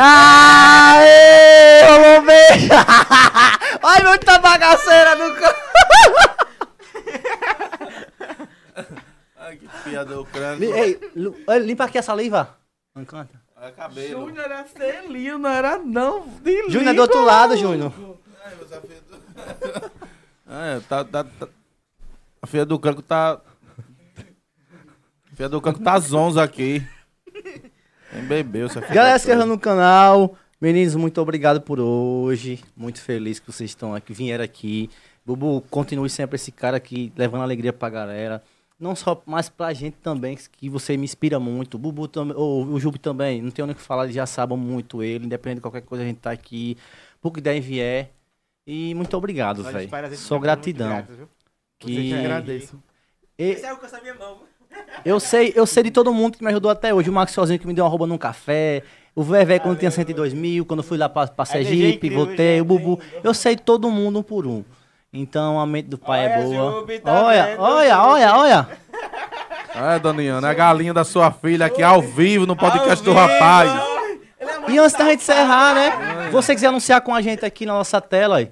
[0.00, 2.68] Aê, rolou bem.
[3.82, 5.58] Olha muita bagaceira canto.
[9.36, 10.72] Ai, que piada crânio.
[10.72, 11.00] Ei,
[11.60, 12.56] limpa aqui a saliva.
[12.94, 13.40] Não canta.
[13.60, 14.26] É cabelo.
[14.26, 16.24] Júnior era selinho, não era não.
[16.68, 17.92] Júnior é do outro lado, Júnior.
[20.50, 21.48] É, tá, tá, tá-
[22.40, 23.38] A filha do Canco tá.
[25.30, 26.82] A filha do Canco tá zonza aqui.
[28.10, 30.36] Tem bebeu, Galera, se inscreva no canal.
[30.60, 32.62] Meninos, muito obrigado por hoje.
[32.76, 34.90] Muito feliz que vocês estão aqui, vieram aqui.
[35.24, 38.43] Bubu, continue sempre esse cara aqui, levando alegria pra galera.
[38.80, 41.74] Não só, mas pra gente também, que você me inspira muito.
[41.74, 44.24] O Bubu também, ou o Jubi também, não tenho nem o que falar, eles já
[44.24, 45.26] sabem muito ele.
[45.26, 46.76] Independente de qualquer coisa, a gente tá aqui.
[47.20, 48.10] Por que der vier.
[48.66, 49.89] E muito obrigado, velho.
[50.16, 50.89] Só gratidão.
[50.89, 51.28] grato, viu?
[51.78, 52.10] Que...
[52.10, 52.82] Eu agradeço.
[53.39, 54.39] E- Esse é o que eu sabia, mão.
[55.05, 57.09] Eu sei, eu sei de todo mundo que me ajudou até hoje.
[57.09, 58.82] O Max sozinho que me deu uma roupa num café.
[59.15, 60.65] O Vevé quando tinha 102 mil.
[60.65, 62.57] Quando eu fui lá pra, pra Sergipe, incrível, voltei.
[62.57, 63.01] já O Bubu.
[63.23, 64.65] Eu sei todo mundo um por um.
[65.12, 66.81] Então a mente do pai é Olha, boa.
[66.81, 68.69] Jubi, tá olha, vendo, olha, olha, olha.
[69.74, 73.70] É, Doniana, é a galinha da sua filha aqui ao vivo no podcast do rapaz.
[74.69, 76.28] E antes da gente encerrar, né?
[76.31, 78.51] Você quiser anunciar com a gente aqui na nossa tela, aí.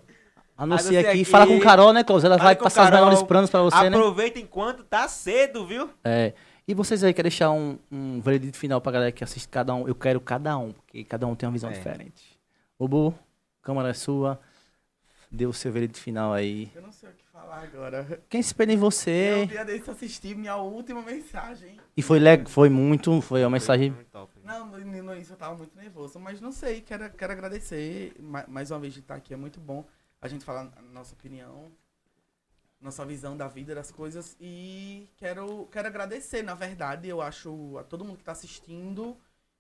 [0.56, 1.08] Anuncia aqui.
[1.10, 1.24] aqui.
[1.24, 2.24] Fala com Carol, né, Close?
[2.24, 3.04] Ela Fala vai passar os Carol.
[3.06, 3.96] melhores planos pra você, né?
[3.96, 5.90] Aproveita enquanto tá cedo, viu?
[6.04, 6.32] É.
[6.66, 9.86] E vocês aí, querem deixar um, um veredito final pra galera que assiste cada um?
[9.86, 11.74] Eu quero cada um, porque cada um tem uma visão É.
[11.74, 12.38] diferente.
[12.78, 13.14] Bubu,
[13.62, 14.40] câmera é sua.
[15.30, 16.70] Dê o seu veredito final aí.
[16.74, 18.20] Eu não sei o que falar agora.
[18.28, 19.46] Quem se espelha em Eu você?
[19.46, 21.76] dia desse assisti minha última mensagem.
[21.96, 22.48] E foi, leg...
[22.48, 23.94] foi muito, foi uma mensagem.
[24.44, 28.70] Não, no, início eu tava muito nervoso, mas não sei, quero, quero agradecer ma- mais
[28.70, 29.84] uma vez de estar aqui, é muito bom
[30.20, 31.70] a gente falar a nossa opinião,
[32.80, 37.82] nossa visão da vida, das coisas, e quero, quero agradecer, na verdade, eu acho, a
[37.84, 39.16] todo mundo que tá assistindo,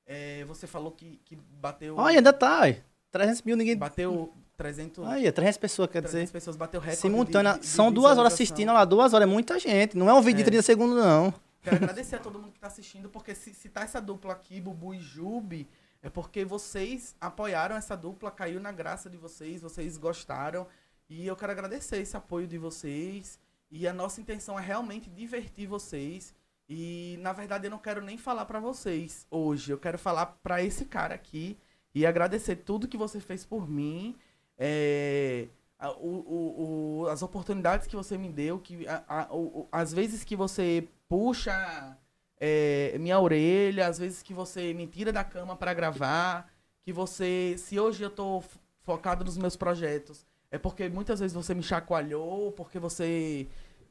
[0.06, 1.96] é, você falou que, que bateu...
[1.96, 2.82] Olha, ainda tá, aí.
[3.10, 3.76] 300 mil, ninguém.
[3.76, 6.32] Bateu 300, Olha, 300 pessoas, quer 300 dizer.
[6.32, 7.54] pessoas, bateu recorde Simultânea.
[7.54, 9.96] de- de São duas horas assistindo, olha lá, duas horas é muita gente.
[9.96, 10.46] Não é um vídeo de É.
[10.46, 11.32] 30 segundos, não.
[11.62, 14.60] Quero agradecer a todo mundo que tá assistindo, porque se, se tá essa dupla aqui,
[14.60, 15.66] Bubu e Jubi,
[16.06, 20.64] é porque vocês apoiaram essa dupla, caiu na graça de vocês, vocês gostaram.
[21.10, 23.40] E eu quero agradecer esse apoio de vocês.
[23.68, 26.32] E a nossa intenção é realmente divertir vocês.
[26.68, 30.62] E na verdade eu não quero nem falar pra vocês hoje, eu quero falar pra
[30.62, 31.56] esse cara aqui
[31.92, 34.14] e agradecer tudo que você fez por mim.
[34.56, 39.92] É, a- o- o- as oportunidades que você me deu, que a- a- o- as
[39.92, 41.96] vezes que você puxa
[42.40, 46.48] é, minha orelha, às vezes que você me tira da cama para gravar,
[46.84, 48.42] que você, se hoje eu tô
[48.84, 53.46] focado nos meus projetos, é porque muitas vezes você me chacoalhou, porque você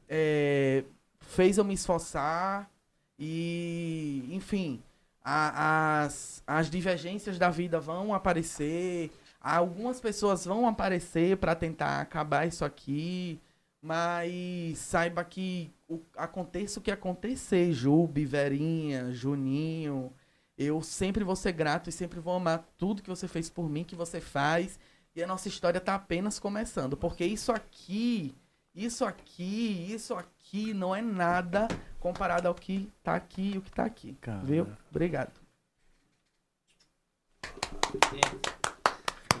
[0.08, 0.84] é,
[1.20, 2.70] fez eu me esforçar
[3.18, 4.82] e, enfim,
[5.24, 9.10] a- as, as divergências da vida vão aparecer,
[9.40, 13.40] algumas pessoas vão aparecer para tentar acabar isso aqui,
[13.86, 20.12] mas saiba que o, aconteça o que acontecer, Jubi, Verinha, Juninho,
[20.58, 23.84] eu sempre vou ser grato e sempre vou amar tudo que você fez por mim,
[23.84, 24.76] que você faz.
[25.14, 26.96] E a nossa história tá apenas começando.
[26.96, 28.34] Porque isso aqui,
[28.74, 31.68] isso aqui, isso aqui não é nada
[32.00, 34.18] comparado ao que tá aqui e o que tá aqui.
[34.42, 34.66] Viu?
[34.90, 35.30] Obrigado.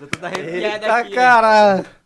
[0.00, 1.14] tô toda arrepiada Eita, aqui.
[1.14, 2.05] cara!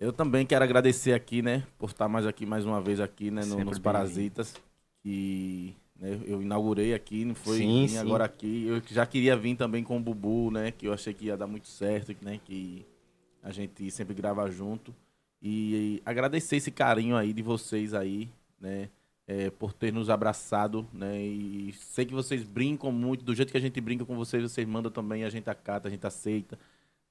[0.00, 3.44] Eu também quero agradecer aqui, né, por estar mais aqui mais uma vez aqui, né,
[3.44, 3.78] no- nos.
[3.78, 4.54] Parasitas,
[5.02, 7.98] que né, eu inaugurei aqui, não foi Sim, sim.
[7.98, 8.64] agora aqui.
[8.66, 11.48] Eu já queria vir também com o Bubu, né, que eu achei que ia dar
[11.48, 12.86] muito certo, né, que
[13.42, 14.94] a gente sempre grava junto.
[15.42, 18.28] E agradecer esse carinho aí de vocês aí,
[18.60, 18.88] né,
[19.26, 23.58] é, por ter nos abraçado, né, e sei que vocês brincam muito, do jeito que
[23.58, 26.56] a gente brinca com vocês, vocês mandam também, a gente acata, a gente aceita,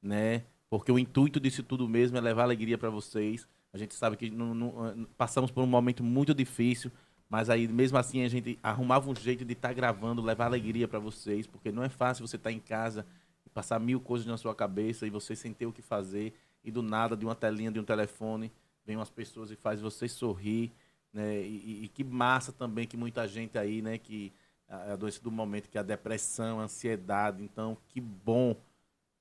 [0.01, 3.47] né, porque o intuito disso tudo mesmo é levar alegria para vocês.
[3.73, 6.91] A gente sabe que não- não- passamos por um momento muito difícil,
[7.29, 10.99] mas aí mesmo assim a gente arrumava um jeito de estar gravando, levar alegria para
[10.99, 13.05] vocês, porque não é fácil você estar em casa
[13.45, 16.33] e passar mil coisas na sua cabeça e você sem ter o que fazer
[16.63, 18.51] e do nada de uma telinha de um telefone
[18.85, 20.71] vem umas pessoas e faz você sorrir,
[21.13, 21.41] né?
[21.41, 24.31] E, e- e que massa também que muita gente aí, né, que
[24.67, 28.55] a, a doença do momento, que é a depressão, a ansiedade, então que bom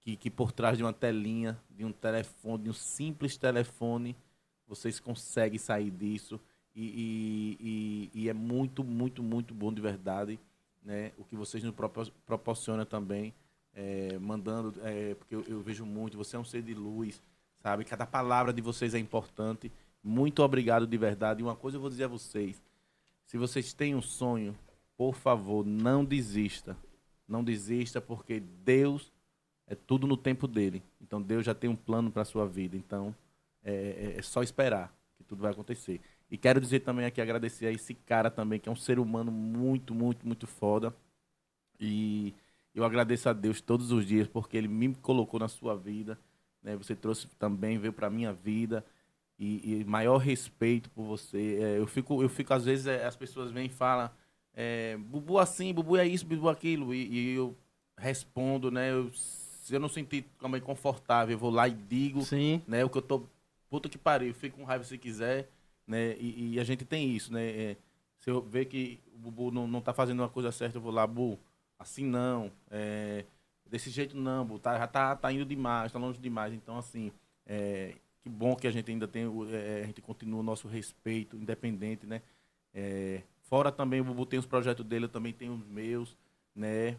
[0.06, 4.14] que, que por trás de uma telinha, de um telefone, de um simples telefone,
[4.68, 6.38] vocês conseguem sair disso.
[6.76, 10.38] E, e- e- e é muito, muito, muito bom de verdade.
[10.84, 11.10] Né?
[11.18, 13.34] O que vocês nos propor- proporcionam também,
[13.74, 17.20] é, mandando, é, porque eu, eu vejo muito, você é um ser de luz,
[17.60, 17.84] sabe?
[17.84, 19.72] Cada palavra de vocês é importante.
[20.04, 21.40] Muito obrigado de verdade.
[21.40, 22.62] E uma coisa eu vou dizer a vocês:
[23.24, 24.56] se vocês têm um sonho,
[24.96, 26.76] por favor, não desista.
[27.26, 29.12] Não desista, porque Deus
[29.66, 30.82] é tudo no tempo dele.
[31.00, 32.76] Então Deus já tem um plano para sua vida.
[32.76, 33.14] Então
[33.64, 36.00] é, é- é só esperar que tudo vai acontecer.
[36.30, 39.30] E quero dizer também aqui, agradecer a esse cara também, que é um ser humano
[39.32, 40.94] muito, muito, muito foda.
[41.80, 42.34] E
[42.74, 46.18] eu agradeço a Deus todos os dias porque Ele me colocou na sua vida.
[46.62, 46.76] Né?
[46.76, 48.84] Você trouxe também, veio para minha vida.
[49.38, 51.58] E, e maior respeito por você.
[51.62, 54.10] É, eu, fico, eu fico, às vezes, é, as pessoas vêm e falam,
[54.54, 56.94] é, Bubu assim, Bubu é isso, Bubu aquilo.
[56.94, 57.56] E, e eu
[57.98, 58.92] respondo, né?
[58.92, 59.10] Eu,
[59.66, 62.62] se eu não sentir também confortável, eu vou lá e digo Sim.
[62.68, 62.84] né?
[62.84, 63.24] O que eu tô.
[63.68, 65.50] Puta que pariu, fica com raiva se quiser,
[65.84, 66.14] né?
[66.20, 67.44] E, e a gente tem isso, né?
[67.44, 67.76] É,
[68.16, 70.92] se eu ver que o Bubu não, não tá fazendo uma coisa certa, eu vou
[70.92, 71.36] lá, Bu,
[71.80, 72.52] assim não.
[72.70, 73.24] é,
[73.68, 76.54] desse jeito não, Bu, tá, já tá, tá indo demais, tá longe demais.
[76.54, 77.10] Então, assim,
[77.44, 81.36] é, que bom que a gente ainda tem, é, a gente continua o nosso respeito,
[81.36, 82.22] independente, né?
[82.72, 86.16] É, fora também, o Bubu tem os projetos dele, eu também tenho os meus,
[86.54, 86.96] né?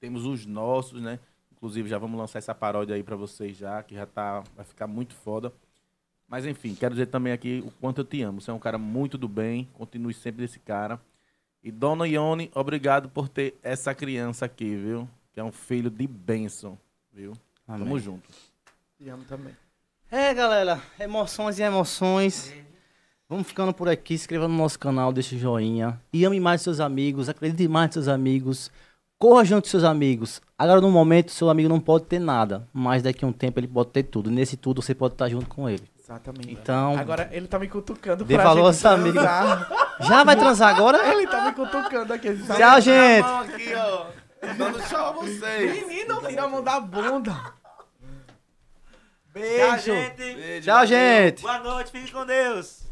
[0.00, 1.20] Temos os nossos, né?
[1.58, 4.86] Inclusive, já vamos lançar essa paródia aí pra vocês já, que já tá, vai ficar
[4.86, 5.52] muito foda.
[6.28, 8.40] Mas enfim, quero dizer também aqui o quanto eu te amo.
[8.40, 11.00] Você é um cara muito do bem, continue sempre desse cara.
[11.60, 15.08] E Dona Ione, obrigado por ter essa criança aqui, viu?
[15.32, 16.78] Que é um filho de bênção,
[17.12, 17.32] viu?
[17.66, 17.98] Tamo Amém.
[17.98, 18.28] junto.
[18.96, 19.56] Te amo também.
[20.08, 22.54] É, galera, emoções e emoções.
[23.28, 26.00] Vamos ficando por aqui, se inscreva no nosso canal, deixa o joinha.
[26.12, 28.70] E ame mais seus amigos, acredite mais nos seus amigos.
[29.18, 30.40] Corra junto com seus amigos.
[30.56, 33.66] Agora, no momento, seu amigo não pode ter nada, mas daqui a um tempo ele
[33.66, 34.30] pode ter tudo.
[34.30, 35.82] Nesse tudo, você pode estar junto com ele.
[35.98, 36.52] Exatamente.
[36.52, 39.68] Então, Agora ele tá me cutucando Dê pra valor gente transar.
[40.00, 41.12] já vai transar agora?
[41.12, 42.36] Ele tá me cutucando aqui.
[42.38, 42.60] sabe?
[42.60, 43.22] Tchau, gente.
[43.22, 44.06] Mão aqui, ó.
[44.56, 45.86] Dando tchau a vocês.
[45.86, 47.32] Menino, tira a mão da bunda.
[47.32, 47.52] Tchau,
[49.34, 49.78] Beijo.
[49.84, 50.16] gente.
[50.16, 51.42] Beijo, Tchau, gente.
[51.42, 52.87] Boa noite, fique com Deus.